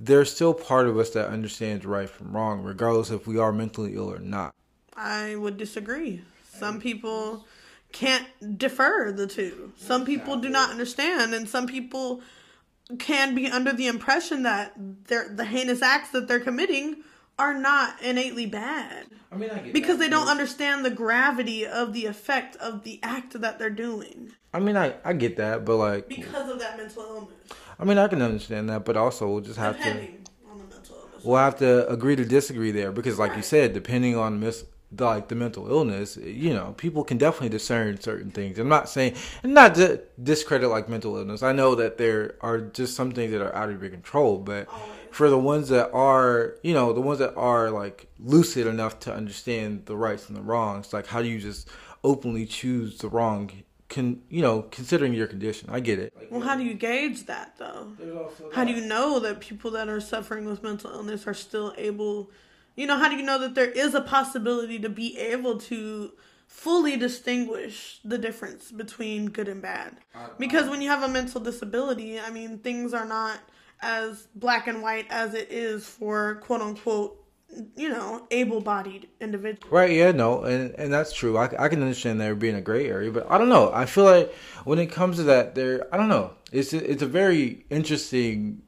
there's 0.00 0.34
still 0.34 0.54
part 0.54 0.88
of 0.88 0.98
us 0.98 1.10
that 1.10 1.28
understands 1.28 1.84
right 1.84 2.08
from 2.08 2.34
wrong, 2.34 2.62
regardless 2.62 3.10
if 3.10 3.26
we 3.26 3.38
are 3.38 3.52
mentally 3.52 3.94
ill 3.94 4.10
or 4.10 4.18
not. 4.18 4.54
I 4.96 5.36
would 5.36 5.58
disagree. 5.58 6.22
Some 6.50 6.80
people 6.80 7.46
can't 7.94 8.58
defer 8.58 9.12
the 9.12 9.26
two. 9.26 9.72
Some 9.76 10.04
people 10.04 10.36
do 10.36 10.48
not 10.48 10.70
understand, 10.70 11.32
and 11.32 11.48
some 11.48 11.66
people 11.66 12.20
can 12.98 13.34
be 13.34 13.46
under 13.48 13.72
the 13.72 13.86
impression 13.86 14.42
that 14.42 14.74
the 15.06 15.46
heinous 15.48 15.80
acts 15.80 16.10
that 16.10 16.28
they're 16.28 16.40
committing 16.40 16.96
are 17.38 17.54
not 17.54 18.00
innately 18.02 18.46
bad 18.46 19.06
I 19.32 19.36
mean, 19.36 19.50
I 19.50 19.58
get 19.58 19.72
because 19.72 19.98
they 19.98 20.08
don't 20.08 20.28
understand 20.28 20.84
the 20.84 20.90
gravity 20.90 21.66
of 21.66 21.92
the 21.92 22.06
effect 22.06 22.54
of 22.56 22.84
the 22.84 23.00
act 23.02 23.40
that 23.40 23.58
they're 23.58 23.70
doing 23.70 24.32
I 24.52 24.60
mean, 24.60 24.76
I, 24.76 24.94
I 25.04 25.14
get 25.14 25.38
that, 25.38 25.64
but 25.64 25.76
like, 25.76 26.08
because 26.08 26.48
of 26.48 26.60
that 26.60 26.76
mental 26.76 27.02
illness. 27.02 27.34
I 27.76 27.84
mean, 27.84 27.98
I 27.98 28.06
can 28.06 28.22
understand 28.22 28.68
that, 28.68 28.84
but 28.84 28.96
also 28.96 29.28
we'll 29.28 29.40
just 29.40 29.58
have 29.58 29.76
to 29.82 29.90
on 29.90 30.58
the 30.58 30.64
mental 30.72 30.96
illness. 30.96 31.24
we'll 31.24 31.38
have 31.38 31.58
to 31.58 31.88
agree 31.88 32.14
to 32.14 32.24
disagree 32.24 32.70
there 32.70 32.92
because, 32.92 33.18
like 33.18 33.34
you 33.34 33.42
said, 33.42 33.72
depending 33.72 34.16
on 34.16 34.38
mis- 34.38 34.64
the, 34.96 35.04
like 35.04 35.28
the 35.28 35.34
mental 35.34 35.70
illness, 35.70 36.16
you 36.16 36.52
know, 36.52 36.74
people 36.76 37.04
can 37.04 37.18
definitely 37.18 37.48
discern 37.48 38.00
certain 38.00 38.30
things. 38.30 38.58
I'm 38.58 38.68
not 38.68 38.88
saying 38.88 39.14
and 39.42 39.54
not 39.54 39.74
to 39.76 40.02
discredit 40.22 40.70
like 40.70 40.88
mental 40.88 41.16
illness. 41.16 41.42
I 41.42 41.52
know 41.52 41.74
that 41.74 41.98
there 41.98 42.36
are 42.40 42.60
just 42.60 42.94
some 42.94 43.12
things 43.12 43.32
that 43.32 43.42
are 43.42 43.54
out 43.54 43.70
of 43.70 43.80
your 43.82 43.90
control, 43.90 44.38
but 44.38 44.66
oh, 44.70 44.90
for 45.10 45.30
the 45.30 45.38
ones 45.38 45.68
that 45.68 45.92
are, 45.92 46.56
you 46.62 46.74
know, 46.74 46.92
the 46.92 47.00
ones 47.00 47.18
that 47.20 47.34
are 47.36 47.70
like 47.70 48.08
lucid 48.18 48.66
enough 48.66 48.98
to 49.00 49.14
understand 49.14 49.86
the 49.86 49.96
rights 49.96 50.28
and 50.28 50.36
the 50.36 50.42
wrongs, 50.42 50.92
like 50.92 51.06
how 51.06 51.22
do 51.22 51.28
you 51.28 51.38
just 51.38 51.68
openly 52.02 52.46
choose 52.46 52.98
the 52.98 53.08
wrong? 53.08 53.50
Can 53.88 54.22
you 54.28 54.42
know, 54.42 54.62
considering 54.62 55.12
your 55.12 55.26
condition, 55.28 55.68
I 55.70 55.78
get 55.78 55.98
it. 56.00 56.12
Well, 56.30 56.40
how 56.40 56.56
do 56.56 56.64
you 56.64 56.74
gauge 56.74 57.26
that 57.26 57.56
though? 57.58 57.92
How 58.52 58.64
do 58.64 58.72
you 58.72 58.84
know 58.84 59.20
that 59.20 59.40
people 59.40 59.70
that 59.72 59.88
are 59.88 60.00
suffering 60.00 60.46
with 60.46 60.62
mental 60.62 60.90
illness 60.90 61.26
are 61.28 61.34
still 61.34 61.72
able, 61.78 62.30
you 62.76 62.86
know, 62.86 62.98
how 62.98 63.08
do 63.08 63.16
you 63.16 63.22
know 63.22 63.38
that 63.38 63.54
there 63.54 63.70
is 63.70 63.94
a 63.94 64.00
possibility 64.00 64.78
to 64.80 64.88
be 64.88 65.18
able 65.18 65.58
to 65.58 66.12
fully 66.46 66.96
distinguish 66.96 68.00
the 68.04 68.18
difference 68.18 68.70
between 68.72 69.26
good 69.26 69.48
and 69.48 69.62
bad? 69.62 69.96
Because 70.38 70.68
when 70.68 70.82
you 70.82 70.88
have 70.88 71.02
a 71.02 71.08
mental 71.08 71.40
disability, 71.40 72.18
I 72.18 72.30
mean, 72.30 72.58
things 72.58 72.92
are 72.94 73.06
not 73.06 73.38
as 73.80 74.28
black 74.34 74.66
and 74.66 74.82
white 74.82 75.06
as 75.10 75.34
it 75.34 75.48
is 75.50 75.86
for 75.86 76.36
quote 76.36 76.60
unquote, 76.60 77.20
you 77.76 77.88
know, 77.88 78.26
able 78.30 78.60
bodied 78.60 79.08
individuals. 79.20 79.70
Right, 79.70 79.92
yeah, 79.92 80.10
no, 80.10 80.42
and 80.42 80.74
and 80.76 80.92
that's 80.92 81.12
true. 81.12 81.36
I, 81.36 81.44
I 81.58 81.68
can 81.68 81.80
understand 81.80 82.20
there 82.20 82.34
being 82.34 82.56
a 82.56 82.60
gray 82.60 82.88
area, 82.88 83.12
but 83.12 83.30
I 83.30 83.38
don't 83.38 83.48
know. 83.48 83.70
I 83.72 83.86
feel 83.86 84.04
like 84.04 84.32
when 84.64 84.78
it 84.78 84.86
comes 84.86 85.16
to 85.16 85.24
that, 85.24 85.54
there, 85.54 85.86
I 85.92 85.96
don't 85.96 86.08
know. 86.08 86.32
It's 86.50 86.72
a, 86.72 86.90
it's 86.90 87.02
a 87.02 87.06
very 87.06 87.64
interesting 87.70 88.62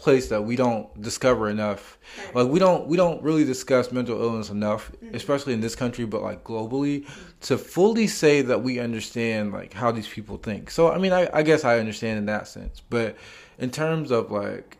place 0.00 0.28
that 0.28 0.42
we 0.42 0.56
don't 0.56 1.00
discover 1.00 1.50
enough. 1.50 1.98
Like 2.34 2.48
we 2.48 2.58
don't 2.58 2.86
we 2.86 2.96
don't 2.96 3.22
really 3.22 3.44
discuss 3.44 3.92
mental 3.92 4.20
illness 4.20 4.48
enough, 4.48 4.90
mm-hmm. 4.92 5.14
especially 5.14 5.52
in 5.52 5.60
this 5.60 5.76
country, 5.76 6.06
but 6.06 6.22
like 6.22 6.42
globally, 6.42 7.06
to 7.42 7.58
fully 7.58 8.06
say 8.06 8.42
that 8.42 8.62
we 8.62 8.80
understand 8.80 9.52
like 9.52 9.72
how 9.74 9.92
these 9.92 10.08
people 10.08 10.38
think. 10.38 10.70
So 10.70 10.90
I 10.90 10.98
mean, 10.98 11.12
I, 11.12 11.28
I 11.32 11.42
guess 11.42 11.64
I 11.64 11.78
understand 11.78 12.18
in 12.18 12.26
that 12.26 12.48
sense, 12.48 12.80
but 12.88 13.16
in 13.58 13.70
terms 13.70 14.10
of 14.10 14.30
like 14.30 14.78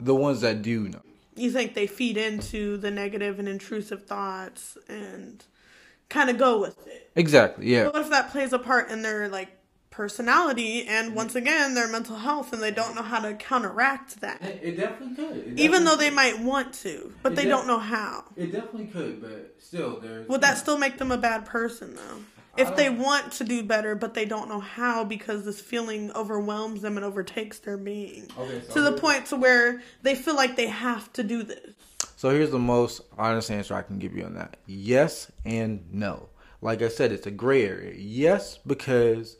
the 0.00 0.14
ones 0.14 0.40
that 0.40 0.62
do 0.62 0.88
know. 0.88 1.02
you 1.36 1.50
think 1.50 1.74
they 1.74 1.86
feed 1.86 2.16
into 2.16 2.76
the 2.76 2.90
negative 2.90 3.38
and 3.38 3.48
intrusive 3.48 4.06
thoughts 4.06 4.76
and 4.88 5.44
kind 6.08 6.28
of 6.28 6.38
go 6.38 6.60
with 6.60 6.86
it. 6.88 7.10
Exactly, 7.14 7.72
yeah. 7.72 7.86
What 7.86 7.96
if 7.96 8.10
that 8.10 8.30
plays 8.30 8.52
a 8.52 8.58
part 8.58 8.90
in 8.90 9.02
their 9.02 9.28
like 9.28 9.59
personality 9.90 10.86
and 10.86 11.12
mm. 11.12 11.14
once 11.14 11.34
again 11.34 11.74
their 11.74 11.88
mental 11.88 12.16
health 12.16 12.52
and 12.52 12.62
they 12.62 12.70
don't 12.70 12.94
know 12.94 13.02
how 13.02 13.20
to 13.20 13.34
counteract 13.34 14.20
that? 14.20 14.40
It 14.42 14.76
definitely 14.76 15.16
could. 15.16 15.58
Even 15.58 15.84
though 15.84 15.96
they 15.96 16.10
might 16.10 16.38
want 16.38 16.72
to, 16.74 17.12
but 17.22 17.36
they 17.36 17.44
It 17.44 17.48
don't 17.48 17.66
know 17.66 17.78
how. 17.78 18.24
It 18.36 18.52
definitely 18.52 18.86
could, 18.86 19.20
but 19.20 19.56
still, 19.58 20.00
there's. 20.00 20.28
Would 20.28 20.40
that 20.40 20.58
still 20.58 20.78
make 20.78 20.98
them 20.98 21.10
a 21.10 21.18
bad 21.18 21.44
person 21.44 21.94
though? 21.96 22.18
If 22.56 22.76
they 22.76 22.90
want 22.90 23.32
to 23.34 23.44
do 23.44 23.62
better 23.62 23.94
but 23.94 24.12
they 24.14 24.26
don't 24.26 24.48
know 24.48 24.60
how 24.60 25.04
because 25.04 25.44
this 25.44 25.60
feeling 25.60 26.10
overwhelms 26.12 26.82
them 26.82 26.96
and 26.96 27.06
overtakes 27.06 27.58
their 27.58 27.78
being. 27.78 28.28
Okay, 28.38 28.60
so 28.68 28.74
To 28.74 28.82
the 28.82 28.92
point 28.92 29.26
to 29.26 29.36
where 29.36 29.82
they 30.02 30.14
feel 30.14 30.36
like 30.36 30.56
they 30.56 30.66
have 30.66 31.12
to 31.14 31.22
do 31.22 31.42
this. 31.42 31.74
So 32.16 32.28
here's 32.28 32.50
the 32.50 32.58
most 32.58 33.00
honest 33.16 33.50
answer 33.50 33.74
I 33.74 33.82
can 33.82 33.98
give 33.98 34.14
you 34.14 34.24
on 34.24 34.34
that. 34.34 34.58
Yes 34.66 35.32
and 35.46 35.82
no. 35.90 36.28
Like 36.60 36.82
I 36.82 36.88
said, 36.88 37.12
it's 37.12 37.26
a 37.26 37.30
gray 37.30 37.64
area. 37.64 37.94
Yes, 37.96 38.58
because 38.58 39.36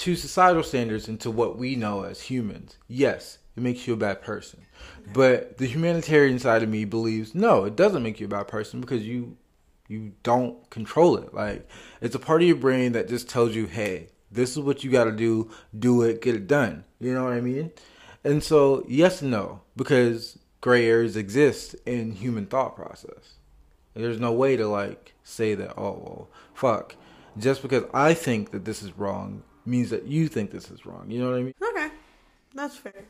to 0.00 0.16
societal 0.16 0.62
standards 0.62 1.08
and 1.08 1.20
to 1.20 1.30
what 1.30 1.58
we 1.58 1.76
know 1.76 2.04
as 2.04 2.22
humans, 2.22 2.78
yes, 2.88 3.36
it 3.54 3.62
makes 3.62 3.86
you 3.86 3.92
a 3.92 3.98
bad 3.98 4.22
person. 4.22 4.62
But 5.12 5.58
the 5.58 5.66
humanitarian 5.66 6.38
side 6.38 6.62
of 6.62 6.70
me 6.70 6.86
believes 6.86 7.34
no, 7.34 7.64
it 7.64 7.76
doesn't 7.76 8.02
make 8.02 8.18
you 8.18 8.24
a 8.24 8.30
bad 8.30 8.48
person 8.48 8.80
because 8.80 9.06
you 9.06 9.36
you 9.88 10.12
don't 10.22 10.70
control 10.70 11.18
it. 11.18 11.34
Like 11.34 11.68
it's 12.00 12.14
a 12.14 12.18
part 12.18 12.40
of 12.40 12.48
your 12.48 12.56
brain 12.56 12.92
that 12.92 13.10
just 13.10 13.28
tells 13.28 13.54
you, 13.54 13.66
"Hey, 13.66 14.08
this 14.32 14.52
is 14.52 14.60
what 14.60 14.82
you 14.82 14.90
got 14.90 15.04
to 15.04 15.12
do. 15.12 15.50
Do 15.78 16.00
it. 16.00 16.22
Get 16.22 16.34
it 16.34 16.46
done." 16.46 16.84
You 16.98 17.12
know 17.12 17.24
what 17.24 17.34
I 17.34 17.42
mean? 17.42 17.70
And 18.24 18.42
so, 18.42 18.86
yes 18.88 19.20
and 19.20 19.30
no, 19.30 19.60
because 19.76 20.38
gray 20.62 20.86
areas 20.86 21.14
exist 21.14 21.76
in 21.84 22.12
human 22.12 22.46
thought 22.46 22.74
process. 22.74 23.34
There's 23.92 24.20
no 24.20 24.32
way 24.32 24.56
to 24.56 24.66
like 24.66 25.12
say 25.24 25.54
that, 25.56 25.74
"Oh, 25.76 26.00
well, 26.02 26.30
fuck." 26.54 26.96
Just 27.36 27.60
because 27.60 27.84
I 27.92 28.14
think 28.14 28.50
that 28.52 28.64
this 28.64 28.82
is 28.82 28.96
wrong 28.96 29.42
means 29.66 29.90
that 29.90 30.06
you 30.06 30.28
think 30.28 30.50
this 30.50 30.70
is 30.70 30.86
wrong. 30.86 31.10
You 31.10 31.20
know 31.20 31.30
what 31.30 31.38
I 31.38 31.42
mean? 31.42 31.54
Okay. 31.62 31.90
That's 32.54 32.76
fair. 32.76 33.04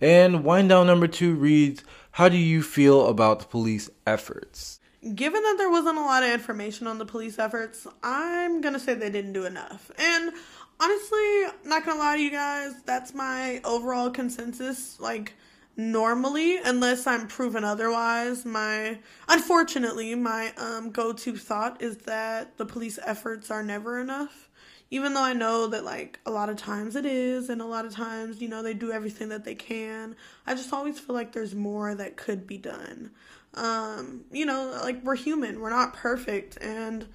And 0.00 0.44
wind 0.44 0.70
down 0.70 0.86
number 0.86 1.06
two 1.06 1.34
reads, 1.34 1.84
How 2.12 2.28
do 2.28 2.36
you 2.36 2.62
feel 2.62 3.06
about 3.08 3.40
the 3.40 3.46
police 3.46 3.90
efforts? 4.06 4.80
Given 5.14 5.42
that 5.42 5.56
there 5.58 5.70
wasn't 5.70 5.98
a 5.98 6.02
lot 6.02 6.22
of 6.22 6.30
information 6.30 6.86
on 6.86 6.98
the 6.98 7.04
police 7.04 7.38
efforts, 7.38 7.86
I'm 8.02 8.60
gonna 8.60 8.80
say 8.80 8.94
they 8.94 9.10
didn't 9.10 9.34
do 9.34 9.44
enough. 9.44 9.90
And 9.98 10.32
honestly, 10.80 11.44
not 11.64 11.84
gonna 11.84 11.98
lie 11.98 12.16
to 12.16 12.22
you 12.22 12.30
guys, 12.30 12.72
that's 12.84 13.14
my 13.14 13.60
overall 13.64 14.10
consensus. 14.10 14.98
Like, 14.98 15.34
normally, 15.76 16.56
unless 16.56 17.06
I'm 17.06 17.28
proven 17.28 17.62
otherwise, 17.62 18.46
my 18.46 18.98
unfortunately, 19.28 20.14
my 20.14 20.52
um, 20.56 20.90
go 20.90 21.12
to 21.12 21.36
thought 21.36 21.82
is 21.82 21.98
that 21.98 22.56
the 22.56 22.64
police 22.64 22.98
efforts 23.04 23.50
are 23.50 23.62
never 23.62 24.00
enough 24.00 24.45
even 24.90 25.14
though 25.14 25.22
I 25.22 25.32
know 25.32 25.66
that 25.68 25.84
like 25.84 26.20
a 26.26 26.30
lot 26.30 26.48
of 26.48 26.56
times 26.56 26.94
it 26.94 27.06
is 27.06 27.50
and 27.50 27.60
a 27.60 27.66
lot 27.66 27.84
of 27.84 27.92
times, 27.92 28.40
you 28.40 28.48
know, 28.48 28.62
they 28.62 28.74
do 28.74 28.92
everything 28.92 29.30
that 29.30 29.44
they 29.44 29.54
can. 29.54 30.14
I 30.46 30.54
just 30.54 30.72
always 30.72 30.98
feel 30.98 31.14
like 31.14 31.32
there's 31.32 31.54
more 31.54 31.94
that 31.94 32.16
could 32.16 32.46
be 32.46 32.58
done. 32.58 33.10
Um, 33.54 34.24
you 34.30 34.46
know, 34.46 34.78
like 34.82 35.02
we're 35.02 35.16
human, 35.16 35.60
we're 35.60 35.70
not 35.70 35.94
perfect 35.94 36.58
and 36.60 37.06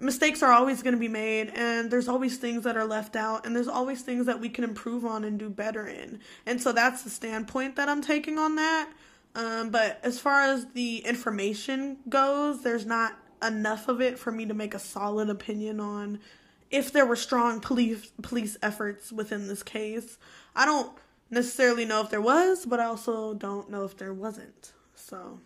mistakes 0.00 0.42
are 0.42 0.50
always 0.50 0.82
going 0.82 0.94
to 0.94 1.00
be 1.00 1.08
made 1.08 1.52
and 1.54 1.90
there's 1.90 2.08
always 2.08 2.36
things 2.38 2.64
that 2.64 2.76
are 2.76 2.84
left 2.84 3.14
out 3.14 3.46
and 3.46 3.54
there's 3.54 3.68
always 3.68 4.02
things 4.02 4.26
that 4.26 4.40
we 4.40 4.48
can 4.48 4.64
improve 4.64 5.04
on 5.04 5.22
and 5.24 5.38
do 5.38 5.48
better 5.48 5.86
in. 5.86 6.20
And 6.46 6.60
so 6.60 6.72
that's 6.72 7.02
the 7.02 7.10
standpoint 7.10 7.76
that 7.76 7.88
I'm 7.88 8.02
taking 8.02 8.38
on 8.38 8.56
that. 8.56 8.90
Um, 9.36 9.70
but 9.70 10.00
as 10.02 10.18
far 10.18 10.42
as 10.42 10.66
the 10.74 10.98
information 10.98 11.98
goes, 12.08 12.62
there's 12.62 12.86
not 12.86 13.16
enough 13.42 13.88
of 13.88 14.00
it 14.00 14.18
for 14.18 14.32
me 14.32 14.46
to 14.46 14.54
make 14.54 14.74
a 14.74 14.78
solid 14.78 15.28
opinion 15.28 15.78
on 15.78 16.18
if 16.74 16.92
there 16.92 17.06
were 17.06 17.16
strong 17.16 17.60
police 17.60 18.10
police 18.20 18.56
efforts 18.60 19.12
within 19.12 19.46
this 19.46 19.62
case. 19.62 20.18
I 20.56 20.66
don't 20.66 20.92
necessarily 21.30 21.84
know 21.84 22.00
if 22.00 22.10
there 22.10 22.20
was, 22.20 22.66
but 22.66 22.80
I 22.80 22.84
also 22.86 23.32
don't 23.34 23.70
know 23.70 23.84
if 23.84 23.96
there 23.96 24.12
wasn't. 24.12 24.72
So 24.96 25.40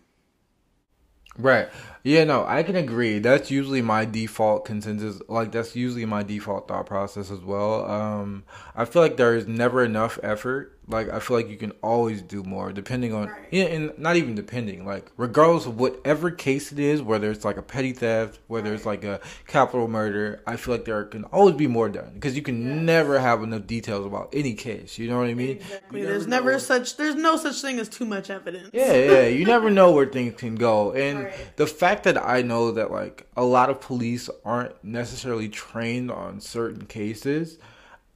Right. 1.37 1.69
Yeah, 2.03 2.25
no, 2.25 2.45
I 2.47 2.63
can 2.65 2.75
agree. 2.75 3.19
That's 3.21 3.51
usually 3.51 3.83
my 3.83 4.05
default 4.07 4.65
consensus. 4.65 5.21
Like 5.29 5.53
that's 5.53 5.77
usually 5.77 6.07
my 6.07 6.23
default 6.23 6.67
thought 6.67 6.87
process 6.87 7.31
as 7.31 7.41
well. 7.41 7.85
Um 7.91 8.45
I 8.75 8.87
feel 8.87 9.03
like 9.03 9.19
there 9.19 9.37
is 9.37 9.47
never 9.47 9.85
enough 9.85 10.19
effort 10.23 10.78
like 10.89 11.11
I 11.11 11.21
feel 11.21 11.37
like 11.37 11.49
you 11.49 11.57
can 11.57 11.73
always 11.83 12.23
do 12.23 12.43
more, 12.43 12.73
depending 12.73 13.13
on 13.13 13.29
right. 13.29 13.49
yeah, 13.51 13.65
and 13.65 13.99
not 13.99 14.17
even 14.17 14.35
depending. 14.35 14.87
Like 14.87 15.11
regardless 15.17 15.67
of 15.67 15.79
whatever 15.79 16.31
case 16.31 16.73
it 16.73 16.79
is, 16.79 17.03
whether 17.03 17.31
it's 17.31 17.45
like 17.45 17.59
a 17.59 17.63
petty 17.63 17.93
theft, 17.93 18.41
whether 18.47 18.71
right. 18.71 18.77
it's 18.77 18.87
like 18.87 19.05
a 19.05 19.21
capital 19.47 19.87
murder, 19.87 20.43
I 20.47 20.57
feel 20.57 20.75
like 20.75 20.87
there 20.87 21.05
can 21.05 21.25
always 21.25 21.57
be 21.57 21.67
more 21.67 21.89
done 21.89 22.13
because 22.15 22.37
you 22.37 22.43
can 22.43 22.67
yes. 22.67 22.83
never 22.83 23.19
have 23.19 23.43
enough 23.43 23.67
details 23.67 24.07
about 24.07 24.31
any 24.33 24.55
case. 24.55 24.99
You 24.99 25.09
know 25.09 25.19
what 25.19 25.29
I 25.29 25.35
mean? 25.35 25.59
Exactly. 25.59 26.03
There's 26.03 26.27
never 26.27 26.53
know. 26.53 26.59
such 26.59 26.97
there's 26.97 27.15
no 27.15 27.37
such 27.37 27.61
thing 27.61 27.79
as 27.79 27.89
too 27.89 28.07
much 28.07 28.31
evidence. 28.31 28.71
Yeah, 28.73 28.95
yeah. 28.95 29.27
You 29.27 29.45
never 29.45 29.71
know 29.71 29.93
where 29.93 30.07
things 30.07 30.35
can 30.37 30.55
go, 30.55 30.93
and 30.93 31.25
right. 31.25 31.57
the 31.57 31.67
fact 31.67 32.05
that 32.05 32.17
I 32.17 32.43
know 32.43 32.73
that 32.73 32.91
like 32.91 33.27
a 33.37 33.45
lot 33.45 33.69
of 33.69 33.81
police 33.81 34.31
aren't 34.45 34.83
necessarily 34.83 35.49
trained 35.49 36.11
on 36.11 36.41
certain 36.41 36.87
cases, 36.87 37.59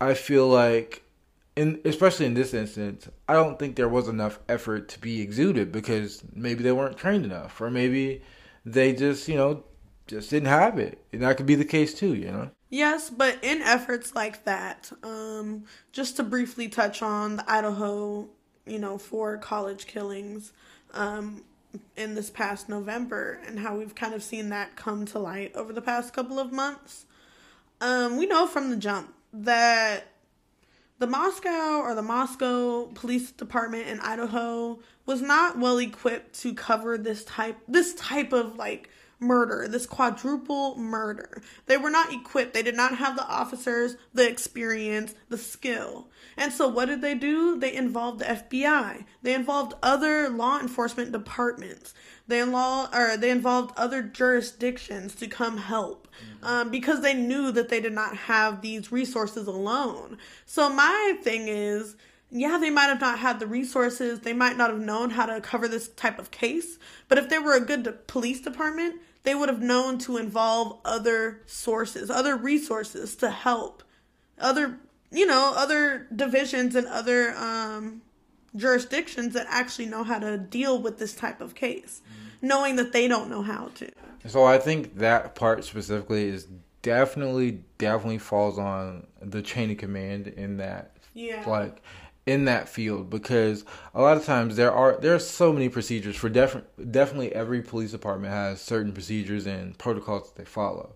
I 0.00 0.14
feel 0.14 0.48
like 0.48 1.01
in 1.56 1.80
especially 1.84 2.26
in 2.26 2.34
this 2.34 2.54
instance, 2.54 3.08
I 3.28 3.34
don't 3.34 3.58
think 3.58 3.76
there 3.76 3.88
was 3.88 4.08
enough 4.08 4.38
effort 4.48 4.88
to 4.90 5.00
be 5.00 5.20
exuded 5.20 5.70
because 5.72 6.22
maybe 6.34 6.62
they 6.62 6.72
weren't 6.72 6.96
trained 6.96 7.24
enough, 7.24 7.60
or 7.60 7.70
maybe 7.70 8.22
they 8.64 8.92
just 8.92 9.28
you 9.28 9.36
know 9.36 9.64
just 10.06 10.30
didn't 10.30 10.48
have 10.48 10.78
it, 10.78 11.04
and 11.12 11.22
that 11.22 11.36
could 11.36 11.46
be 11.46 11.54
the 11.54 11.64
case 11.64 11.94
too, 11.94 12.14
you 12.14 12.30
know. 12.30 12.50
Yes, 12.70 13.10
but 13.10 13.38
in 13.42 13.60
efforts 13.60 14.14
like 14.14 14.44
that, 14.44 14.90
um, 15.02 15.64
just 15.92 16.16
to 16.16 16.22
briefly 16.22 16.68
touch 16.68 17.02
on 17.02 17.36
the 17.36 17.50
Idaho, 17.50 18.28
you 18.66 18.78
know, 18.78 18.96
four 18.96 19.36
college 19.36 19.86
killings 19.86 20.54
um, 20.94 21.44
in 21.96 22.14
this 22.14 22.30
past 22.30 22.70
November 22.70 23.40
and 23.46 23.58
how 23.58 23.76
we've 23.76 23.94
kind 23.94 24.14
of 24.14 24.22
seen 24.22 24.48
that 24.48 24.74
come 24.74 25.04
to 25.04 25.18
light 25.18 25.54
over 25.54 25.70
the 25.72 25.82
past 25.82 26.14
couple 26.14 26.38
of 26.38 26.50
months. 26.50 27.04
Um, 27.82 28.16
we 28.16 28.24
know 28.24 28.46
from 28.46 28.70
the 28.70 28.76
jump 28.76 29.12
that 29.34 30.11
the 31.02 31.08
Moscow 31.08 31.80
or 31.80 31.96
the 31.96 32.02
Moscow 32.02 32.86
Police 32.94 33.32
Department 33.32 33.88
in 33.88 33.98
Idaho 33.98 34.78
was 35.04 35.20
not 35.20 35.58
well 35.58 35.78
equipped 35.78 36.40
to 36.42 36.54
cover 36.54 36.96
this 36.96 37.24
type 37.24 37.58
this 37.66 37.92
type 37.94 38.32
of 38.32 38.54
like 38.54 38.88
murder, 39.18 39.66
this 39.66 39.84
quadruple 39.84 40.76
murder. 40.76 41.42
They 41.66 41.76
were 41.76 41.90
not 41.90 42.12
equipped. 42.12 42.54
They 42.54 42.62
did 42.62 42.76
not 42.76 42.98
have 42.98 43.16
the 43.16 43.26
officers, 43.26 43.96
the 44.14 44.28
experience, 44.28 45.16
the 45.28 45.38
skill. 45.38 46.08
And 46.36 46.52
so 46.52 46.68
what 46.68 46.86
did 46.86 47.02
they 47.02 47.16
do? 47.16 47.58
They 47.58 47.74
involved 47.74 48.20
the 48.20 48.26
FBI. 48.26 49.04
They 49.22 49.34
involved 49.34 49.74
other 49.82 50.28
law 50.28 50.60
enforcement 50.60 51.10
departments. 51.10 51.94
They 52.28 52.38
involved 52.38 52.94
or 52.94 53.16
they 53.16 53.30
involved 53.30 53.76
other 53.76 54.02
jurisdictions 54.02 55.16
to 55.16 55.26
come 55.26 55.56
help 55.56 56.01
um, 56.42 56.70
because 56.70 57.00
they 57.00 57.14
knew 57.14 57.52
that 57.52 57.68
they 57.68 57.80
did 57.80 57.92
not 57.92 58.16
have 58.16 58.62
these 58.62 58.92
resources 58.92 59.46
alone. 59.46 60.18
So 60.46 60.68
my 60.68 61.16
thing 61.22 61.48
is, 61.48 61.96
yeah, 62.30 62.58
they 62.58 62.70
might 62.70 62.86
have 62.86 63.00
not 63.00 63.18
had 63.18 63.40
the 63.40 63.46
resources. 63.46 64.20
They 64.20 64.32
might 64.32 64.56
not 64.56 64.70
have 64.70 64.80
known 64.80 65.10
how 65.10 65.26
to 65.26 65.40
cover 65.40 65.68
this 65.68 65.88
type 65.88 66.18
of 66.18 66.30
case. 66.30 66.78
But 67.08 67.18
if 67.18 67.28
they 67.28 67.38
were 67.38 67.54
a 67.54 67.60
good 67.60 68.06
police 68.06 68.40
department, 68.40 69.00
they 69.22 69.34
would 69.34 69.48
have 69.48 69.60
known 69.60 69.98
to 69.98 70.16
involve 70.16 70.80
other 70.84 71.42
sources, 71.46 72.10
other 72.10 72.36
resources 72.36 73.14
to 73.16 73.30
help, 73.30 73.82
other 74.38 74.78
you 75.12 75.26
know, 75.26 75.52
other 75.54 76.06
divisions 76.14 76.74
and 76.74 76.86
other 76.86 77.36
um, 77.36 78.02
jurisdictions 78.56 79.34
that 79.34 79.46
actually 79.48 79.86
know 79.86 80.04
how 80.04 80.18
to 80.18 80.38
deal 80.38 80.80
with 80.80 80.98
this 80.98 81.14
type 81.14 81.40
of 81.40 81.54
case, 81.54 82.02
mm-hmm. 82.04 82.46
knowing 82.46 82.76
that 82.76 82.92
they 82.92 83.08
don't 83.08 83.30
know 83.30 83.42
how 83.42 83.70
to. 83.76 83.90
So 84.26 84.44
I 84.44 84.58
think 84.58 84.98
that 84.98 85.34
part 85.34 85.64
specifically 85.64 86.24
is 86.24 86.46
definitely 86.82 87.62
definitely 87.78 88.18
falls 88.18 88.58
on 88.58 89.06
the 89.20 89.40
chain 89.40 89.70
of 89.70 89.78
command 89.78 90.26
in 90.26 90.56
that 90.56 90.96
yeah 91.14 91.44
like 91.48 91.80
in 92.26 92.44
that 92.44 92.68
field 92.68 93.08
because 93.08 93.64
a 93.94 94.02
lot 94.02 94.16
of 94.16 94.24
times 94.24 94.56
there 94.56 94.72
are 94.72 94.98
there 95.00 95.14
are 95.14 95.20
so 95.20 95.52
many 95.52 95.68
procedures 95.68 96.16
for 96.16 96.28
def- 96.28 96.62
definitely 96.90 97.32
every 97.34 97.62
police 97.62 97.92
department 97.92 98.32
has 98.32 98.60
certain 98.60 98.92
procedures 98.92 99.46
and 99.46 99.76
protocols 99.78 100.28
that 100.28 100.36
they 100.36 100.44
follow 100.44 100.94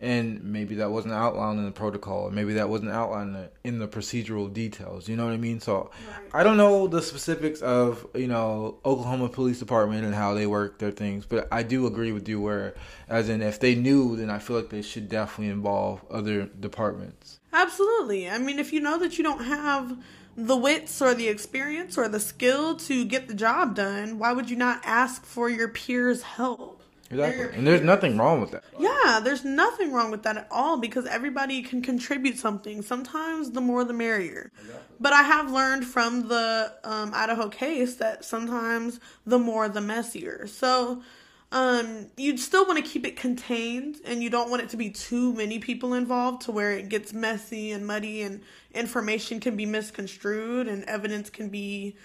and 0.00 0.44
maybe 0.44 0.76
that 0.76 0.90
wasn't 0.90 1.14
outlined 1.14 1.58
in 1.58 1.64
the 1.64 1.72
protocol, 1.72 2.24
or 2.24 2.30
maybe 2.30 2.54
that 2.54 2.68
wasn't 2.68 2.90
outlined 2.90 3.48
in 3.64 3.78
the 3.78 3.88
procedural 3.88 4.52
details. 4.52 5.08
You 5.08 5.16
know 5.16 5.24
what 5.24 5.32
I 5.32 5.38
mean? 5.38 5.60
So 5.60 5.90
right. 6.08 6.30
I 6.32 6.42
don't 6.44 6.56
know 6.56 6.86
the 6.86 7.02
specifics 7.02 7.60
of 7.60 8.06
you 8.14 8.28
know 8.28 8.78
Oklahoma 8.84 9.28
Police 9.28 9.58
Department 9.58 10.04
and 10.04 10.14
how 10.14 10.34
they 10.34 10.46
work 10.46 10.78
their 10.78 10.92
things, 10.92 11.26
but 11.26 11.48
I 11.50 11.62
do 11.62 11.86
agree 11.86 12.12
with 12.12 12.28
you 12.28 12.40
where, 12.40 12.74
as 13.08 13.28
in, 13.28 13.42
if 13.42 13.58
they 13.58 13.74
knew, 13.74 14.16
then 14.16 14.30
I 14.30 14.38
feel 14.38 14.56
like 14.56 14.70
they 14.70 14.82
should 14.82 15.08
definitely 15.08 15.52
involve 15.52 16.04
other 16.10 16.44
departments. 16.46 17.40
Absolutely. 17.52 18.28
I 18.28 18.38
mean, 18.38 18.58
if 18.58 18.72
you 18.72 18.80
know 18.80 18.98
that 18.98 19.18
you 19.18 19.24
don't 19.24 19.44
have 19.44 19.98
the 20.36 20.56
wits 20.56 21.02
or 21.02 21.14
the 21.14 21.26
experience 21.26 21.98
or 21.98 22.08
the 22.08 22.20
skill 22.20 22.76
to 22.76 23.04
get 23.04 23.26
the 23.26 23.34
job 23.34 23.74
done, 23.74 24.20
why 24.20 24.32
would 24.32 24.48
you 24.48 24.56
not 24.56 24.80
ask 24.84 25.24
for 25.24 25.50
your 25.50 25.66
peers' 25.66 26.22
help? 26.22 26.82
Exactly. 27.10 27.56
And 27.56 27.66
there's 27.66 27.80
nothing 27.80 28.18
wrong 28.18 28.40
with 28.40 28.50
that. 28.50 28.64
Yeah, 28.78 29.20
there's 29.22 29.44
nothing 29.44 29.92
wrong 29.92 30.10
with 30.10 30.22
that 30.24 30.36
at 30.36 30.48
all 30.50 30.78
because 30.78 31.06
everybody 31.06 31.62
can 31.62 31.80
contribute 31.80 32.38
something. 32.38 32.82
Sometimes 32.82 33.52
the 33.52 33.60
more 33.60 33.84
the 33.84 33.94
merrier. 33.94 34.52
Exactly. 34.60 34.96
But 35.00 35.12
I 35.12 35.22
have 35.22 35.50
learned 35.50 35.86
from 35.86 36.28
the 36.28 36.74
um, 36.84 37.12
Idaho 37.14 37.48
case 37.48 37.96
that 37.96 38.24
sometimes 38.24 39.00
the 39.24 39.38
more 39.38 39.68
the 39.68 39.80
messier. 39.80 40.46
So 40.46 41.02
um, 41.50 42.08
you 42.18 42.36
still 42.36 42.66
want 42.66 42.84
to 42.84 42.88
keep 42.88 43.06
it 43.06 43.16
contained 43.16 43.96
and 44.04 44.22
you 44.22 44.28
don't 44.28 44.50
want 44.50 44.62
it 44.62 44.68
to 44.70 44.76
be 44.76 44.90
too 44.90 45.32
many 45.32 45.58
people 45.58 45.94
involved 45.94 46.42
to 46.42 46.52
where 46.52 46.72
it 46.72 46.90
gets 46.90 47.14
messy 47.14 47.72
and 47.72 47.86
muddy 47.86 48.22
and 48.22 48.42
information 48.74 49.40
can 49.40 49.56
be 49.56 49.64
misconstrued 49.64 50.68
and 50.68 50.84
evidence 50.84 51.30
can 51.30 51.48
be, 51.48 51.96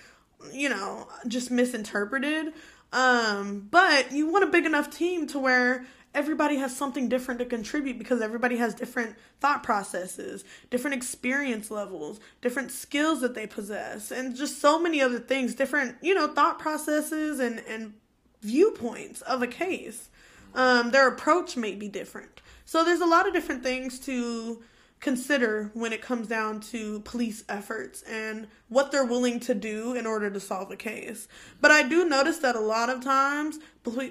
you 0.53 0.69
know, 0.69 1.09
just 1.27 1.51
misinterpreted. 1.51 2.53
Um, 2.93 3.67
but 3.71 4.11
you 4.11 4.27
want 4.27 4.43
a 4.43 4.47
big 4.47 4.65
enough 4.65 4.89
team 4.89 5.25
to 5.27 5.39
where 5.39 5.85
everybody 6.13 6.57
has 6.57 6.75
something 6.77 7.09
different 7.09 7.39
to 7.39 7.45
contribute 7.45 7.97
because 7.97 8.21
everybody 8.21 8.57
has 8.57 8.75
different 8.75 9.15
thought 9.39 9.63
processes, 9.63 10.45
different 10.69 10.95
experience 10.95 11.71
levels, 11.71 12.19
different 12.41 12.71
skills 12.71 13.21
that 13.21 13.33
they 13.33 13.47
possess, 13.47 14.11
and 14.11 14.35
just 14.35 14.61
so 14.61 14.79
many 14.79 15.01
other 15.01 15.19
things, 15.19 15.55
different, 15.55 15.97
you 16.01 16.13
know, 16.13 16.27
thought 16.27 16.59
processes 16.59 17.39
and, 17.39 17.63
and 17.67 17.93
viewpoints 18.41 19.21
of 19.21 19.41
a 19.41 19.47
case. 19.47 20.09
Um, 20.53 20.91
their 20.91 21.07
approach 21.07 21.57
may 21.57 21.73
be 21.73 21.87
different. 21.87 22.41
So 22.65 22.85
there's 22.85 23.01
a 23.01 23.07
lot 23.07 23.27
of 23.27 23.33
different 23.33 23.63
things 23.63 23.99
to 24.01 24.61
consider 25.03 25.69
when 25.73 25.91
it 25.91 26.01
comes 26.01 26.27
down 26.27 26.61
to 26.61 27.01
police 27.01 27.43
efforts 27.49 28.03
and 28.03 28.47
what 28.69 28.91
they're 28.91 29.05
willing 29.05 29.37
to 29.41 29.53
do 29.53 29.93
in 29.93 30.07
order 30.07 30.31
to 30.31 30.39
solve 30.39 30.71
a 30.71 30.77
case. 30.77 31.27
But 31.59 31.71
I 31.71 31.83
do 31.83 32.05
notice 32.05 32.39
that 32.39 32.55
a 32.55 32.61
lot 32.61 32.89
of 32.89 33.03
times 33.03 33.59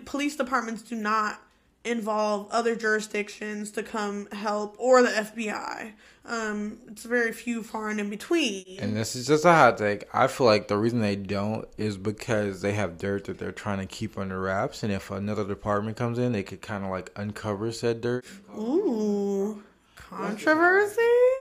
police 0.04 0.36
departments 0.36 0.82
do 0.82 0.94
not 0.94 1.40
involve 1.84 2.48
other 2.50 2.76
jurisdictions 2.76 3.70
to 3.72 3.82
come 3.82 4.28
help 4.32 4.76
or 4.78 5.02
the 5.02 5.08
FBI. 5.08 5.92
Um, 6.24 6.78
it's 6.88 7.04
very 7.04 7.32
few 7.32 7.62
far 7.62 7.88
and 7.88 7.98
in 7.98 8.10
between. 8.10 8.78
And 8.78 8.94
this 8.94 9.16
is 9.16 9.26
just 9.26 9.44
a 9.44 9.52
hot 9.52 9.78
take. 9.78 10.04
I 10.14 10.28
feel 10.28 10.46
like 10.46 10.68
the 10.68 10.76
reason 10.76 11.00
they 11.00 11.16
don't 11.16 11.66
is 11.78 11.96
because 11.96 12.60
they 12.60 12.74
have 12.74 12.98
dirt 12.98 13.24
that 13.24 13.38
they're 13.38 13.50
trying 13.50 13.78
to 13.78 13.86
keep 13.86 14.16
under 14.16 14.40
wraps, 14.40 14.84
and 14.84 14.92
if 14.92 15.10
another 15.10 15.44
department 15.44 15.96
comes 15.96 16.18
in, 16.18 16.32
they 16.32 16.44
could 16.44 16.60
kind 16.60 16.84
of 16.84 16.90
like 16.90 17.10
uncover 17.16 17.72
said 17.72 18.02
dirt. 18.02 18.24
Ooh, 18.56 19.64
controversy. 20.12 21.00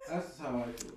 That's 0.09 0.39
how 0.39 0.59
I 0.59 0.71
feel. 0.71 0.91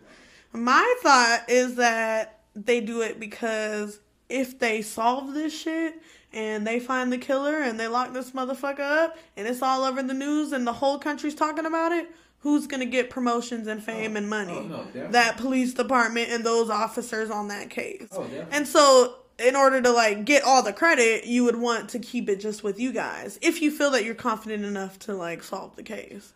My 0.53 0.95
thought 1.03 1.45
is 1.49 1.77
that 1.77 2.41
they 2.55 2.81
do 2.81 3.03
it 3.03 3.19
because 3.19 4.01
if 4.29 4.59
they 4.59 4.83
solve 4.83 5.35
this 5.35 5.59
shit 5.59 6.01
and 6.33 6.67
they 6.67 6.81
find 6.81 7.13
the 7.13 7.19
killer 7.19 7.59
and 7.59 7.79
they 7.79 7.89
lock 7.89 8.13
this 8.13 8.31
motherfucker 8.31 8.81
up 8.81 9.19
and 9.37 9.47
it's 9.47 9.63
all 9.63 9.85
over 9.85 10.03
the 10.03 10.15
news 10.15 10.53
and 10.53 10.67
the 10.67 10.73
whole 10.73 10.99
country's 10.99 11.35
talking 11.35 11.67
about 11.67 11.93
it, 11.93 12.09
who's 12.41 12.67
gonna 12.67 12.85
get 12.85 13.11
promotions 13.11 13.67
and 13.67 13.83
fame 13.83 14.15
oh, 14.15 14.19
and 14.19 14.29
money? 14.29 14.53
Oh, 14.53 14.87
no, 14.95 15.09
that 15.11 15.37
police 15.39 15.75
department 15.75 16.31
and 16.31 16.45
those 16.45 16.71
officers 16.71 17.31
on 17.31 17.49
that 17.49 17.71
case. 17.71 18.09
Oh, 18.13 18.27
and 18.51 18.67
so 18.69 19.17
in 19.39 19.57
order 19.57 19.81
to 19.81 19.91
like 19.91 20.25
get 20.25 20.45
all 20.45 20.63
the 20.63 20.73
credit, 20.73 21.27
you 21.27 21.45
would 21.45 21.57
want 21.57 21.91
to 21.91 21.99
keep 21.99 22.29
it 22.29 22.41
just 22.41 22.63
with 22.63 22.79
you 22.79 22.93
guys 22.93 23.39
if 23.43 23.61
you 23.61 23.71
feel 23.71 23.91
that 23.91 24.05
you're 24.05 24.15
confident 24.15 24.65
enough 24.65 24.99
to 25.01 25.15
like 25.15 25.43
solve 25.43 25.75
the 25.77 25.83
case. 25.83 26.33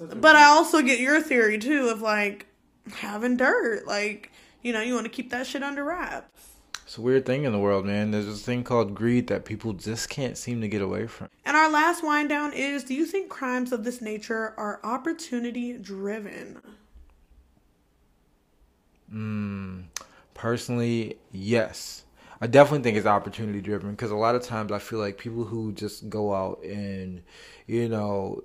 But 0.00 0.36
I 0.36 0.44
also 0.44 0.82
get 0.82 1.00
your 1.00 1.20
theory 1.20 1.58
too 1.58 1.88
of 1.88 2.00
like 2.00 2.46
having 2.94 3.36
dirt, 3.36 3.86
like 3.86 4.32
you 4.62 4.72
know, 4.72 4.80
you 4.80 4.94
want 4.94 5.04
to 5.06 5.10
keep 5.10 5.30
that 5.30 5.46
shit 5.46 5.62
under 5.62 5.84
wraps. 5.84 6.56
It's 6.84 6.98
a 6.98 7.00
weird 7.00 7.26
thing 7.26 7.44
in 7.44 7.52
the 7.52 7.58
world, 7.58 7.84
man. 7.84 8.12
There's 8.12 8.26
this 8.26 8.42
thing 8.42 8.62
called 8.62 8.94
greed 8.94 9.26
that 9.26 9.44
people 9.44 9.72
just 9.72 10.08
can't 10.08 10.38
seem 10.38 10.60
to 10.60 10.68
get 10.68 10.82
away 10.82 11.08
from. 11.08 11.28
And 11.44 11.56
our 11.56 11.68
last 11.68 12.04
wind 12.04 12.28
down 12.28 12.52
is 12.52 12.84
do 12.84 12.94
you 12.94 13.06
think 13.06 13.28
crimes 13.28 13.72
of 13.72 13.82
this 13.82 14.00
nature 14.00 14.54
are 14.56 14.78
opportunity 14.84 15.72
driven? 15.78 16.60
Mm, 19.12 19.84
personally, 20.34 21.16
yes. 21.32 22.04
I 22.40 22.46
definitely 22.46 22.84
think 22.84 22.98
it's 22.98 23.06
opportunity 23.06 23.60
driven 23.60 23.90
because 23.90 24.10
a 24.10 24.16
lot 24.16 24.34
of 24.34 24.42
times 24.42 24.70
I 24.70 24.78
feel 24.78 24.98
like 24.98 25.18
people 25.18 25.44
who 25.44 25.72
just 25.72 26.08
go 26.08 26.34
out 26.34 26.62
and, 26.62 27.22
you 27.66 27.88
know, 27.88 28.44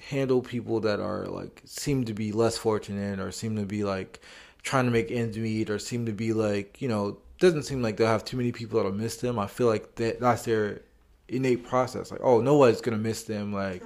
handle 0.00 0.42
people 0.42 0.80
that 0.80 1.00
are 1.00 1.26
like 1.26 1.62
seem 1.64 2.04
to 2.04 2.14
be 2.14 2.32
less 2.32 2.56
fortunate 2.56 3.20
or 3.20 3.30
seem 3.32 3.56
to 3.56 3.64
be 3.64 3.84
like 3.84 4.20
trying 4.62 4.84
to 4.84 4.90
make 4.90 5.10
ends 5.10 5.36
meet 5.36 5.70
or 5.70 5.78
seem 5.78 6.06
to 6.06 6.12
be 6.12 6.32
like, 6.32 6.80
you 6.82 6.88
know, 6.88 7.18
doesn't 7.38 7.62
seem 7.62 7.82
like 7.82 7.96
they'll 7.96 8.06
have 8.06 8.24
too 8.24 8.36
many 8.36 8.52
people 8.52 8.78
that'll 8.78 8.92
miss 8.92 9.16
them. 9.16 9.38
I 9.38 9.46
feel 9.46 9.66
like 9.66 9.94
that 9.96 10.20
that's 10.20 10.42
their 10.42 10.82
innate 11.28 11.66
process. 11.66 12.10
Like, 12.10 12.20
oh, 12.22 12.40
no 12.40 12.56
one's 12.56 12.80
gonna 12.80 12.98
miss 12.98 13.24
them. 13.24 13.52
Like, 13.52 13.82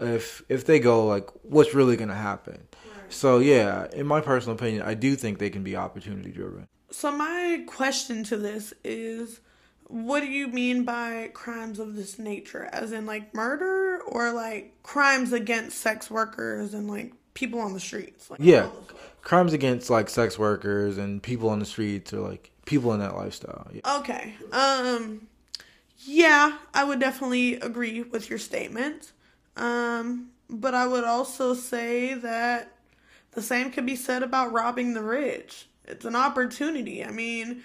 if 0.00 0.42
if 0.48 0.64
they 0.66 0.80
go, 0.80 1.06
like, 1.06 1.28
what's 1.42 1.74
really 1.74 1.96
gonna 1.96 2.14
happen? 2.14 2.66
So 3.08 3.38
yeah, 3.38 3.88
in 3.92 4.06
my 4.06 4.20
personal 4.20 4.56
opinion, 4.56 4.82
I 4.82 4.94
do 4.94 5.16
think 5.16 5.38
they 5.38 5.50
can 5.50 5.62
be 5.62 5.76
opportunity 5.76 6.30
driven. 6.30 6.66
So 6.90 7.10
my 7.12 7.64
question 7.66 8.24
to 8.24 8.36
this 8.36 8.72
is, 8.84 9.40
what 9.92 10.20
do 10.20 10.26
you 10.26 10.48
mean 10.48 10.84
by 10.84 11.30
crimes 11.34 11.78
of 11.78 11.94
this 11.94 12.18
nature? 12.18 12.66
As 12.72 12.92
in 12.92 13.04
like 13.04 13.34
murder 13.34 14.00
or 14.06 14.32
like 14.32 14.82
crimes 14.82 15.34
against 15.34 15.78
sex 15.78 16.10
workers 16.10 16.72
and 16.72 16.88
like 16.88 17.12
people 17.34 17.60
on 17.60 17.74
the 17.74 17.80
streets? 17.80 18.30
Like, 18.30 18.40
yeah, 18.42 18.70
crimes 19.20 19.52
against 19.52 19.90
like 19.90 20.08
sex 20.08 20.38
workers 20.38 20.96
and 20.96 21.22
people 21.22 21.50
on 21.50 21.58
the 21.58 21.66
streets 21.66 22.14
or 22.14 22.20
like 22.20 22.50
people 22.64 22.94
in 22.94 23.00
that 23.00 23.14
lifestyle. 23.14 23.68
Yeah. 23.70 23.98
Okay. 23.98 24.34
Um 24.50 25.28
yeah, 26.04 26.56
I 26.72 26.84
would 26.84 26.98
definitely 26.98 27.56
agree 27.56 28.02
with 28.02 28.30
your 28.30 28.38
statement. 28.38 29.12
Um 29.58 30.30
but 30.48 30.74
I 30.74 30.86
would 30.86 31.04
also 31.04 31.52
say 31.52 32.14
that 32.14 32.72
the 33.32 33.42
same 33.42 33.70
could 33.70 33.84
be 33.84 33.96
said 33.96 34.22
about 34.22 34.52
robbing 34.52 34.94
the 34.94 35.02
rich. 35.02 35.66
It's 35.84 36.06
an 36.06 36.16
opportunity. 36.16 37.04
I 37.04 37.10
mean, 37.10 37.62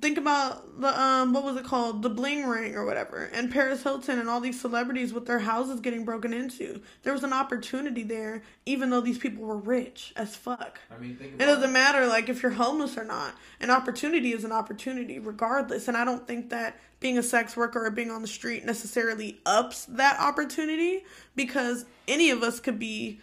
think 0.00 0.18
about 0.18 0.80
the 0.80 1.00
um 1.00 1.32
what 1.32 1.44
was 1.44 1.56
it 1.56 1.64
called? 1.64 2.02
The 2.02 2.10
bling 2.10 2.46
ring 2.46 2.74
or 2.74 2.84
whatever. 2.84 3.24
And 3.32 3.50
paris 3.50 3.82
hilton 3.82 4.18
and 4.18 4.28
all 4.28 4.40
these 4.40 4.60
celebrities 4.60 5.12
with 5.12 5.26
their 5.26 5.38
houses 5.38 5.80
getting 5.80 6.04
broken 6.04 6.32
into. 6.32 6.80
There 7.02 7.12
was 7.12 7.24
an 7.24 7.32
opportunity 7.32 8.02
there 8.02 8.42
even 8.66 8.90
though 8.90 9.00
these 9.00 9.18
people 9.18 9.44
were 9.44 9.56
rich 9.56 10.12
as 10.16 10.36
fuck. 10.36 10.80
I 10.90 10.98
mean 10.98 11.18
it 11.20 11.38
doesn't 11.38 11.72
matter 11.72 12.06
like 12.06 12.28
if 12.28 12.42
you're 12.42 12.52
homeless 12.52 12.96
or 12.96 13.04
not. 13.04 13.34
An 13.60 13.70
opportunity 13.70 14.32
is 14.32 14.44
an 14.44 14.52
opportunity 14.52 15.18
regardless. 15.18 15.88
And 15.88 15.96
i 15.96 16.04
don't 16.04 16.26
think 16.26 16.50
that 16.50 16.78
being 17.00 17.18
a 17.18 17.22
sex 17.22 17.56
worker 17.56 17.86
or 17.86 17.90
being 17.90 18.10
on 18.10 18.22
the 18.22 18.28
street 18.28 18.64
necessarily 18.64 19.40
ups 19.46 19.84
that 19.86 20.18
opportunity 20.20 21.04
because 21.36 21.84
any 22.08 22.30
of 22.30 22.42
us 22.42 22.58
could 22.60 22.78
be 22.78 23.20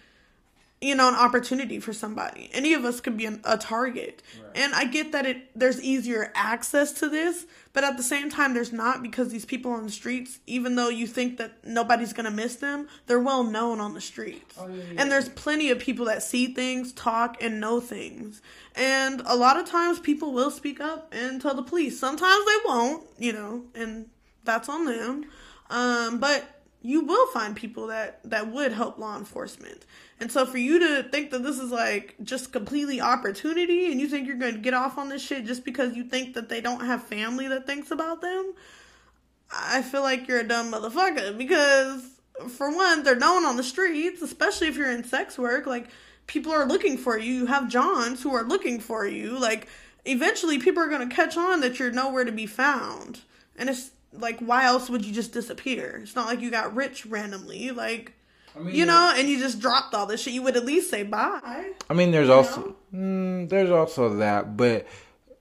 you 0.82 0.94
know 0.94 1.08
an 1.08 1.16
opportunity 1.16 1.80
for 1.80 1.94
somebody 1.94 2.50
any 2.54 2.74
of 2.74 2.84
us 2.84 3.00
could 3.00 3.16
be 3.18 3.26
an, 3.26 3.40
a 3.46 3.58
target 3.58 4.22
right. 4.42 4.52
and 4.56 4.74
i 4.76 4.84
get 4.84 5.12
that 5.12 5.26
it 5.26 5.50
there's 5.58 5.82
easier 5.82 6.32
access 6.36 6.92
to 6.92 7.08
this 7.08 7.46
but 7.74 7.84
at 7.84 7.98
the 7.98 8.04
same 8.04 8.30
time 8.30 8.54
there's 8.54 8.74
not 8.74 9.02
because 9.02 9.32
these 9.32 9.46
people 9.46 9.72
on 9.72 9.86
the 9.86 9.92
streets 9.92 10.40
even 10.48 10.76
though 10.76 10.90
you 10.90 11.08
think 11.08 11.38
that 11.38 11.66
nobody's 11.66 12.14
gonna 12.14 12.32
miss 12.32 12.58
them 12.58 12.88
they're 13.08 13.20
well 13.20 13.44
known 13.44 13.80
on 13.80 13.94
the 13.94 14.02
streets 14.02 14.56
oh, 14.60 14.68
yeah, 14.68 14.76
yeah. 14.76 15.02
and 15.02 15.12
there's 15.12 15.30
plenty 15.30 15.70
of 15.70 15.80
people 15.80 16.06
that 16.06 16.22
see 16.22 16.48
things 16.48 16.92
talk 16.92 17.42
and 17.42 17.60
know 17.60 17.80
things 17.80 18.42
and 18.76 19.22
a 19.26 19.36
lot 19.36 19.58
of 19.58 19.66
times 19.66 20.00
people 20.00 20.34
will 20.34 20.52
speak 20.52 20.82
up 20.82 21.14
and 21.14 21.42
tell 21.42 21.56
the 21.56 21.64
police 21.64 22.00
sometimes 22.00 22.46
they 22.46 22.58
won't 22.66 23.04
you 23.18 23.32
know 23.32 23.64
and 23.76 24.08
that's 24.44 24.70
on 24.70 24.86
them 24.86 25.26
um, 25.70 26.20
but 26.20 26.56
you 26.86 27.02
will 27.02 27.26
find 27.28 27.56
people 27.56 27.88
that 27.88 28.20
that 28.24 28.52
would 28.52 28.72
help 28.72 29.00
law 29.00 29.18
enforcement. 29.18 29.86
And 30.20 30.32
so 30.32 30.46
for 30.46 30.58
you 30.58 30.80
to 30.80 31.04
think 31.10 31.32
that 31.32 31.44
this 31.44 31.60
is 31.60 31.72
like 31.72 32.16
just 32.24 32.54
completely 32.54 33.02
opportunity 33.02 33.92
and 33.92 34.00
you 34.00 34.08
think 34.08 34.28
you're 34.28 34.38
going 34.38 34.54
to 34.54 34.60
get 34.62 34.74
off 34.74 34.98
on 34.98 35.10
this 35.10 35.22
shit 35.22 35.46
just 35.46 35.66
because 35.66 35.96
you 35.96 36.06
think 36.06 36.36
that 36.36 36.48
they 36.48 36.62
don't 36.62 36.86
have 36.86 37.04
family 37.04 37.48
that 37.50 37.68
thinks 37.68 37.92
about 37.92 38.22
them, 38.22 38.54
I 39.52 39.82
feel 39.82 40.02
like 40.02 40.28
you're 40.28 40.40
a 40.40 40.48
dumb 40.48 40.72
motherfucker 40.72 41.38
because 41.38 42.02
for 42.50 42.74
one, 42.74 43.04
they're 43.04 43.16
known 43.16 43.46
on 43.46 43.58
the 43.58 43.64
streets, 43.64 44.22
especially 44.22 44.68
if 44.68 44.78
you're 44.78 44.92
in 44.92 45.04
sex 45.04 45.38
work, 45.38 45.66
like 45.66 45.90
people 46.28 46.52
are 46.52 46.66
looking 46.66 46.98
for 46.98 47.18
you. 47.18 47.34
You 47.34 47.46
have 47.48 47.68
Johns 47.68 48.24
who 48.24 48.34
are 48.34 48.44
looking 48.44 48.80
for 48.80 49.06
you. 49.06 49.38
Like 49.38 49.68
eventually 50.06 50.60
people 50.60 50.82
are 50.82 50.90
going 50.90 51.08
to 51.08 51.14
catch 51.14 51.36
on 51.36 51.60
that 51.60 51.78
you're 51.78 51.92
nowhere 51.92 52.24
to 52.24 52.32
be 52.32 52.46
found. 52.46 53.22
And 53.58 53.70
it's 53.70 53.92
like 54.14 54.40
why 54.40 54.64
else 54.64 54.90
would 54.90 55.04
you 55.04 55.14
just 55.14 55.34
disappear? 55.34 56.00
It's 56.04 56.16
not 56.16 56.28
like 56.28 56.40
you 56.40 56.50
got 56.50 56.74
rich 56.74 57.06
randomly, 57.06 57.72
like 57.72 58.14
I 58.56 58.60
mean, 58.60 58.76
you 58.76 58.86
know, 58.86 59.14
and 59.16 59.28
you 59.28 59.40
just 59.40 59.60
dropped 59.60 59.94
all 59.94 60.06
this 60.06 60.22
shit. 60.22 60.34
You 60.34 60.42
would 60.44 60.56
at 60.56 60.66
least 60.66 60.90
say 60.90 61.04
bye. 61.04 61.72
I 61.90 61.94
mean, 61.94 62.12
there's 62.12 62.30
also 62.30 62.76
mm, 62.94 63.50
there's 63.50 63.70
also 63.70 64.16
that, 64.16 64.56
but 64.56 64.88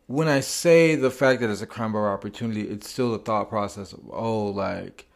when 0.06 0.28
I 0.28 0.40
say 0.40 0.96
the 0.96 1.10
fact 1.10 1.40
that 1.40 1.50
it's 1.50 1.62
a 1.62 1.66
crime 1.66 1.94
of 1.94 2.02
opportunity, 2.02 2.62
it's 2.62 2.90
still 2.90 3.12
the 3.12 3.18
thought 3.18 3.48
process 3.48 3.92
of 3.92 4.00
oh, 4.10 4.46
like 4.46 5.06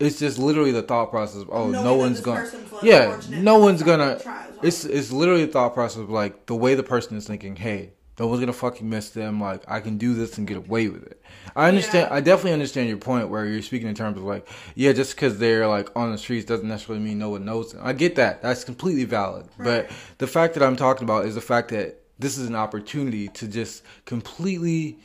it's 0.00 0.18
just 0.18 0.38
literally 0.38 0.72
the 0.72 0.82
thought 0.82 1.10
process 1.10 1.42
of 1.42 1.50
oh, 1.50 1.68
Knowing 1.68 1.84
no 1.84 1.94
one's 1.94 2.20
gonna 2.20 2.50
yeah, 2.82 3.20
no 3.28 3.58
one's 3.58 3.82
gonna. 3.82 4.18
It's 4.62 4.84
it's 4.84 5.12
literally 5.12 5.46
the 5.46 5.52
thought 5.52 5.74
process 5.74 5.98
of 5.98 6.10
like 6.10 6.46
the 6.46 6.56
way 6.56 6.74
the 6.74 6.82
person 6.82 7.16
is 7.16 7.26
thinking. 7.26 7.56
Hey, 7.56 7.92
no 8.22 8.28
one's 8.28 8.38
gonna 8.38 8.52
fucking 8.52 8.88
miss 8.88 9.10
them. 9.10 9.40
Like 9.40 9.64
I 9.66 9.80
can 9.80 9.98
do 9.98 10.14
this 10.14 10.38
and 10.38 10.46
get 10.46 10.56
away 10.56 10.86
with 10.86 11.02
it. 11.02 11.20
I 11.56 11.66
understand. 11.66 12.06
Yeah. 12.08 12.16
I 12.16 12.20
definitely 12.20 12.52
understand 12.52 12.88
your 12.88 12.98
point 12.98 13.30
where 13.30 13.44
you're 13.46 13.62
speaking 13.62 13.88
in 13.88 13.96
terms 13.96 14.16
of 14.16 14.22
like, 14.22 14.48
yeah, 14.76 14.92
just 14.92 15.16
because 15.16 15.38
they're 15.38 15.66
like 15.66 15.88
on 15.96 16.12
the 16.12 16.18
streets 16.18 16.46
doesn't 16.46 16.68
necessarily 16.68 17.04
mean 17.04 17.18
no 17.18 17.30
one 17.30 17.44
knows 17.44 17.72
them. 17.72 17.80
I 17.82 17.94
get 17.94 18.14
that. 18.14 18.40
That's 18.40 18.62
completely 18.62 19.06
valid. 19.06 19.48
Right. 19.58 19.88
But 19.88 19.96
the 20.18 20.28
fact 20.28 20.54
that 20.54 20.62
I'm 20.62 20.76
talking 20.76 21.02
about 21.02 21.24
is 21.24 21.34
the 21.34 21.40
fact 21.40 21.70
that 21.70 22.00
this 22.20 22.38
is 22.38 22.48
an 22.48 22.54
opportunity 22.54 23.26
to 23.26 23.48
just 23.48 23.82
completely 24.04 25.00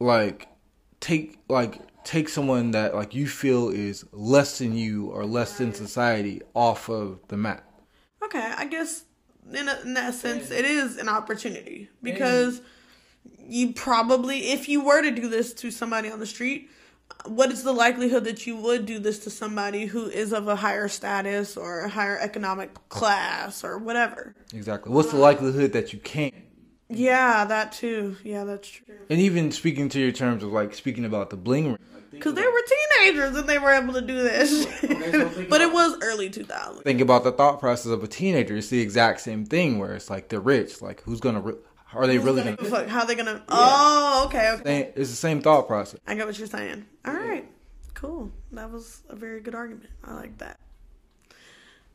like 0.00 0.48
take 1.00 1.38
like 1.50 1.82
take 2.02 2.30
someone 2.30 2.70
that 2.70 2.94
like 2.94 3.14
you 3.14 3.28
feel 3.28 3.68
is 3.68 4.06
less 4.10 4.56
than 4.56 4.74
you 4.74 5.08
or 5.08 5.26
less 5.26 5.58
than 5.58 5.74
society 5.74 6.40
off 6.54 6.88
of 6.88 7.20
the 7.28 7.36
map. 7.36 7.70
Okay, 8.24 8.54
I 8.56 8.64
guess 8.64 9.04
in, 9.52 9.68
a, 9.68 9.80
in 9.82 9.94
that 9.94 10.14
sense, 10.14 10.50
it 10.50 10.64
is 10.64 10.96
an 10.96 11.08
opportunity 11.08 11.88
because 12.02 12.60
you 13.38 13.72
probably, 13.72 14.52
if 14.52 14.68
you 14.68 14.82
were 14.82 15.02
to 15.02 15.10
do 15.10 15.28
this 15.28 15.52
to 15.54 15.70
somebody 15.70 16.10
on 16.10 16.18
the 16.18 16.26
street, 16.26 16.70
what 17.24 17.50
is 17.50 17.62
the 17.62 17.72
likelihood 17.72 18.24
that 18.24 18.46
you 18.46 18.56
would 18.56 18.86
do 18.86 18.98
this 18.98 19.18
to 19.20 19.30
somebody 19.30 19.86
who 19.86 20.06
is 20.06 20.32
of 20.32 20.46
a 20.48 20.56
higher 20.56 20.88
status 20.88 21.56
or 21.56 21.80
a 21.80 21.88
higher 21.88 22.18
economic 22.18 22.88
class 22.88 23.64
or 23.64 23.78
whatever? 23.78 24.34
Exactly. 24.52 24.92
What's 24.92 25.10
the 25.10 25.16
likelihood 25.16 25.72
that 25.72 25.92
you 25.92 25.98
can't? 25.98 26.34
Yeah, 26.88 27.44
that 27.44 27.72
too. 27.72 28.16
Yeah, 28.24 28.44
that's 28.44 28.68
true. 28.68 28.94
And 29.10 29.20
even 29.20 29.52
speaking 29.52 29.88
to 29.90 30.00
your 30.00 30.12
terms 30.12 30.42
of 30.42 30.52
like 30.52 30.74
speaking 30.74 31.04
about 31.04 31.30
the 31.30 31.36
bling 31.36 31.66
ring. 31.68 31.78
Because 32.10 32.34
they 32.34 32.42
were 32.42 32.62
teenagers 33.00 33.36
and 33.36 33.48
they 33.48 33.58
were 33.58 33.72
able 33.72 33.94
to 33.94 34.00
do 34.00 34.22
this. 34.22 34.64
but 35.48 35.60
it 35.60 35.72
was 35.72 35.98
early 36.02 36.30
2000s. 36.30 36.82
Think 36.82 37.00
about 37.00 37.24
the 37.24 37.32
thought 37.32 37.60
process 37.60 37.92
of 37.92 38.02
a 38.02 38.08
teenager. 38.08 38.56
It's 38.56 38.68
the 38.68 38.80
exact 38.80 39.20
same 39.20 39.44
thing 39.44 39.78
where 39.78 39.94
it's 39.94 40.08
like 40.08 40.28
they're 40.28 40.40
rich. 40.40 40.80
Like, 40.80 41.02
who's 41.02 41.20
going 41.20 41.42
to. 41.42 41.58
Are 41.94 42.06
they 42.06 42.18
really 42.18 42.42
gonna? 42.42 42.56
Fuck, 42.58 42.86
how 42.86 43.04
they 43.04 43.14
gonna? 43.14 43.42
Oh, 43.48 44.24
okay, 44.26 44.50
okay. 44.60 44.92
It's 44.94 45.08
the 45.08 45.16
same 45.16 45.40
thought 45.40 45.66
process. 45.66 45.98
I 46.06 46.14
get 46.14 46.26
what 46.26 46.38
you're 46.38 46.46
saying. 46.46 46.84
All 47.06 47.14
right, 47.14 47.48
cool. 47.94 48.30
That 48.52 48.70
was 48.70 49.02
a 49.08 49.16
very 49.16 49.40
good 49.40 49.54
argument. 49.54 49.88
I 50.04 50.12
like 50.12 50.36
that. 50.38 50.58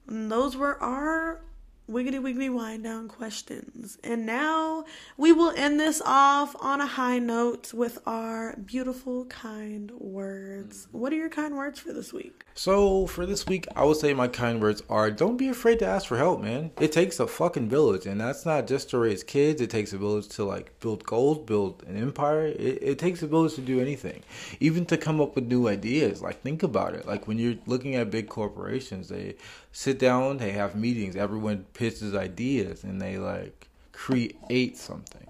And 0.07 0.31
those 0.31 0.57
were 0.57 0.81
our 0.81 1.41
wiggity 1.89 2.19
wiggity 2.19 2.53
wind 2.53 2.83
down 2.83 3.07
questions. 3.07 3.97
And 4.03 4.25
now 4.25 4.85
we 5.17 5.31
will 5.33 5.51
end 5.55 5.79
this 5.79 6.01
off 6.05 6.55
on 6.59 6.81
a 6.81 6.85
high 6.85 7.19
note 7.19 7.73
with 7.73 7.99
our 8.05 8.55
beautiful, 8.57 9.25
kind 9.25 9.91
words. 9.91 10.87
Mm-hmm. 10.87 10.99
What 10.99 11.13
are 11.13 11.17
your 11.17 11.29
kind 11.29 11.55
words 11.55 11.79
for 11.79 11.91
this 11.91 12.13
week? 12.13 12.43
So, 12.55 13.07
for 13.07 13.25
this 13.25 13.47
week, 13.47 13.67
I 13.75 13.83
would 13.83 13.97
say 13.97 14.13
my 14.13 14.27
kind 14.27 14.61
words 14.61 14.83
are 14.87 15.09
don't 15.09 15.37
be 15.37 15.49
afraid 15.49 15.79
to 15.79 15.87
ask 15.87 16.07
for 16.07 16.17
help, 16.17 16.39
man. 16.41 16.71
It 16.79 16.91
takes 16.91 17.19
a 17.19 17.25
fucking 17.25 17.67
village, 17.67 18.05
and 18.05 18.21
that's 18.21 18.45
not 18.45 18.67
just 18.67 18.91
to 18.91 18.99
raise 18.99 19.23
kids, 19.23 19.59
it 19.59 19.71
takes 19.71 19.91
a 19.91 19.97
village 19.97 20.29
to 20.29 20.45
like 20.45 20.79
build 20.79 21.03
gold, 21.03 21.47
build 21.47 21.83
an 21.87 21.97
empire. 21.97 22.45
It, 22.45 22.79
it 22.81 22.99
takes 22.99 23.23
a 23.23 23.27
village 23.27 23.55
to 23.55 23.61
do 23.61 23.79
anything, 23.79 24.21
even 24.59 24.85
to 24.85 24.97
come 24.97 25.19
up 25.19 25.35
with 25.35 25.45
new 25.45 25.67
ideas. 25.67 26.21
Like, 26.21 26.41
think 26.41 26.61
about 26.61 26.93
it. 26.93 27.07
Like, 27.07 27.27
when 27.27 27.39
you're 27.39 27.55
looking 27.65 27.95
at 27.95 28.11
big 28.11 28.29
corporations, 28.29 29.09
they 29.09 29.35
sit 29.73 29.99
down, 29.99 30.37
they 30.37 30.51
have 30.51 30.75
meetings, 30.75 31.17
everyone 31.17 31.65
pitches 31.73 32.15
ideas, 32.15 32.85
and 32.85 33.01
they 33.01 33.17
like 33.17 33.67
create 33.91 34.77
something. 34.77 35.27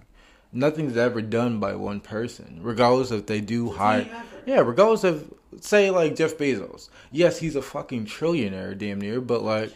Nothing's 0.52 0.96
ever 0.98 1.22
done 1.24 1.60
by 1.60 1.74
one 1.74 2.00
person, 2.00 2.60
regardless 2.62 3.10
if 3.10 3.26
they 3.26 3.42
do 3.42 3.72
hire. 3.72 4.08
Yeah, 4.46 4.60
regardless 4.60 5.04
of 5.04 5.34
say 5.62 5.90
like 5.90 6.16
Jeff 6.16 6.38
Bezos. 6.38 6.90
Yes, 7.12 7.40
he's 7.40 7.56
a 7.56 7.62
fucking 7.62 8.06
trillionaire, 8.06 8.78
damn 8.78 9.02
near, 9.02 9.20
but 9.20 9.42
like 9.42 9.76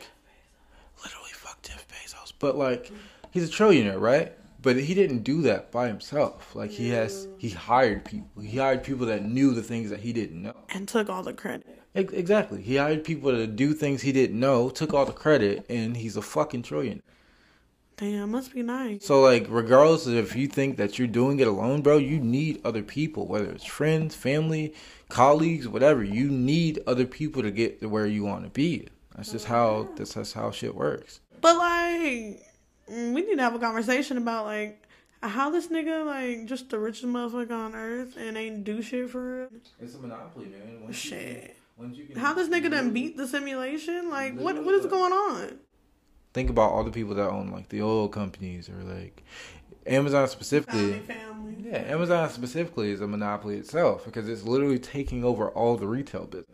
literally 1.04 1.32
fuck 1.32 1.60
Jeff 1.64 1.88
Bezos. 1.88 2.34
But 2.38 2.58
like 2.58 2.92
he's 3.32 3.50
a 3.50 3.52
trillionaire, 3.52 4.00
right? 4.00 4.34
But 4.62 4.76
he 4.76 4.94
didn't 4.94 5.20
do 5.20 5.44
that 5.44 5.72
by 5.72 5.88
himself. 5.88 6.56
Like 6.56 6.72
he 6.72 6.90
has, 6.90 7.28
he 7.38 7.50
hired 7.50 8.04
people. 8.04 8.44
He 8.44 8.58
hired 8.58 8.84
people 8.84 9.06
that 9.08 9.24
knew 9.24 9.54
the 9.54 9.64
things 9.64 9.90
that 9.92 10.02
he 10.02 10.12
didn't 10.14 10.44
know, 10.44 10.58
and 10.70 10.88
took 10.88 11.10
all 11.10 11.24
the 11.24 11.34
credit. 11.34 11.82
Exactly. 11.98 12.62
He 12.62 12.76
hired 12.76 13.04
people 13.04 13.32
to 13.32 13.48
do 13.48 13.74
things 13.74 14.02
he 14.02 14.12
didn't 14.12 14.40
know, 14.40 14.70
took 14.70 14.94
all 14.94 15.06
the 15.06 15.12
credit, 15.12 15.66
and 15.70 15.98
he's 15.98 16.16
a 16.16 16.22
fucking 16.22 16.64
trillionaire. 16.64 17.02
Damn, 17.98 18.30
must 18.30 18.54
be 18.54 18.62
nice. 18.62 19.04
So 19.04 19.22
like, 19.22 19.48
regardless 19.50 20.06
of 20.06 20.14
if 20.14 20.36
you 20.36 20.48
think 20.48 20.78
that 20.78 21.00
you're 21.00 21.08
doing 21.08 21.40
it 21.40 21.48
alone, 21.48 21.82
bro, 21.82 21.98
you 21.98 22.20
need 22.20 22.62
other 22.64 22.84
people, 22.84 23.26
whether 23.26 23.50
it's 23.50 23.66
friends, 23.66 24.14
family, 24.14 24.76
colleagues, 25.10 25.68
whatever. 25.68 26.04
You 26.04 26.30
need 26.30 26.80
other 26.86 27.08
people 27.08 27.42
to 27.42 27.50
get 27.50 27.82
to 27.82 27.90
where 27.90 28.06
you 28.06 28.24
want 28.24 28.44
to 28.44 28.52
be. 28.52 28.88
That's 29.16 29.32
just 29.32 29.46
how 29.46 29.90
that's, 29.96 30.14
that's 30.14 30.34
how 30.34 30.52
shit 30.52 30.76
works. 30.76 31.22
But 31.42 31.58
like, 31.58 32.44
mm, 32.88 33.14
we 33.14 33.22
need 33.22 33.38
to 33.38 33.42
have 33.42 33.56
a 33.56 33.60
conversation 33.60 34.18
about 34.18 34.46
like 34.46 34.84
how 35.24 35.50
this 35.50 35.70
nigga 35.70 36.06
like 36.06 36.46
just 36.46 36.70
the 36.70 36.78
richest 36.78 37.08
motherfucker 37.08 37.50
on 37.50 37.74
earth 37.74 38.16
and 38.16 38.38
ain't 38.38 38.64
do 38.64 38.84
shit 38.84 39.10
for 39.10 39.46
it. 39.46 39.52
It's 39.80 39.96
a 39.96 39.98
monopoly, 39.98 40.46
man. 40.46 40.84
Once 40.84 40.96
shit. 40.96 41.57
You 41.80 42.06
can, 42.06 42.18
how 42.18 42.34
this 42.34 42.50
nigga 42.50 42.72
done 42.72 42.92
beat 42.92 43.18
the 43.18 43.28
simulation? 43.28 44.10
Like, 44.10 44.36
what 44.36 44.64
what 44.64 44.74
is 44.74 44.86
going 44.88 45.14
on? 45.14 45.60
think 46.38 46.52
about 46.52 46.72
all 46.72 46.84
the 46.84 46.92
people 46.92 47.16
that 47.16 47.30
own 47.30 47.50
like 47.50 47.70
the 47.70 47.82
oil 47.82 48.08
companies 48.08 48.70
or 48.70 48.76
like 48.84 49.24
Amazon 49.88 50.28
specifically. 50.28 51.00
Family, 51.00 51.00
family. 51.00 51.56
Yeah, 51.60 51.78
Amazon 51.80 52.30
specifically 52.30 52.92
is 52.92 53.02
a 53.02 53.08
monopoly 53.08 53.58
itself 53.58 54.06
because 54.06 54.30
it's 54.30 54.44
literally 54.44 54.78
taking 54.78 55.24
over 55.24 55.50
all 55.50 55.78
the 55.78 55.88
retail 55.88 56.26
business. 56.26 56.54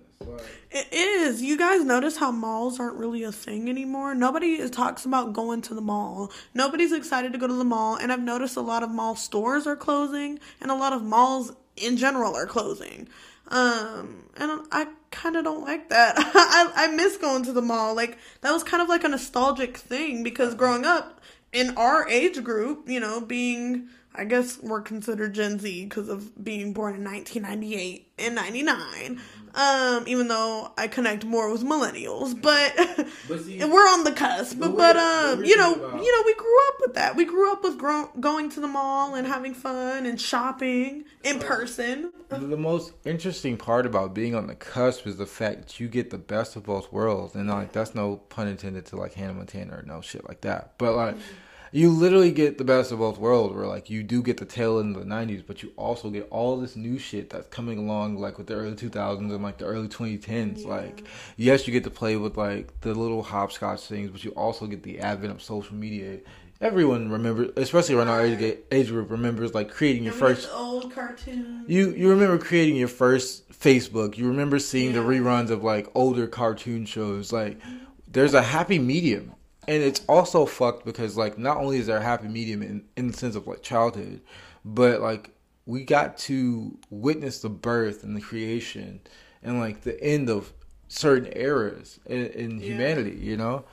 It 0.71 0.87
is. 0.93 1.41
You 1.41 1.57
guys 1.57 1.83
notice 1.83 2.15
how 2.15 2.31
malls 2.31 2.79
aren't 2.79 2.95
really 2.95 3.23
a 3.23 3.31
thing 3.33 3.69
anymore? 3.69 4.15
Nobody 4.15 4.69
talks 4.69 5.03
about 5.03 5.33
going 5.33 5.61
to 5.63 5.73
the 5.73 5.81
mall. 5.81 6.31
Nobody's 6.53 6.93
excited 6.93 7.33
to 7.33 7.37
go 7.37 7.47
to 7.47 7.53
the 7.53 7.65
mall. 7.65 7.97
And 7.97 8.09
I've 8.09 8.23
noticed 8.23 8.55
a 8.55 8.61
lot 8.61 8.83
of 8.83 8.89
mall 8.89 9.17
stores 9.17 9.67
are 9.67 9.75
closing 9.75 10.39
and 10.61 10.71
a 10.71 10.75
lot 10.75 10.93
of 10.93 11.03
malls 11.03 11.51
in 11.77 11.97
general 11.97 12.35
are 12.35 12.47
closing. 12.47 13.07
Um, 13.49 14.23
and 14.37 14.61
I 14.71 14.87
kind 15.11 15.35
of 15.35 15.43
don't 15.43 15.63
like 15.63 15.89
that. 15.89 16.15
I, 16.17 16.71
I 16.75 16.87
miss 16.87 17.17
going 17.17 17.43
to 17.43 17.53
the 17.53 17.61
mall. 17.61 17.95
Like, 17.95 18.17
that 18.41 18.51
was 18.51 18.63
kind 18.63 18.81
of 18.81 18.89
like 18.89 19.03
a 19.03 19.09
nostalgic 19.09 19.77
thing 19.77 20.23
because 20.23 20.55
growing 20.55 20.85
up 20.85 21.21
in 21.51 21.77
our 21.77 22.07
age 22.09 22.43
group, 22.43 22.89
you 22.89 22.99
know, 22.99 23.21
being, 23.21 23.89
I 24.15 24.25
guess 24.25 24.59
we're 24.61 24.81
considered 24.81 25.33
Gen 25.33 25.59
Z 25.59 25.85
because 25.85 26.09
of 26.09 26.43
being 26.43 26.73
born 26.73 26.95
in 26.95 27.03
1998 27.03 28.11
and 28.19 28.35
99 28.35 29.19
um, 29.55 30.05
even 30.07 30.29
though 30.29 30.71
I 30.77 30.87
connect 30.87 31.25
more 31.25 31.51
with 31.51 31.63
millennials, 31.63 32.39
but, 32.39 32.73
but 33.27 33.41
see, 33.41 33.63
we're 33.63 33.87
on 33.87 34.03
the 34.03 34.11
cusp. 34.11 34.57
But, 34.59 34.75
but 34.75 34.97
um, 34.97 35.45
you 35.45 35.55
know, 35.55 35.75
about... 35.75 36.03
you 36.03 36.11
know, 36.11 36.23
we 36.25 36.33
grew 36.33 36.67
up 36.69 36.75
with 36.81 36.93
that. 36.95 37.15
We 37.15 37.25
grew 37.25 37.51
up 37.51 37.63
with 37.63 37.77
gro- 37.77 38.09
going 38.19 38.49
to 38.51 38.59
the 38.59 38.67
mall 38.67 39.13
and 39.13 39.27
having 39.27 39.53
fun 39.53 40.07
and 40.07 40.19
shopping 40.19 41.05
in 41.23 41.39
person. 41.39 42.11
The 42.29 42.57
most 42.57 42.93
interesting 43.05 43.57
part 43.57 43.85
about 43.85 44.15
being 44.15 44.33
on 44.33 44.47
the 44.47 44.55
cusp 44.55 45.05
is 45.05 45.17
the 45.17 45.27
fact 45.27 45.61
that 45.61 45.79
you 45.79 45.87
get 45.87 46.09
the 46.09 46.17
best 46.17 46.55
of 46.55 46.63
both 46.63 46.91
worlds, 46.91 47.35
and 47.35 47.47
like 47.47 47.73
that's 47.73 47.93
no 47.93 48.17
pun 48.17 48.47
intended 48.47 48.87
to 48.87 48.95
like 48.95 49.13
Hannah 49.13 49.35
Montana 49.35 49.77
or 49.77 49.83
no 49.83 50.01
shit 50.01 50.27
like 50.27 50.41
that. 50.41 50.77
But 50.77 50.95
like. 50.95 51.15
Mm-hmm 51.15 51.39
you 51.73 51.89
literally 51.89 52.31
get 52.31 52.59
the 52.59 52.63
best 52.63 52.91
of 52.91 52.99
both 52.99 53.17
worlds 53.17 53.53
where 53.53 53.65
like 53.65 53.89
you 53.89 54.03
do 54.03 54.21
get 54.21 54.37
the 54.37 54.45
tail 54.45 54.79
end 54.79 54.95
of 54.95 55.03
the 55.03 55.09
90s 55.09 55.43
but 55.45 55.63
you 55.63 55.71
also 55.75 56.09
get 56.09 56.27
all 56.29 56.55
this 56.57 56.75
new 56.75 56.97
shit 56.97 57.29
that's 57.31 57.47
coming 57.47 57.79
along 57.79 58.17
like 58.17 58.37
with 58.37 58.47
the 58.47 58.53
early 58.53 58.75
2000s 58.75 59.19
and 59.19 59.43
like 59.43 59.57
the 59.57 59.65
early 59.65 59.87
2010s 59.87 60.61
yeah. 60.61 60.67
like 60.67 61.03
yes 61.35 61.67
you 61.67 61.73
get 61.73 61.83
to 61.83 61.89
play 61.89 62.15
with 62.15 62.37
like 62.37 62.79
the 62.81 62.93
little 62.93 63.23
hopscotch 63.23 63.81
things 63.81 64.11
but 64.11 64.23
you 64.23 64.31
also 64.31 64.67
get 64.67 64.83
the 64.83 64.99
advent 64.99 65.33
of 65.33 65.41
social 65.41 65.75
media. 65.75 66.19
Everyone 66.61 67.09
remembers 67.09 67.49
especially 67.57 67.95
around 67.95 68.07
our 68.07 68.21
age, 68.21 68.57
age 68.71 68.87
group 68.87 69.09
remembers 69.09 69.53
like 69.53 69.69
creating 69.69 70.03
your 70.03 70.13
first 70.13 70.47
old 70.53 70.93
cartoon 70.93 71.65
you 71.67 71.89
you 71.91 72.09
remember 72.09 72.37
creating 72.37 72.75
your 72.75 72.87
first 72.87 73.49
facebook. 73.51 74.17
You 74.17 74.27
remember 74.27 74.59
seeing 74.59 74.93
yeah. 74.93 75.01
the 75.01 75.07
reruns 75.07 75.49
of 75.49 75.63
like 75.63 75.89
older 75.95 76.27
cartoon 76.27 76.85
shows. 76.85 77.33
Like 77.33 77.59
there's 78.07 78.33
a 78.33 78.41
happy 78.43 78.79
medium 78.79 79.33
and 79.67 79.83
it's 79.83 80.01
also 80.07 80.45
fucked 80.45 80.85
because 80.85 81.17
like 81.17 81.37
not 81.37 81.57
only 81.57 81.77
is 81.77 81.87
there 81.87 81.97
a 81.97 82.03
happy 82.03 82.27
medium 82.27 82.61
in, 82.61 82.85
in 82.97 83.07
the 83.07 83.13
sense 83.13 83.35
of 83.35 83.47
like 83.47 83.61
childhood 83.61 84.21
but 84.65 85.01
like 85.01 85.31
we 85.65 85.83
got 85.83 86.17
to 86.17 86.77
witness 86.89 87.39
the 87.39 87.49
birth 87.49 88.03
and 88.03 88.15
the 88.15 88.21
creation 88.21 88.99
and 89.41 89.59
like 89.59 89.81
the 89.81 90.01
end 90.03 90.29
of 90.29 90.53
certain 90.87 91.31
eras 91.35 91.99
in, 92.05 92.27
in 92.27 92.59
yeah. 92.59 92.65
humanity 92.67 93.17
you 93.17 93.37
know? 93.37 93.65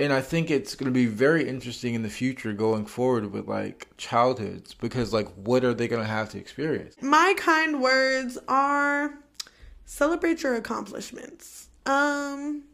And 0.00 0.12
i 0.12 0.20
think 0.20 0.50
it's 0.50 0.74
going 0.74 0.92
to 0.92 0.94
be 0.94 1.06
very 1.06 1.48
interesting 1.48 1.94
in 1.94 2.02
the 2.02 2.10
future 2.10 2.52
going 2.52 2.86
forward 2.86 3.32
with 3.32 3.46
like 3.46 3.88
childhoods 3.96 4.74
because 4.74 5.12
like 5.12 5.28
what 5.34 5.64
are 5.64 5.74
they 5.74 5.88
going 5.88 6.02
to 6.02 6.08
have 6.08 6.30
to 6.30 6.38
experience? 6.38 6.96
My 7.00 7.34
kind 7.36 7.80
words 7.80 8.38
are 8.48 9.14
celebrate 9.84 10.42
your 10.42 10.54
accomplishments. 10.54 11.68
Um 11.86 12.64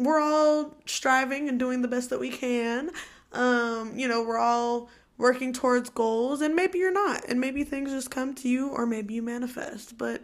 we're 0.00 0.18
all 0.18 0.74
striving 0.86 1.48
and 1.48 1.58
doing 1.58 1.82
the 1.82 1.88
best 1.88 2.08
that 2.08 2.18
we 2.18 2.30
can. 2.30 2.90
Um, 3.32 3.92
you 3.98 4.08
know, 4.08 4.22
we're 4.22 4.38
all 4.38 4.88
working 5.18 5.52
towards 5.52 5.90
goals 5.90 6.40
and 6.40 6.56
maybe 6.56 6.78
you're 6.78 6.90
not 6.90 7.22
and 7.28 7.38
maybe 7.38 7.62
things 7.62 7.90
just 7.90 8.10
come 8.10 8.34
to 8.34 8.48
you 8.48 8.70
or 8.70 8.86
maybe 8.86 9.12
you 9.12 9.22
manifest. 9.22 9.98
But 9.98 10.22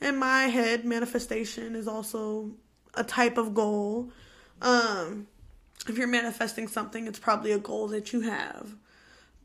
in 0.00 0.16
my 0.16 0.44
head, 0.44 0.84
manifestation 0.84 1.74
is 1.74 1.88
also 1.88 2.52
a 2.94 3.02
type 3.02 3.36
of 3.36 3.52
goal. 3.52 4.12
Um, 4.62 5.26
if 5.88 5.98
you're 5.98 6.06
manifesting 6.06 6.68
something, 6.68 7.08
it's 7.08 7.18
probably 7.18 7.50
a 7.50 7.58
goal 7.58 7.88
that 7.88 8.12
you 8.12 8.20
have 8.20 8.76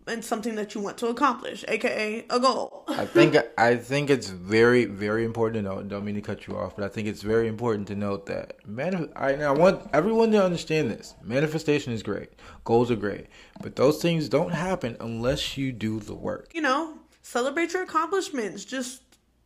and 0.08 0.24
something 0.24 0.56
that 0.56 0.74
you 0.74 0.82
want 0.82 0.98
to 0.98 1.08
accomplish, 1.08 1.64
aka 1.68 2.26
a 2.30 2.40
goal. 2.40 2.84
I 2.88 3.06
think 3.06 3.36
I 3.58 3.76
think 3.76 4.10
it's 4.10 4.30
very 4.30 4.86
very 4.86 5.26
important 5.26 5.64
to 5.64 5.70
note. 5.70 5.88
Don't 5.88 6.06
mean 6.06 6.16
to 6.16 6.22
cut 6.22 6.48
you 6.48 6.58
off, 6.58 6.76
but 6.76 6.86
I 6.86 6.88
think 6.88 7.08
it's 7.08 7.22
very 7.22 7.48
important 7.48 7.88
to 7.90 7.96
note 7.96 8.26
that 8.28 8.68
man. 8.68 9.12
I, 9.16 9.36
I 9.36 9.52
want 9.52 9.90
everyone 9.94 10.32
to 10.32 10.44
understand 10.44 10.92
this. 10.92 11.16
Manifestation 11.24 11.94
is 11.94 12.04
great, 12.04 12.30
goals 12.64 12.92
are 12.92 12.96
great, 12.96 13.28
but 13.62 13.76
those 13.76 14.02
things 14.02 14.30
don't 14.30 14.54
happen 14.54 14.98
unless 15.00 15.58
you 15.58 15.72
do 15.72 16.00
the 16.00 16.16
work. 16.16 16.52
You 16.54 16.62
know, 16.62 16.98
celebrate 17.22 17.74
your 17.74 17.84
accomplishments. 17.84 18.66
Just 18.66 19.02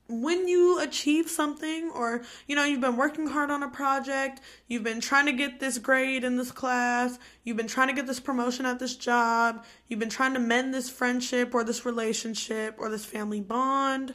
when 0.07 0.47
you 0.47 0.79
achieve 0.79 1.29
something 1.29 1.89
or 1.89 2.21
you 2.47 2.55
know 2.55 2.63
you've 2.63 2.81
been 2.81 2.97
working 2.97 3.27
hard 3.27 3.49
on 3.49 3.63
a 3.63 3.69
project 3.69 4.39
you've 4.67 4.83
been 4.83 5.01
trying 5.01 5.25
to 5.25 5.31
get 5.31 5.59
this 5.59 5.77
grade 5.79 6.23
in 6.23 6.37
this 6.37 6.51
class 6.51 7.17
you've 7.43 7.57
been 7.57 7.67
trying 7.67 7.87
to 7.87 7.93
get 7.93 8.05
this 8.05 8.19
promotion 8.19 8.65
at 8.65 8.77
this 8.77 8.95
job 8.95 9.65
you've 9.87 9.99
been 9.99 10.09
trying 10.09 10.33
to 10.33 10.39
mend 10.39 10.73
this 10.73 10.89
friendship 10.89 11.55
or 11.55 11.63
this 11.63 11.85
relationship 11.85 12.75
or 12.77 12.89
this 12.89 13.05
family 13.05 13.41
bond 13.41 14.13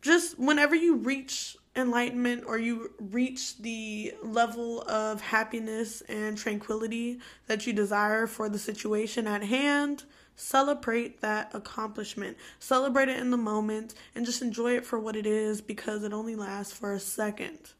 just 0.00 0.38
whenever 0.38 0.74
you 0.74 0.96
reach 0.96 1.56
enlightenment 1.74 2.44
or 2.46 2.58
you 2.58 2.90
reach 2.98 3.56
the 3.58 4.12
level 4.22 4.82
of 4.82 5.20
happiness 5.20 6.02
and 6.02 6.36
tranquility 6.36 7.18
that 7.46 7.66
you 7.66 7.72
desire 7.72 8.26
for 8.26 8.48
the 8.48 8.58
situation 8.58 9.26
at 9.26 9.42
hand, 9.42 10.04
celebrate 10.36 11.20
that 11.20 11.50
accomplishment. 11.54 12.36
Celebrate 12.58 13.08
it 13.08 13.18
in 13.18 13.30
the 13.30 13.36
moment 13.36 13.94
and 14.14 14.26
just 14.26 14.42
enjoy 14.42 14.76
it 14.76 14.86
for 14.86 14.98
what 14.98 15.16
it 15.16 15.26
is 15.26 15.60
because 15.60 16.02
it 16.04 16.12
only 16.12 16.34
lasts 16.34 16.72
for 16.72 16.92
a 16.92 17.00
second. 17.00 17.72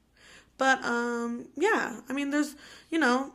But 0.59 0.85
um 0.85 1.47
yeah, 1.57 2.01
I 2.09 2.13
mean 2.13 2.31
there's, 2.31 2.55
you 2.91 2.99
know, 2.99 3.33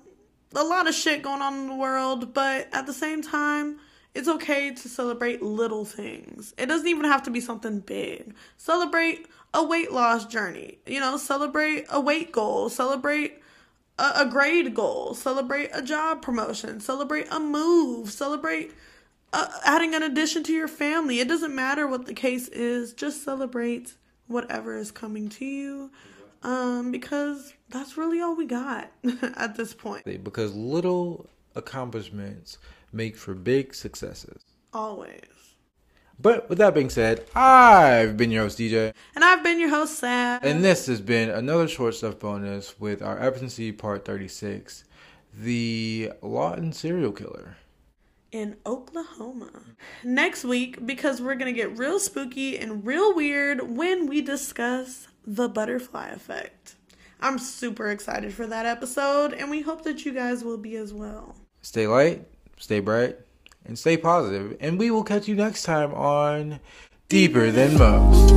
a 0.56 0.64
lot 0.64 0.88
of 0.88 0.96
shit 0.96 1.22
going 1.22 1.42
on 1.42 1.54
in 1.54 1.68
the 1.68 1.76
world, 1.76 2.34
but 2.34 2.68
at 2.72 2.86
the 2.86 2.94
same 2.94 3.22
time, 3.22 3.80
it's 4.14 4.28
okay 4.28 4.74
to 4.74 4.90
celebrate 4.90 5.44
little 5.44 5.86
things. 5.86 6.54
It 6.58 6.66
doesn't 6.68 6.88
even 6.88 7.06
have 7.06 7.24
to 7.24 7.30
be 7.30 7.40
something 7.40 7.82
big. 7.82 8.34
Celebrate 8.58 9.28
a 9.54 9.64
weight 9.64 9.92
loss 9.92 10.26
journey. 10.26 10.80
You 10.88 11.00
know, 11.00 11.18
celebrate 11.18 11.86
a 11.92 12.02
weight 12.02 12.32
goal. 12.32 12.70
Celebrate 12.70 13.42
a, 14.00 14.12
a 14.22 14.26
grade 14.26 14.74
goal. 14.74 15.14
Celebrate 15.14 15.70
a 15.74 15.82
job 15.82 16.22
promotion. 16.22 16.80
Celebrate 16.80 17.28
a 17.30 17.40
move. 17.40 18.12
Celebrate 18.12 18.72
uh, 19.34 19.48
adding 19.66 19.94
an 19.94 20.04
addition 20.04 20.44
to 20.44 20.54
your 20.54 20.68
family. 20.68 21.20
It 21.20 21.28
doesn't 21.28 21.54
matter 21.54 21.88
what 21.88 22.06
the 22.06 22.14
case 22.14 22.48
is. 22.50 22.94
Just 22.94 23.24
celebrate 23.24 23.96
whatever 24.28 24.78
is 24.78 24.92
coming 24.92 25.30
to 25.30 25.46
you. 25.46 25.92
Um, 26.44 26.92
because 26.92 27.54
that's 27.70 27.98
really 27.98 28.22
all 28.22 28.36
we 28.36 28.46
got 28.46 28.92
at 29.36 29.58
this 29.58 29.74
point. 29.74 30.06
Because 30.24 30.56
little 30.56 31.30
accomplishments 31.56 32.58
make 32.94 33.18
for 33.18 33.34
big 33.34 33.74
successes. 33.74 34.44
Always. 34.74 35.22
But 36.20 36.50
with 36.50 36.58
that 36.58 36.74
being 36.74 36.90
said, 36.90 37.26
I've 37.36 38.18
been 38.18 38.32
your 38.32 38.44
host 38.44 38.58
DJ. 38.58 38.94
And 39.16 39.24
I've 39.24 39.44
been 39.44 39.60
your 39.60 39.70
host 39.70 40.00
Sam. 40.00 40.40
And 40.42 40.64
this 40.64 40.88
has 40.88 41.00
been 41.00 41.30
another 41.30 41.68
short 41.68 41.94
stuff 41.96 42.18
bonus 42.18 42.80
with 42.80 43.04
our 43.04 43.22
episode 43.22 43.78
part 43.78 44.04
36 44.06 44.84
The 45.34 46.12
Lawton 46.22 46.74
Serial 46.74 47.12
Killer 47.12 47.58
in 48.32 48.58
Oklahoma. 48.66 49.52
Next 50.04 50.44
week, 50.44 50.86
because 50.86 51.22
we're 51.22 51.36
going 51.36 51.54
to 51.54 51.60
get 51.60 51.78
real 51.78 52.00
spooky 52.00 52.58
and 52.58 52.86
real 52.86 53.16
weird 53.16 53.76
when 53.76 54.08
we 54.08 54.22
discuss 54.22 55.08
the 55.26 55.50
butterfly 55.50 56.10
effect. 56.10 56.76
I'm 57.20 57.40
super 57.40 57.90
excited 57.90 58.34
for 58.34 58.46
that 58.48 58.66
episode, 58.66 59.34
and 59.34 59.50
we 59.50 59.62
hope 59.62 59.84
that 59.84 60.06
you 60.06 60.14
guys 60.14 60.44
will 60.44 60.58
be 60.58 60.76
as 60.76 60.94
well. 60.94 61.36
Stay 61.62 61.88
light, 61.88 62.28
stay 62.58 62.80
bright, 62.80 63.18
and 63.66 63.78
stay. 63.78 64.02
And 64.60 64.78
we 64.78 64.92
will 64.92 65.04
catch 65.04 65.28
you 65.28 65.36
next 65.36 65.64
time 65.64 65.94
on 65.94 66.60
Deeper 67.10 67.52
Than 67.52 67.78
Most. 67.78 68.28